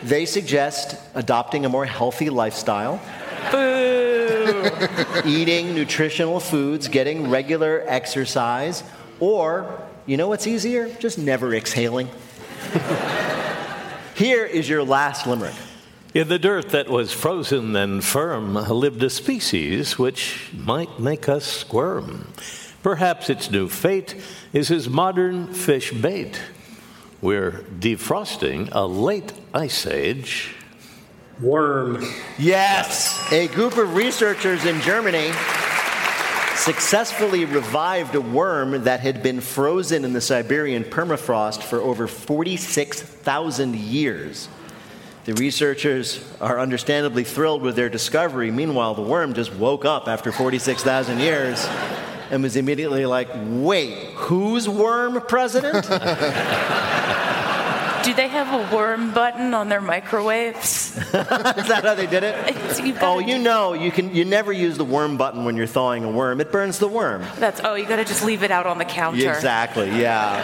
they 0.02 0.26
suggest 0.26 0.96
adopting 1.14 1.64
a 1.64 1.68
more 1.68 1.86
healthy 1.86 2.30
lifestyle. 2.30 3.00
Eating 5.24 5.74
nutritional 5.74 6.40
foods, 6.40 6.88
getting 6.88 7.30
regular 7.30 7.84
exercise, 7.86 8.82
or, 9.20 9.80
you 10.06 10.16
know 10.16 10.26
what's 10.28 10.48
easier? 10.48 10.88
Just 10.94 11.16
never 11.18 11.54
exhaling. 11.54 12.08
Here 14.18 14.44
is 14.44 14.68
your 14.68 14.82
last 14.82 15.28
limerick. 15.28 15.54
In 16.12 16.26
the 16.26 16.40
dirt 16.40 16.70
that 16.70 16.88
was 16.88 17.12
frozen 17.12 17.76
and 17.76 18.02
firm 18.02 18.54
lived 18.54 19.00
a 19.04 19.10
species 19.10 19.96
which 19.96 20.50
might 20.52 20.98
make 20.98 21.28
us 21.28 21.44
squirm. 21.44 22.26
Perhaps 22.82 23.30
its 23.30 23.48
new 23.48 23.68
fate 23.68 24.16
is 24.52 24.66
his 24.66 24.88
modern 24.88 25.54
fish 25.54 25.92
bait. 25.92 26.42
We're 27.22 27.64
defrosting 27.78 28.70
a 28.72 28.88
late 28.88 29.32
ice 29.54 29.86
age. 29.86 30.52
Worm. 31.40 32.04
Yes, 32.40 33.24
a 33.30 33.46
group 33.46 33.76
of 33.76 33.94
researchers 33.94 34.64
in 34.64 34.80
Germany 34.80 35.30
successfully 36.58 37.44
revived 37.44 38.14
a 38.14 38.20
worm 38.20 38.84
that 38.84 39.00
had 39.00 39.22
been 39.22 39.40
frozen 39.40 40.04
in 40.04 40.12
the 40.12 40.20
Siberian 40.20 40.84
permafrost 40.84 41.62
for 41.62 41.80
over 41.80 42.06
46,000 42.06 43.76
years. 43.76 44.48
The 45.24 45.34
researchers 45.34 46.24
are 46.40 46.58
understandably 46.58 47.22
thrilled 47.22 47.62
with 47.62 47.76
their 47.76 47.88
discovery. 47.88 48.50
Meanwhile, 48.50 48.94
the 48.94 49.02
worm 49.02 49.34
just 49.34 49.54
woke 49.54 49.84
up 49.84 50.08
after 50.08 50.32
46,000 50.32 51.18
years 51.20 51.64
and 52.30 52.42
was 52.42 52.56
immediately 52.56 53.06
like, 53.06 53.28
wait, 53.34 53.94
who's 54.14 54.68
worm 54.68 55.20
president? 55.20 55.86
Do 58.18 58.24
they 58.24 58.30
have 58.30 58.52
a 58.72 58.74
worm 58.74 59.14
button 59.14 59.54
on 59.54 59.68
their 59.68 59.80
microwaves? 59.80 60.96
Is 60.96 61.12
that 61.12 61.82
how 61.84 61.94
they 61.94 62.08
did 62.08 62.24
it? 62.24 62.34
Oh, 63.00 63.20
you 63.20 63.38
know, 63.38 63.74
you 63.74 63.92
can 63.92 64.12
you 64.12 64.24
never 64.24 64.52
use 64.52 64.76
the 64.76 64.84
worm 64.84 65.16
button 65.16 65.44
when 65.44 65.54
you're 65.54 65.68
thawing 65.68 66.02
a 66.02 66.10
worm. 66.10 66.40
It 66.40 66.50
burns 66.50 66.80
the 66.80 66.88
worm. 66.88 67.24
That's 67.36 67.60
oh, 67.62 67.76
you 67.76 67.86
got 67.86 67.94
to 67.94 68.04
just 68.04 68.24
leave 68.24 68.42
it 68.42 68.50
out 68.50 68.66
on 68.66 68.78
the 68.78 68.84
counter. 68.84 69.32
Exactly. 69.32 69.86
Yeah. 70.00 70.34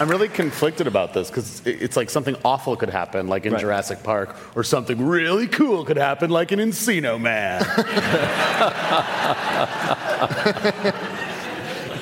I'm 0.00 0.08
really 0.08 0.30
conflicted 0.30 0.86
about 0.86 1.12
this 1.12 1.28
because 1.28 1.60
it's 1.66 1.98
like 1.98 2.08
something 2.08 2.36
awful 2.46 2.76
could 2.76 2.88
happen, 2.88 3.28
like 3.28 3.44
in 3.44 3.52
Right. 3.52 3.60
Jurassic 3.60 4.02
Park, 4.02 4.34
or 4.56 4.64
something 4.64 5.06
really 5.06 5.48
cool 5.48 5.84
could 5.84 5.98
happen, 5.98 6.30
like 6.30 6.50
in 6.50 6.60
Encino 6.60 7.20
Man. 7.20 7.60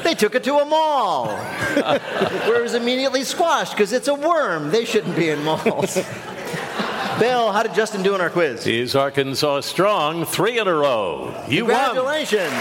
They 0.02 0.14
took 0.14 0.34
it 0.34 0.44
to 0.44 0.56
a 0.56 0.64
mall 0.64 1.28
where 1.76 2.58
it 2.58 2.62
was 2.62 2.74
immediately 2.74 3.24
squashed 3.24 3.72
because 3.72 3.92
it's 3.92 4.08
a 4.08 4.14
worm. 4.14 4.70
They 4.70 4.84
shouldn't 4.84 5.16
be 5.16 5.30
in 5.30 5.42
malls. 5.44 5.94
Bill, 7.18 7.52
how 7.52 7.62
did 7.62 7.74
Justin 7.74 8.02
do 8.02 8.14
in 8.14 8.20
our 8.20 8.30
quiz? 8.30 8.66
Is 8.66 8.96
Arkansas 8.96 9.60
strong? 9.60 10.24
Three 10.24 10.58
in 10.58 10.66
a 10.66 10.74
row. 10.74 11.34
You 11.48 11.66
won. 11.66 11.74
Congratulations. 11.74 12.52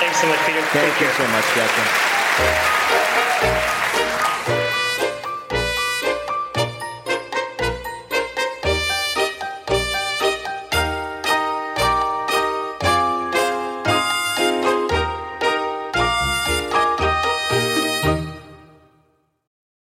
Thanks 0.00 0.20
so 0.20 0.26
much, 0.28 0.38
Peter. 0.46 0.60
Thank 0.62 1.00
you 1.00 1.08
so 1.08 1.26
much, 1.28 1.44
Justin. 1.54 3.09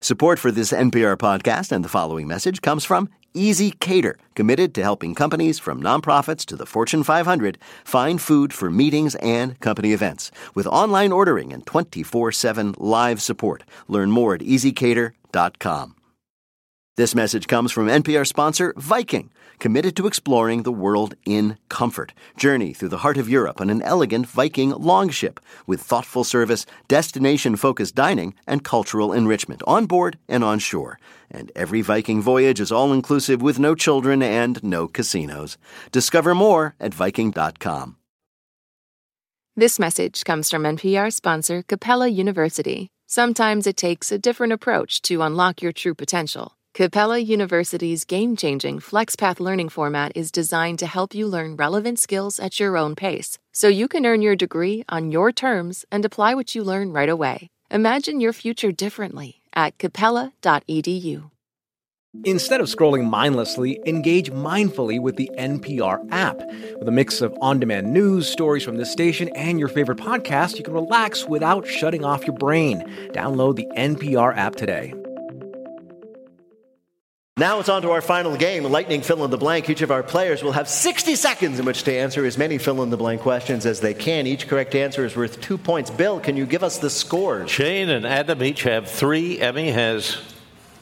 Support 0.09 0.39
for 0.39 0.51
this 0.51 0.71
NPR 0.71 1.17
podcast 1.17 1.71
and 1.71 1.85
the 1.85 1.87
following 1.87 2.27
message 2.27 2.63
comes 2.63 2.83
from 2.83 3.09
Easy 3.35 3.69
Cater, 3.69 4.17
committed 4.33 4.73
to 4.73 4.81
helping 4.81 5.13
companies 5.13 5.59
from 5.59 5.83
nonprofits 5.83 6.43
to 6.47 6.55
the 6.55 6.65
Fortune 6.65 7.03
500 7.03 7.59
find 7.83 8.19
food 8.19 8.51
for 8.51 8.71
meetings 8.71 9.13
and 9.13 9.59
company 9.59 9.93
events. 9.93 10.31
With 10.55 10.65
online 10.65 11.11
ordering 11.11 11.53
and 11.53 11.63
24 11.63 12.31
7 12.31 12.73
live 12.79 13.21
support. 13.21 13.63
Learn 13.87 14.09
more 14.09 14.33
at 14.33 14.41
easycater.com. 14.41 15.98
This 16.97 17.15
message 17.15 17.47
comes 17.47 17.71
from 17.71 17.87
NPR 17.87 18.27
sponsor 18.27 18.73
Viking, 18.75 19.29
committed 19.59 19.95
to 19.95 20.05
exploring 20.05 20.63
the 20.63 20.71
world 20.71 21.15
in 21.25 21.57
comfort. 21.69 22.13
Journey 22.35 22.73
through 22.73 22.89
the 22.89 22.97
heart 22.97 23.17
of 23.17 23.29
Europe 23.29 23.61
on 23.61 23.69
an 23.69 23.81
elegant 23.83 24.27
Viking 24.27 24.71
longship 24.71 25.39
with 25.65 25.81
thoughtful 25.81 26.25
service, 26.25 26.65
destination 26.89 27.55
focused 27.55 27.95
dining, 27.95 28.33
and 28.45 28.65
cultural 28.65 29.13
enrichment 29.13 29.61
on 29.65 29.85
board 29.85 30.17
and 30.27 30.43
on 30.43 30.59
shore. 30.59 30.99
And 31.31 31.51
every 31.55 31.81
Viking 31.81 32.21
voyage 32.21 32.59
is 32.59 32.71
all 32.71 32.91
inclusive 32.91 33.41
with 33.41 33.59
no 33.59 33.75
children 33.75 34.21
and 34.21 34.61
no 34.61 34.87
casinos. 34.87 35.57
Discover 35.91 36.35
more 36.35 36.75
at 36.81 36.93
Viking.com. 36.93 37.95
This 39.55 39.79
message 39.79 40.23
comes 40.23 40.49
from 40.49 40.63
NPR 40.63 41.13
sponsor 41.13 41.63
Capella 41.63 42.07
University. 42.07 42.89
Sometimes 43.07 43.67
it 43.67 43.75
takes 43.75 44.11
a 44.11 44.17
different 44.17 44.53
approach 44.53 45.01
to 45.03 45.21
unlock 45.21 45.61
your 45.61 45.73
true 45.73 45.95
potential. 45.95 46.55
Capella 46.73 47.17
University's 47.17 48.05
game 48.05 48.35
changing 48.35 48.79
FlexPath 48.79 49.39
learning 49.39 49.69
format 49.69 50.11
is 50.15 50.31
designed 50.31 50.79
to 50.79 50.85
help 50.85 51.13
you 51.13 51.27
learn 51.27 51.55
relevant 51.55 51.99
skills 51.99 52.39
at 52.39 52.59
your 52.59 52.77
own 52.77 52.95
pace, 52.95 53.37
so 53.51 53.67
you 53.67 53.87
can 53.87 54.05
earn 54.05 54.21
your 54.21 54.35
degree 54.35 54.85
on 54.87 55.11
your 55.11 55.31
terms 55.31 55.83
and 55.91 56.05
apply 56.05 56.35
what 56.35 56.55
you 56.55 56.63
learn 56.63 56.93
right 56.93 57.09
away. 57.09 57.49
Imagine 57.71 58.21
your 58.21 58.33
future 58.33 58.71
differently 58.71 59.41
at 59.53 59.77
capella.edu. 59.77 61.31
Instead 62.23 62.59
of 62.61 62.67
scrolling 62.67 63.07
mindlessly, 63.07 63.79
engage 63.85 64.31
mindfully 64.31 64.99
with 64.99 65.15
the 65.15 65.29
NPR 65.37 66.07
app. 66.11 66.39
With 66.79 66.87
a 66.87 66.91
mix 66.91 67.21
of 67.21 67.35
on 67.41 67.59
demand 67.59 67.93
news, 67.93 68.27
stories 68.27 68.63
from 68.63 68.77
this 68.77 68.91
station, 68.91 69.29
and 69.29 69.59
your 69.59 69.67
favorite 69.67 69.99
podcast, 69.99 70.57
you 70.57 70.63
can 70.63 70.73
relax 70.73 71.25
without 71.25 71.67
shutting 71.67 72.03
off 72.05 72.25
your 72.25 72.35
brain. 72.35 72.81
Download 73.13 73.55
the 73.55 73.67
NPR 73.75 74.35
app 74.35 74.55
today. 74.55 74.93
Now 77.39 77.61
it's 77.61 77.69
on 77.69 77.83
to 77.83 77.91
our 77.91 78.01
final 78.01 78.35
game, 78.35 78.65
Lightning 78.65 79.01
Fill 79.01 79.23
in 79.23 79.31
the 79.31 79.37
Blank. 79.37 79.69
Each 79.69 79.81
of 79.81 79.91
our 79.91 80.03
players 80.03 80.43
will 80.43 80.51
have 80.51 80.67
60 80.67 81.15
seconds 81.15 81.57
in 81.57 81.65
which 81.65 81.83
to 81.83 81.93
answer 81.93 82.25
as 82.25 82.37
many 82.37 82.57
fill 82.57 82.83
in 82.83 82.89
the 82.89 82.97
blank 82.97 83.21
questions 83.21 83.65
as 83.65 83.79
they 83.79 83.93
can. 83.93 84.27
Each 84.27 84.45
correct 84.45 84.75
answer 84.75 85.05
is 85.05 85.15
worth 85.15 85.39
two 85.39 85.57
points. 85.57 85.89
Bill, 85.89 86.19
can 86.19 86.35
you 86.35 86.45
give 86.45 86.63
us 86.63 86.79
the 86.79 86.89
scores? 86.89 87.49
Shane 87.49 87.87
and 87.87 88.05
Adam 88.05 88.43
each 88.43 88.63
have 88.63 88.89
three. 88.89 89.39
Emmy 89.39 89.71
has 89.71 90.15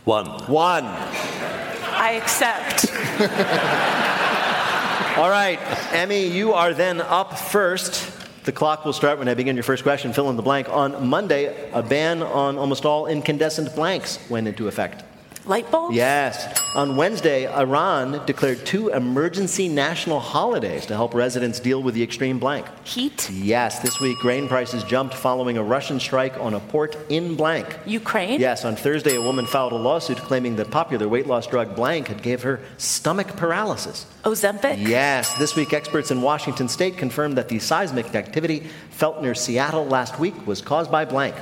one. 0.03 0.25
One. 0.47 0.85
I 0.85 2.19
accept. 2.19 2.91
All 5.19 5.29
right, 5.29 5.59
Emmy, 5.93 6.25
you 6.25 6.53
are 6.53 6.73
then 6.73 7.01
up 7.01 7.37
first. 7.37 8.11
The 8.45 8.51
clock 8.51 8.83
will 8.83 8.93
start 8.93 9.19
when 9.19 9.27
I 9.27 9.35
begin 9.35 9.55
your 9.55 9.61
first 9.61 9.83
question. 9.83 10.11
Fill 10.11 10.31
in 10.31 10.35
the 10.35 10.41
blank. 10.41 10.69
On 10.69 11.07
Monday, 11.07 11.69
a 11.71 11.83
ban 11.83 12.23
on 12.23 12.57
almost 12.57 12.83
all 12.83 13.05
incandescent 13.05 13.75
blanks 13.75 14.17
went 14.27 14.47
into 14.47 14.67
effect. 14.67 15.03
Light 15.47 15.71
bulbs? 15.71 15.95
Yes. 15.95 16.61
On 16.75 16.97
Wednesday, 16.97 17.49
Iran 17.49 18.21
declared 18.25 18.65
two 18.65 18.89
emergency 18.89 19.69
national 19.69 20.19
holidays 20.19 20.85
to 20.87 20.93
help 20.93 21.13
residents 21.13 21.61
deal 21.61 21.81
with 21.81 21.95
the 21.95 22.03
extreme 22.03 22.37
blank. 22.37 22.67
Heat? 22.83 23.29
Yes. 23.29 23.79
This 23.79 24.01
week, 24.01 24.17
grain 24.19 24.49
prices 24.49 24.83
jumped 24.83 25.15
following 25.15 25.57
a 25.57 25.63
Russian 25.63 26.01
strike 26.01 26.37
on 26.37 26.53
a 26.53 26.59
port 26.59 26.97
in 27.07 27.35
blank. 27.35 27.79
Ukraine? 27.85 28.41
Yes. 28.41 28.65
On 28.65 28.75
Thursday, 28.75 29.15
a 29.15 29.21
woman 29.21 29.45
filed 29.45 29.71
a 29.71 29.77
lawsuit 29.77 30.17
claiming 30.17 30.57
that 30.57 30.69
popular 30.69 31.07
weight 31.07 31.27
loss 31.27 31.47
drug 31.47 31.77
blank 31.77 32.09
had 32.09 32.21
gave 32.21 32.43
her 32.43 32.59
stomach 32.77 33.37
paralysis. 33.37 34.05
Ozempic? 34.23 34.85
Yes. 34.85 35.33
This 35.37 35.55
week, 35.55 35.71
experts 35.71 36.11
in 36.11 36.21
Washington 36.21 36.67
state 36.67 36.97
confirmed 36.97 37.37
that 37.37 37.47
the 37.47 37.59
seismic 37.59 38.13
activity 38.15 38.67
felt 38.89 39.21
near 39.21 39.33
Seattle 39.33 39.85
last 39.85 40.19
week 40.19 40.45
was 40.45 40.61
caused 40.61 40.91
by 40.91 41.05
blank. 41.05 41.35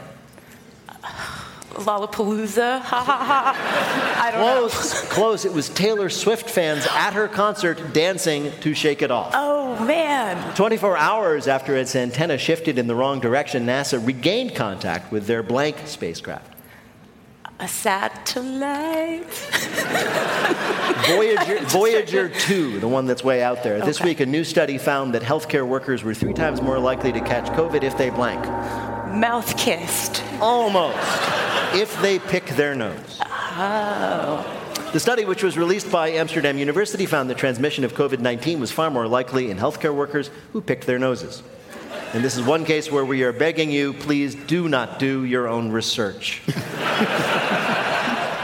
Lollapalooza? 1.75 2.81
Ha 2.85 3.03
ha 3.03 3.17
ha. 3.17 4.21
I 4.23 4.31
don't 4.31 4.41
Close, 4.41 5.01
close. 5.09 5.45
It 5.45 5.53
was 5.53 5.69
Taylor 5.69 6.09
Swift 6.09 6.49
fans 6.49 6.87
at 6.91 7.11
her 7.13 7.27
concert 7.27 7.93
dancing 7.93 8.51
to 8.61 8.73
Shake 8.73 9.01
It 9.01 9.11
Off. 9.11 9.31
Oh, 9.33 9.83
man. 9.85 10.55
24 10.55 10.97
hours 10.97 11.47
after 11.47 11.75
its 11.75 11.95
antenna 11.95 12.37
shifted 12.37 12.77
in 12.77 12.87
the 12.87 12.95
wrong 12.95 13.19
direction, 13.19 13.65
NASA 13.65 14.05
regained 14.05 14.55
contact 14.55 15.11
with 15.11 15.27
their 15.27 15.43
blank 15.43 15.77
spacecraft. 15.85 16.53
A 17.59 17.67
satellite? 17.67 19.31
Voyager, 21.07 21.59
Voyager 21.65 22.29
2, 22.29 22.79
the 22.79 22.87
one 22.87 23.05
that's 23.05 23.23
way 23.23 23.41
out 23.41 23.63
there. 23.63 23.79
This 23.79 24.01
week, 24.01 24.19
a 24.19 24.25
new 24.25 24.43
study 24.43 24.77
found 24.77 25.13
that 25.13 25.21
healthcare 25.21 25.65
workers 25.65 26.03
were 26.03 26.13
three 26.13 26.33
times 26.33 26.61
more 26.61 26.79
likely 26.79 27.13
to 27.13 27.21
catch 27.21 27.45
COVID 27.51 27.83
if 27.83 27.97
they 27.97 28.09
blank. 28.09 28.43
Mouth 29.15 29.57
kissed. 29.57 30.21
Almost. 30.41 30.97
If 31.75 32.01
they 32.01 32.19
pick 32.19 32.45
their 32.47 32.73
nose. 32.75 33.19
Oh. 33.21 34.45
The 34.93 34.99
study, 34.99 35.25
which 35.25 35.43
was 35.43 35.57
released 35.57 35.91
by 35.91 36.09
Amsterdam 36.11 36.57
University, 36.57 37.05
found 37.05 37.29
that 37.29 37.37
transmission 37.37 37.83
of 37.83 37.93
COVID 37.93 38.19
19 38.19 38.59
was 38.59 38.71
far 38.71 38.89
more 38.89 39.07
likely 39.07 39.51
in 39.51 39.57
healthcare 39.57 39.93
workers 39.93 40.29
who 40.53 40.61
picked 40.61 40.87
their 40.87 40.99
noses. 40.99 41.43
And 42.13 42.23
this 42.23 42.37
is 42.37 42.43
one 42.43 42.63
case 42.63 42.89
where 42.89 43.03
we 43.03 43.23
are 43.23 43.33
begging 43.33 43.71
you 43.71 43.91
please 43.91 44.35
do 44.35 44.69
not 44.69 44.99
do 44.99 45.25
your 45.25 45.49
own 45.49 45.69
research. 45.71 46.41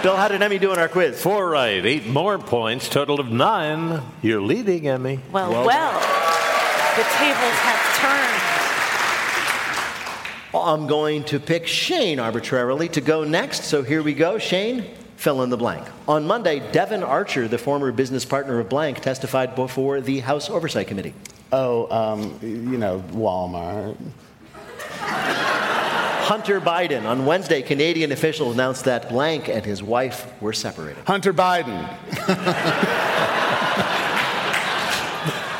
Bill, 0.04 0.18
how 0.18 0.28
did 0.28 0.42
Emmy 0.42 0.58
do 0.58 0.74
in 0.74 0.80
our 0.80 0.90
quiz? 0.90 1.22
Four 1.22 1.50
right, 1.50 1.86
eight 1.86 2.08
more 2.08 2.38
points, 2.38 2.90
total 2.90 3.20
of 3.20 3.32
nine. 3.32 4.02
You're 4.22 4.42
leading, 4.42 4.88
Emmy. 4.88 5.20
Well, 5.32 5.52
well. 5.52 6.00
The 6.98 7.04
tables 7.04 7.58
have 7.64 7.82
turned. 8.02 8.31
I'm 10.54 10.88
going 10.88 11.24
to 11.26 11.40
pick 11.40 11.66
Shane 11.66 12.20
arbitrarily 12.20 12.90
to 12.90 13.02
go 13.02 13.24
next. 13.24 13.64
So 13.64 13.84
here 13.84 14.04
we 14.04 14.14
go. 14.14 14.38
Shane, 14.38 14.86
fill 15.16 15.44
in 15.44 15.50
the 15.50 15.58
blank. 15.58 15.88
On 16.08 16.26
Monday, 16.28 16.60
Devon 16.72 17.04
Archer, 17.04 17.48
the 17.48 17.58
former 17.58 17.92
business 17.92 18.26
partner 18.26 18.60
of 18.60 18.68
Blank, 18.68 19.00
testified 19.00 19.56
before 19.56 20.02
the 20.02 20.20
House 20.20 20.50
Oversight 20.50 20.88
Committee. 20.88 21.14
Oh, 21.54 21.90
um, 21.92 22.38
you 22.42 22.78
know, 22.78 23.04
Walmart. 23.12 23.96
Hunter 26.32 26.62
Biden. 26.62 27.06
On 27.06 27.26
Wednesday, 27.26 27.62
Canadian 27.62 28.12
officials 28.12 28.54
announced 28.54 28.86
that 28.86 29.10
Blank 29.10 29.50
and 29.50 29.66
his 29.66 29.82
wife 29.82 30.32
were 30.42 30.54
separated. 30.54 31.04
Hunter 31.06 31.34
Biden. 31.34 31.88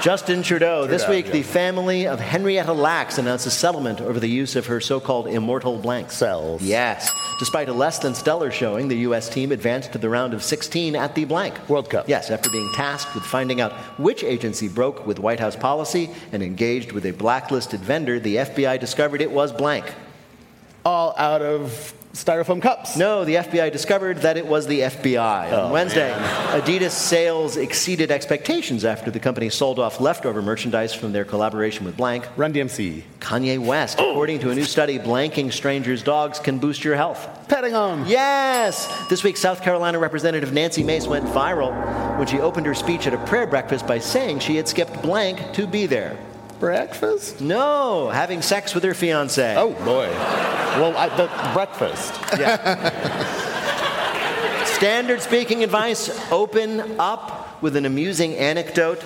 Justin 0.02 0.42
Trudeau. 0.42 0.88
This 0.88 1.08
week, 1.08 1.28
yeah. 1.28 1.34
the 1.34 1.44
family 1.44 2.08
of 2.08 2.20
Henrietta 2.20 2.74
Lacks 2.74 3.20
announced 3.20 3.46
a 3.46 3.52
settlement 3.52 4.02
over 4.02 4.20
the 4.20 4.28
use 4.28 4.56
of 4.56 4.66
her 4.66 4.82
so 4.82 5.00
called 5.00 5.28
immortal 5.28 5.78
blank. 5.78 6.10
Cells. 6.10 6.64
Yes. 6.64 7.12
Despite 7.38 7.70
a 7.70 7.74
less 7.74 8.00
than 8.00 8.16
stellar 8.16 8.50
showing, 8.50 8.88
the 8.88 8.98
U.S. 8.98 9.30
team 9.30 9.52
advanced 9.52 9.92
to 9.92 10.00
the 10.00 10.10
round 10.10 10.34
of 10.34 10.42
16 10.42 10.96
at 10.96 11.14
the 11.14 11.26
blank. 11.26 11.70
World 11.70 11.92
Cup. 11.92 12.10
Yes, 12.10 12.32
after 12.32 12.50
being 12.50 12.68
tasked 12.74 13.14
with 13.14 13.24
finding 13.24 13.62
out 13.62 13.74
which 14.00 14.24
agency 14.24 14.68
broke 14.68 15.06
with 15.06 15.20
White 15.20 15.40
House 15.40 15.56
policy 15.56 16.10
and 16.32 16.42
engaged 16.42 16.94
with 16.94 17.06
a 17.06 17.12
blacklisted 17.12 17.82
vendor, 17.82 18.20
the 18.20 18.38
FBI 18.38 18.80
discovered 18.80 19.22
it 19.22 19.32
was 19.32 19.52
blank. 19.52 19.94
All 20.84 21.14
out 21.16 21.44
of 21.44 21.94
styrofoam 22.14 22.62
cups. 22.62 22.98
No, 22.98 23.24
the 23.26 23.36
FBI 23.36 23.72
discovered 23.72 24.18
that 24.18 24.38
it 24.38 24.46
was 24.46 24.68
the 24.68 24.82
FBI. 24.82 25.48
On 25.48 25.54
Oh, 25.54 25.72
Wednesday, 25.72 26.12
Adidas 26.50 26.92
sales 26.92 27.58
exceeded 27.58 28.12
expectations 28.12 28.84
after 28.86 29.10
the 29.12 29.20
company 29.20 29.50
sold 29.50 29.80
off 29.80 30.00
leftover 30.02 30.42
merchandise 30.42 30.94
from 30.94 31.14
their 31.14 31.24
collaboration 31.26 31.86
with 31.86 31.96
Blank. 31.98 32.28
Run 32.36 32.54
DMC. 32.54 33.04
Kanye 33.20 33.60
West. 33.60 33.98
Oh. 34.00 34.12
According 34.12 34.40
to 34.40 34.50
a 34.50 34.56
new 34.56 34.64
study, 34.64 35.00
blanking 35.00 35.52
strangers' 35.54 36.04
dogs 36.04 36.40
can 36.40 36.58
boost 36.60 36.84
your 36.84 36.96
health. 36.96 37.28
Petting 37.48 37.74
them. 37.74 38.06
Yes! 38.08 38.88
This 39.10 39.24
week, 39.24 39.38
South 39.38 39.62
Carolina 39.62 40.00
Representative 40.00 40.52
Nancy 40.54 40.84
Mace 40.84 41.08
went 41.08 41.26
viral 41.26 41.72
when 42.18 42.28
she 42.28 42.40
opened 42.40 42.66
her 42.66 42.74
speech 42.76 43.08
at 43.08 43.14
a 43.14 43.18
prayer 43.26 43.48
breakfast 43.48 43.88
by 43.88 44.00
saying 44.00 44.40
she 44.40 44.56
had 44.56 44.68
skipped 44.68 45.02
blank 45.02 45.54
to 45.54 45.68
be 45.68 45.86
there. 45.86 46.18
Breakfast? 46.62 47.42
No, 47.42 48.10
having 48.10 48.44
sex 48.44 48.76
with 48.76 48.84
her 48.84 48.94
fiance. 48.94 49.56
Oh, 49.58 49.74
boy. 49.84 50.08
Well, 50.78 50.96
I, 50.96 51.10
the 51.10 51.28
breakfast. 51.54 52.14
Yeah. 52.40 53.46
Standard 54.66 55.24
speaking 55.24 55.64
advice 55.64 56.32
open 56.32 57.00
up 57.00 57.64
with 57.64 57.76
an 57.76 57.88
amusing 57.88 58.36
anecdote, 58.36 59.04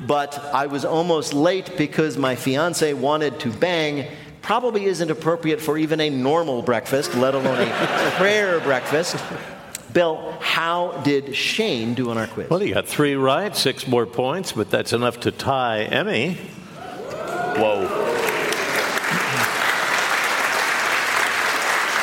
but 0.00 0.38
I 0.52 0.66
was 0.66 0.84
almost 0.84 1.32
late 1.32 1.78
because 1.78 2.18
my 2.18 2.36
fiance 2.36 2.92
wanted 2.92 3.40
to 3.40 3.50
bang. 3.50 4.14
Probably 4.42 4.84
isn't 4.84 5.10
appropriate 5.10 5.62
for 5.62 5.78
even 5.78 6.02
a 6.02 6.10
normal 6.10 6.60
breakfast, 6.60 7.14
let 7.14 7.34
alone 7.34 7.66
a 7.66 8.10
prayer 8.18 8.60
breakfast. 8.60 9.16
Bill, 9.94 10.36
how 10.42 11.00
did 11.02 11.34
Shane 11.34 11.94
do 11.94 12.10
on 12.10 12.18
our 12.18 12.26
quiz? 12.26 12.50
Well, 12.50 12.60
he 12.60 12.72
got 12.72 12.86
three 12.86 13.14
right, 13.14 13.56
six 13.56 13.88
more 13.88 14.04
points, 14.04 14.52
but 14.52 14.70
that's 14.70 14.92
enough 14.92 15.20
to 15.20 15.32
tie 15.32 15.84
Emmy. 15.84 16.36
Whoa. 17.60 17.86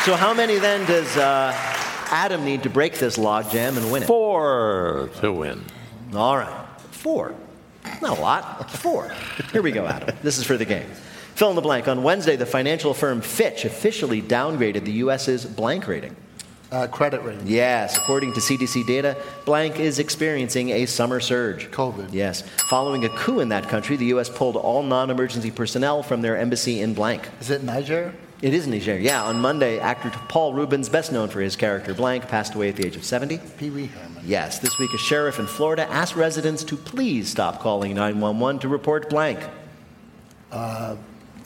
So, 0.05 0.15
how 0.15 0.33
many 0.33 0.59
then 0.59 0.85
does 0.85 1.17
uh, 1.17 1.51
Adam 2.11 2.45
need 2.45 2.61
to 2.63 2.69
break 2.69 2.93
this 2.99 3.17
logjam 3.17 3.75
and 3.75 3.91
win 3.91 4.03
it? 4.03 4.05
Four 4.05 5.09
to 5.19 5.33
win. 5.33 5.65
All 6.13 6.37
right. 6.37 6.65
Four. 6.91 7.33
Not 8.01 8.19
a 8.19 8.21
lot. 8.21 8.69
Four. 8.69 9.11
Here 9.51 9.63
we 9.63 9.71
go, 9.71 9.87
Adam. 9.87 10.15
This 10.21 10.37
is 10.37 10.45
for 10.45 10.57
the 10.57 10.65
game. 10.65 10.89
Fill 11.33 11.49
in 11.49 11.55
the 11.55 11.61
blank. 11.61 11.87
On 11.87 12.03
Wednesday, 12.03 12.35
the 12.35 12.45
financial 12.45 12.93
firm 12.93 13.21
Fitch 13.21 13.65
officially 13.65 14.21
downgraded 14.21 14.85
the 14.85 14.93
U.S.'s 14.93 15.45
blank 15.45 15.87
rating. 15.87 16.15
Uh, 16.71 16.85
credit 16.87 17.23
rating. 17.23 17.47
Yes, 17.47 17.95
according 17.95 18.33
to 18.33 18.41
CDC 18.41 18.85
data, 18.85 19.15
blank 19.45 19.79
is 19.79 19.99
experiencing 19.99 20.69
a 20.69 20.85
summer 20.85 21.21
surge. 21.21 21.71
COVID. 21.71 22.09
Yes. 22.11 22.41
Following 22.69 23.05
a 23.05 23.09
coup 23.09 23.39
in 23.39 23.49
that 23.49 23.69
country, 23.69 23.95
the 23.95 24.07
U.S. 24.07 24.29
pulled 24.29 24.57
all 24.57 24.83
non 24.83 25.09
emergency 25.09 25.49
personnel 25.49 26.03
from 26.03 26.21
their 26.21 26.37
embassy 26.37 26.81
in 26.81 26.93
blank. 26.93 27.29
Is 27.39 27.49
it 27.49 27.63
Niger? 27.63 28.13
It 28.41 28.53
is 28.53 28.67
Niger. 28.67 28.99
Yeah, 28.99 29.23
on 29.23 29.39
Monday, 29.39 29.79
actor 29.79 30.11
Paul 30.29 30.53
Reubens, 30.53 30.89
best 30.89 31.11
known 31.11 31.27
for 31.29 31.41
his 31.41 31.55
character 31.55 31.95
Blank, 31.95 32.27
passed 32.27 32.53
away 32.53 32.69
at 32.69 32.75
the 32.75 32.85
age 32.85 32.95
of 32.95 33.03
70. 33.03 33.39
Pee 33.57 33.71
Wee 33.71 33.87
Herman. 33.87 34.23
Yes, 34.23 34.59
this 34.59 34.77
week 34.77 34.93
a 34.93 34.97
sheriff 34.99 35.39
in 35.39 35.47
Florida 35.47 35.89
asked 35.89 36.15
residents 36.15 36.63
to 36.65 36.77
please 36.77 37.29
stop 37.29 37.59
calling 37.61 37.95
911 37.95 38.59
to 38.59 38.67
report 38.67 39.09
blank. 39.09 39.39
Uh, 40.51 40.97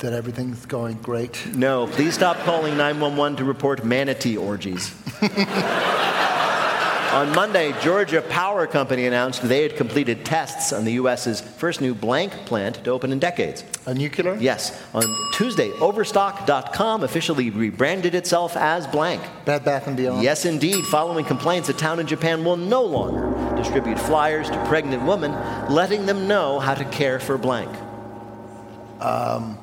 that 0.02 0.14
everything's 0.14 0.66
going 0.66 0.98
great. 0.98 1.48
No, 1.56 1.88
please 1.88 2.14
stop 2.14 2.38
calling 2.40 2.78
911 2.78 3.38
to 3.38 3.46
report 3.46 3.84
manatee 3.86 4.38
orgies. 4.38 4.94
On 7.12 7.30
Monday, 7.36 7.74
Georgia 7.82 8.22
Power 8.22 8.66
Company 8.66 9.06
announced 9.06 9.42
they 9.42 9.64
had 9.64 9.76
completed 9.76 10.24
tests 10.24 10.72
on 10.72 10.86
the 10.86 10.94
U.S.'s 10.94 11.42
first 11.42 11.82
new 11.82 11.94
blank 11.94 12.32
plant 12.46 12.86
to 12.86 12.90
open 12.90 13.12
in 13.12 13.20
decades. 13.20 13.66
A 13.86 13.94
nuclear? 13.94 14.38
Yes. 14.38 14.82
On 14.94 15.04
Tuesday, 15.34 15.72
Overstock.com 15.72 17.04
officially 17.04 17.50
rebranded 17.50 18.16
itself 18.16 18.56
as 18.56 18.88
blank. 18.88 19.22
Bed 19.44 19.66
Bath 19.66 19.88
and 19.88 19.98
Beyond. 19.98 20.24
Yes, 20.24 20.46
indeed. 20.46 20.86
Following 20.86 21.26
complaints, 21.26 21.68
a 21.68 21.74
town 21.74 22.00
in 22.00 22.08
Japan 22.08 22.46
will 22.46 22.56
no 22.56 22.82
longer 22.82 23.58
distribute 23.58 24.00
flyers 24.00 24.50
to 24.50 24.66
pregnant 24.68 25.04
women, 25.04 25.34
letting 25.70 26.06
them 26.06 26.30
know 26.30 26.60
how 26.60 26.74
to 26.74 26.86
care 26.86 27.20
for 27.20 27.38
blank. 27.38 27.70
Um, 29.02 29.58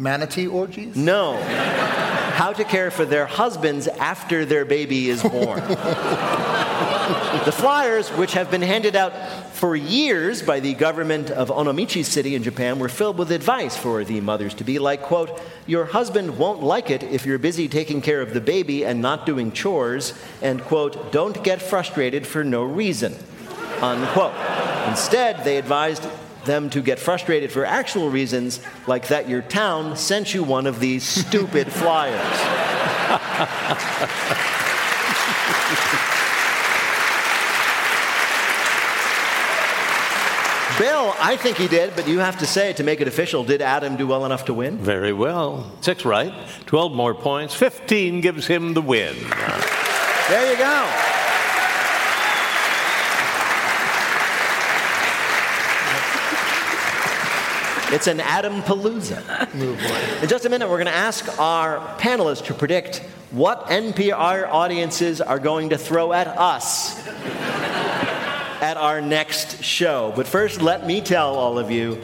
manatee 0.00 0.46
orgies? 0.46 0.96
No. 0.96 1.36
how 2.40 2.52
to 2.54 2.64
care 2.64 2.90
for 2.90 3.04
their 3.04 3.26
husbands 3.26 3.86
after 3.86 4.46
their 4.46 4.64
baby 4.64 5.10
is 5.10 5.22
born. 5.22 5.60
the 7.44 7.52
flyers, 7.52 8.08
which 8.10 8.32
have 8.32 8.50
been 8.50 8.62
handed 8.62 8.96
out 8.96 9.12
for 9.52 9.76
years 9.76 10.40
by 10.42 10.58
the 10.58 10.72
government 10.72 11.30
of 11.30 11.48
Onomichi 11.48 12.02
City 12.04 12.34
in 12.34 12.42
Japan, 12.42 12.78
were 12.78 12.88
filled 12.88 13.18
with 13.18 13.30
advice 13.30 13.76
for 13.76 14.04
the 14.04 14.20
mothers 14.20 14.54
to 14.54 14.64
be 14.64 14.78
like, 14.78 15.02
quote, 15.02 15.38
your 15.66 15.84
husband 15.84 16.38
won't 16.38 16.62
like 16.62 16.90
it 16.90 17.02
if 17.02 17.26
you're 17.26 17.38
busy 17.38 17.68
taking 17.68 18.00
care 18.00 18.22
of 18.22 18.32
the 18.32 18.40
baby 18.40 18.86
and 18.86 19.02
not 19.02 19.26
doing 19.26 19.52
chores, 19.52 20.14
and 20.40 20.62
quote, 20.62 21.12
don't 21.12 21.44
get 21.44 21.60
frustrated 21.60 22.26
for 22.26 22.42
no 22.42 22.64
reason, 22.64 23.14
unquote. 23.82 24.34
Instead, 24.88 25.44
they 25.44 25.58
advised 25.58 26.06
them 26.50 26.68
to 26.70 26.82
get 26.82 26.98
frustrated 26.98 27.52
for 27.52 27.64
actual 27.64 28.10
reasons, 28.10 28.60
like 28.88 29.06
that 29.06 29.28
your 29.28 29.40
town 29.40 29.96
sent 29.96 30.34
you 30.34 30.42
one 30.42 30.66
of 30.66 30.80
these 30.80 31.04
stupid 31.04 31.72
flyers. 31.80 32.10
Bill, 40.76 41.14
I 41.20 41.36
think 41.36 41.56
he 41.56 41.68
did, 41.68 41.94
but 41.94 42.08
you 42.08 42.18
have 42.18 42.38
to 42.38 42.46
say 42.46 42.72
to 42.72 42.82
make 42.82 43.00
it 43.00 43.06
official, 43.06 43.44
did 43.44 43.62
Adam 43.62 43.96
do 43.96 44.08
well 44.08 44.24
enough 44.24 44.46
to 44.46 44.54
win? 44.54 44.76
Very 44.78 45.12
well. 45.12 45.70
Six 45.82 46.04
right, 46.04 46.32
12 46.66 46.92
more 46.92 47.14
points, 47.14 47.54
15 47.54 48.20
gives 48.22 48.46
him 48.46 48.74
the 48.74 48.82
win. 48.82 49.14
There 50.28 50.50
you 50.50 50.58
go. 50.58 51.19
It's 57.92 58.06
an 58.06 58.20
Adam 58.20 58.62
Palooza. 58.62 59.52
In 60.22 60.28
just 60.28 60.44
a 60.44 60.48
minute, 60.48 60.68
we're 60.70 60.76
going 60.76 60.86
to 60.86 60.92
ask 60.92 61.40
our 61.40 61.80
panelists 61.98 62.44
to 62.44 62.54
predict 62.54 62.98
what 63.32 63.66
NPR 63.66 64.48
audiences 64.48 65.20
are 65.20 65.40
going 65.40 65.70
to 65.70 65.78
throw 65.78 66.12
at 66.12 66.28
us 66.28 67.04
at 68.62 68.76
our 68.76 69.00
next 69.00 69.64
show. 69.64 70.12
But 70.14 70.28
first, 70.28 70.62
let 70.62 70.86
me 70.86 71.00
tell 71.00 71.34
all 71.34 71.58
of 71.58 71.72
you 71.72 72.00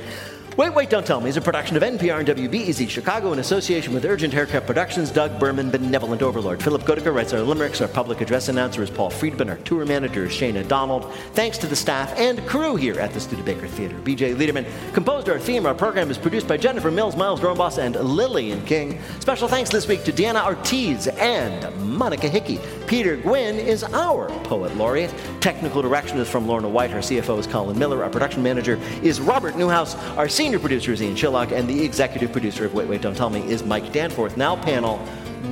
Wait, 0.56 0.72
Wait, 0.72 0.88
Don't 0.88 1.06
Tell 1.06 1.20
Me 1.20 1.28
is 1.28 1.36
a 1.36 1.40
production 1.42 1.76
of 1.76 1.82
NPR 1.82 2.20
and 2.20 2.28
WBEZ 2.28 2.88
Chicago 2.88 3.34
in 3.34 3.40
association 3.40 3.92
with 3.92 4.06
Urgent 4.06 4.32
Haircut 4.32 4.66
Productions. 4.66 5.10
Doug 5.10 5.38
Berman, 5.38 5.70
Benevolent 5.70 6.22
Overlord. 6.22 6.62
Philipp 6.62 6.80
Goedicke 6.84 7.14
writes 7.14 7.34
our 7.34 7.40
limericks. 7.40 7.82
Our 7.82 7.88
public 7.88 8.22
address 8.22 8.48
announcer 8.48 8.82
is 8.82 8.88
Paul 8.88 9.10
Friedman. 9.10 9.50
Our 9.50 9.58
tour 9.58 9.84
manager 9.84 10.24
is 10.24 10.32
Shana 10.32 10.66
Donald. 10.66 11.12
Thanks 11.34 11.58
to 11.58 11.66
the 11.66 11.76
staff 11.76 12.10
and 12.16 12.40
crew 12.46 12.74
here 12.74 12.98
at 12.98 13.12
the 13.12 13.20
Studebaker 13.20 13.68
Theater. 13.68 13.96
BJ 13.96 14.34
Leiderman 14.34 14.64
composed 14.94 15.28
our 15.28 15.38
theme. 15.38 15.66
Our 15.66 15.74
program 15.74 16.10
is 16.10 16.16
produced 16.16 16.48
by 16.48 16.56
Jennifer 16.56 16.90
Mills, 16.90 17.16
Miles 17.16 17.40
Doornbos, 17.40 17.76
and 17.76 17.94
Lillian 17.94 18.64
King. 18.64 18.98
Special 19.20 19.48
thanks 19.48 19.68
this 19.68 19.86
week 19.86 20.04
to 20.04 20.12
Deanna 20.12 20.42
Ortiz 20.46 21.06
and 21.06 21.70
Monica 21.86 22.30
Hickey. 22.30 22.58
Peter 22.86 23.16
Gwinn 23.16 23.56
is 23.56 23.82
our 23.82 24.28
poet 24.44 24.76
laureate. 24.76 25.12
Technical 25.40 25.82
direction 25.82 26.18
is 26.18 26.28
from 26.28 26.46
Lorna 26.46 26.68
White. 26.68 26.92
Our 26.92 27.00
CFO 27.00 27.38
is 27.38 27.46
Colin 27.46 27.76
Miller. 27.76 28.04
Our 28.04 28.10
production 28.10 28.44
manager 28.44 28.78
is 29.02 29.20
Robert 29.20 29.56
Newhouse. 29.56 29.96
Our 30.16 30.28
senior 30.28 30.60
producer 30.60 30.92
is 30.92 31.02
Ian 31.02 31.16
Chillag. 31.16 31.50
And 31.50 31.68
the 31.68 31.84
executive 31.84 32.30
producer 32.30 32.64
of 32.64 32.74
Wait, 32.74 32.86
Wait, 32.86 33.02
Don't 33.02 33.16
Tell 33.16 33.28
Me 33.28 33.40
is 33.50 33.64
Mike 33.64 33.92
Danforth. 33.92 34.36
Now, 34.36 34.54
panel, 34.54 34.98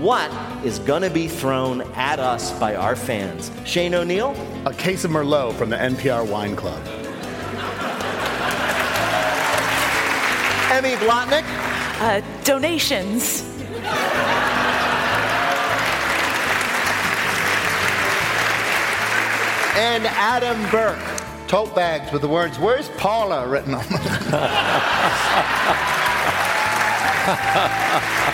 what 0.00 0.30
is 0.64 0.78
going 0.78 1.02
to 1.02 1.10
be 1.10 1.26
thrown 1.26 1.80
at 1.94 2.20
us 2.20 2.56
by 2.60 2.76
our 2.76 2.94
fans? 2.94 3.50
Shane 3.64 3.94
O'Neill? 3.94 4.36
A 4.66 4.72
case 4.72 5.04
of 5.04 5.10
Merlot 5.10 5.54
from 5.54 5.70
the 5.70 5.76
NPR 5.76 6.28
Wine 6.30 6.54
Club. 6.54 6.80
Emmy 10.70 10.94
Blotnick? 11.04 11.44
Uh, 12.00 12.20
donations. 12.44 13.42
And 19.76 20.06
Adam 20.06 20.70
Burke. 20.70 20.98
Tote 21.48 21.74
bags 21.74 22.12
with 22.12 22.22
the 22.22 22.28
words, 22.28 22.58
Where's 22.58 22.88
Paula 22.90 23.46
written 23.46 23.74
on 23.74 23.84
them. 23.86 24.00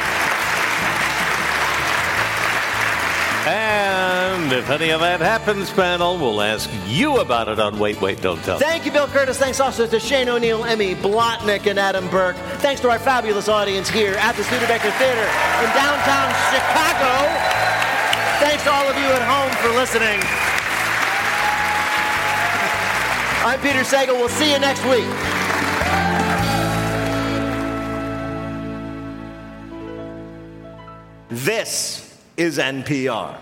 And 3.46 4.52
if 4.52 4.68
any 4.68 4.90
of 4.90 5.00
that 5.00 5.20
happens, 5.20 5.70
panel, 5.70 6.18
we'll 6.18 6.42
ask 6.42 6.68
you 6.86 7.20
about 7.20 7.48
it 7.48 7.58
on 7.58 7.78
Wait, 7.78 8.00
Wait, 8.00 8.20
Don't 8.20 8.42
Tell. 8.44 8.58
Thank 8.58 8.84
you, 8.84 8.92
Bill 8.92 9.06
Kurtis. 9.06 9.36
Thanks 9.36 9.60
also 9.60 9.86
to 9.86 9.98
Shane 9.98 10.28
O'Neill, 10.28 10.64
Emmy 10.64 10.94
Blotnick, 10.94 11.66
and 11.66 11.78
Adam 11.78 12.08
Burke. 12.10 12.36
Thanks 12.58 12.80
to 12.82 12.90
our 12.90 12.98
fabulous 12.98 13.48
audience 13.48 13.88
here 13.88 14.14
at 14.14 14.36
the 14.36 14.44
Studebaker 14.44 14.90
Theater 14.92 15.26
in 15.64 15.70
downtown 15.72 16.28
Chicago. 16.52 17.12
Thanks 18.44 18.62
to 18.64 18.70
all 18.70 18.86
of 18.86 18.96
you 18.96 19.06
at 19.06 19.22
home 19.22 19.50
for 19.62 19.74
listening. 19.74 20.20
I'm 23.42 23.58
Peter 23.60 23.80
Sagal. 23.80 24.18
We'll 24.18 24.28
see 24.28 24.52
you 24.52 24.58
next 24.58 24.84
week. 24.84 25.06
This 31.30 32.20
is 32.36 32.58
NPR. 32.58 33.38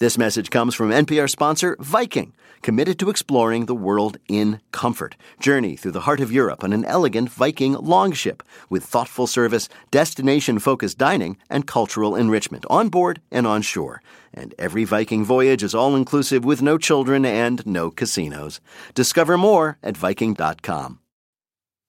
This 0.00 0.18
message 0.18 0.50
comes 0.50 0.74
from 0.74 0.90
NPR 0.90 1.30
sponsor 1.30 1.76
Viking, 1.78 2.32
committed 2.62 2.98
to 2.98 3.10
exploring 3.10 3.66
the 3.66 3.74
world 3.74 4.18
in 4.28 4.60
comfort. 4.72 5.16
Journey 5.40 5.76
through 5.76 5.92
the 5.92 6.00
heart 6.00 6.20
of 6.20 6.32
Europe 6.32 6.62
on 6.62 6.72
an 6.72 6.84
elegant 6.84 7.30
Viking 7.30 7.72
longship 7.74 8.42
with 8.68 8.84
thoughtful 8.84 9.26
service, 9.26 9.68
destination 9.90 10.58
focused 10.58 10.98
dining, 10.98 11.36
and 11.48 11.66
cultural 11.66 12.14
enrichment 12.14 12.64
on 12.68 12.88
board 12.88 13.20
and 13.30 13.46
on 13.46 13.62
shore. 13.62 14.02
And 14.34 14.54
every 14.58 14.84
Viking 14.84 15.24
voyage 15.24 15.62
is 15.62 15.74
all 15.74 15.96
inclusive 15.96 16.44
with 16.44 16.62
no 16.62 16.78
children 16.78 17.24
and 17.24 17.66
no 17.66 17.90
casinos. 17.90 18.60
Discover 18.94 19.38
more 19.38 19.78
at 19.82 19.96
Viking.com. 19.96 21.00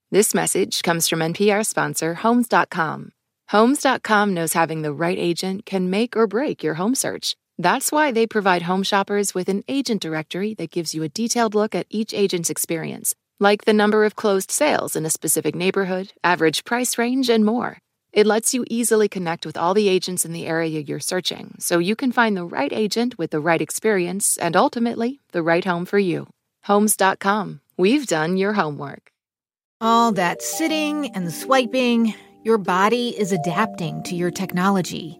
This 0.10 0.34
message 0.34 0.84
comes 0.84 1.10
from 1.10 1.20
NPR 1.20 1.66
sponsor 1.66 2.14
Homes.com. 2.14 3.12
Homes.com 3.50 4.34
knows 4.34 4.54
having 4.54 4.82
the 4.82 4.94
right 4.94 5.18
agent 5.18 5.66
can 5.66 5.90
make 5.90 6.16
or 6.16 6.28
break 6.28 6.64
your 6.64 6.76
home 6.76 6.96
search. 6.96 7.36
That's 7.60 7.92
why 7.92 8.12
they 8.12 8.28
provide 8.28 8.62
home 8.64 8.84
shoppers 8.84 9.34
with 9.34 9.50
an 9.50 9.64
agent 9.68 10.02
directory 10.02 10.54
that 10.56 10.70
gives 10.70 10.94
you 10.94 11.02
a 11.02 11.10
detailed 11.10 11.56
look 11.56 11.74
at 11.74 11.88
each 11.90 12.14
agent's 12.14 12.52
experience, 12.52 13.16
like 13.40 13.66
the 13.66 13.74
number 13.74 14.06
of 14.06 14.16
closed 14.16 14.52
sales 14.52 14.96
in 14.96 15.08
a 15.08 15.10
specific 15.10 15.56
neighborhood, 15.56 16.14
average 16.24 16.64
price 16.66 17.00
range, 17.00 17.30
and 17.30 17.44
more. 17.44 17.80
It 18.14 18.28
lets 18.28 18.54
you 18.54 18.64
easily 18.70 19.08
connect 19.10 19.44
with 19.44 19.58
all 19.58 19.74
the 19.74 19.90
agents 19.90 20.24
in 20.24 20.34
the 20.34 20.46
area 20.46 20.80
you're 20.80 21.00
searching 21.00 21.56
so 21.60 21.80
you 21.80 21.96
can 21.96 22.12
find 22.12 22.38
the 22.38 22.46
right 22.46 22.72
agent 22.72 23.18
with 23.18 23.32
the 23.32 23.40
right 23.40 23.62
experience 23.62 24.38
and 24.38 24.56
ultimately 24.56 25.20
the 25.32 25.44
right 25.44 25.66
home 25.66 25.86
for 25.86 26.00
you. 26.00 26.28
Homes.com. 26.64 27.62
We've 27.76 28.06
done 28.06 28.38
your 28.38 28.54
homework. 28.54 29.12
All 29.82 30.12
that 30.14 30.42
sitting 30.42 31.12
and 31.16 31.32
swiping, 31.34 32.14
your 32.44 32.58
body 32.58 33.10
is 33.10 33.32
adapting 33.32 34.04
to 34.04 34.16
your 34.16 34.32
technology. 34.32 35.20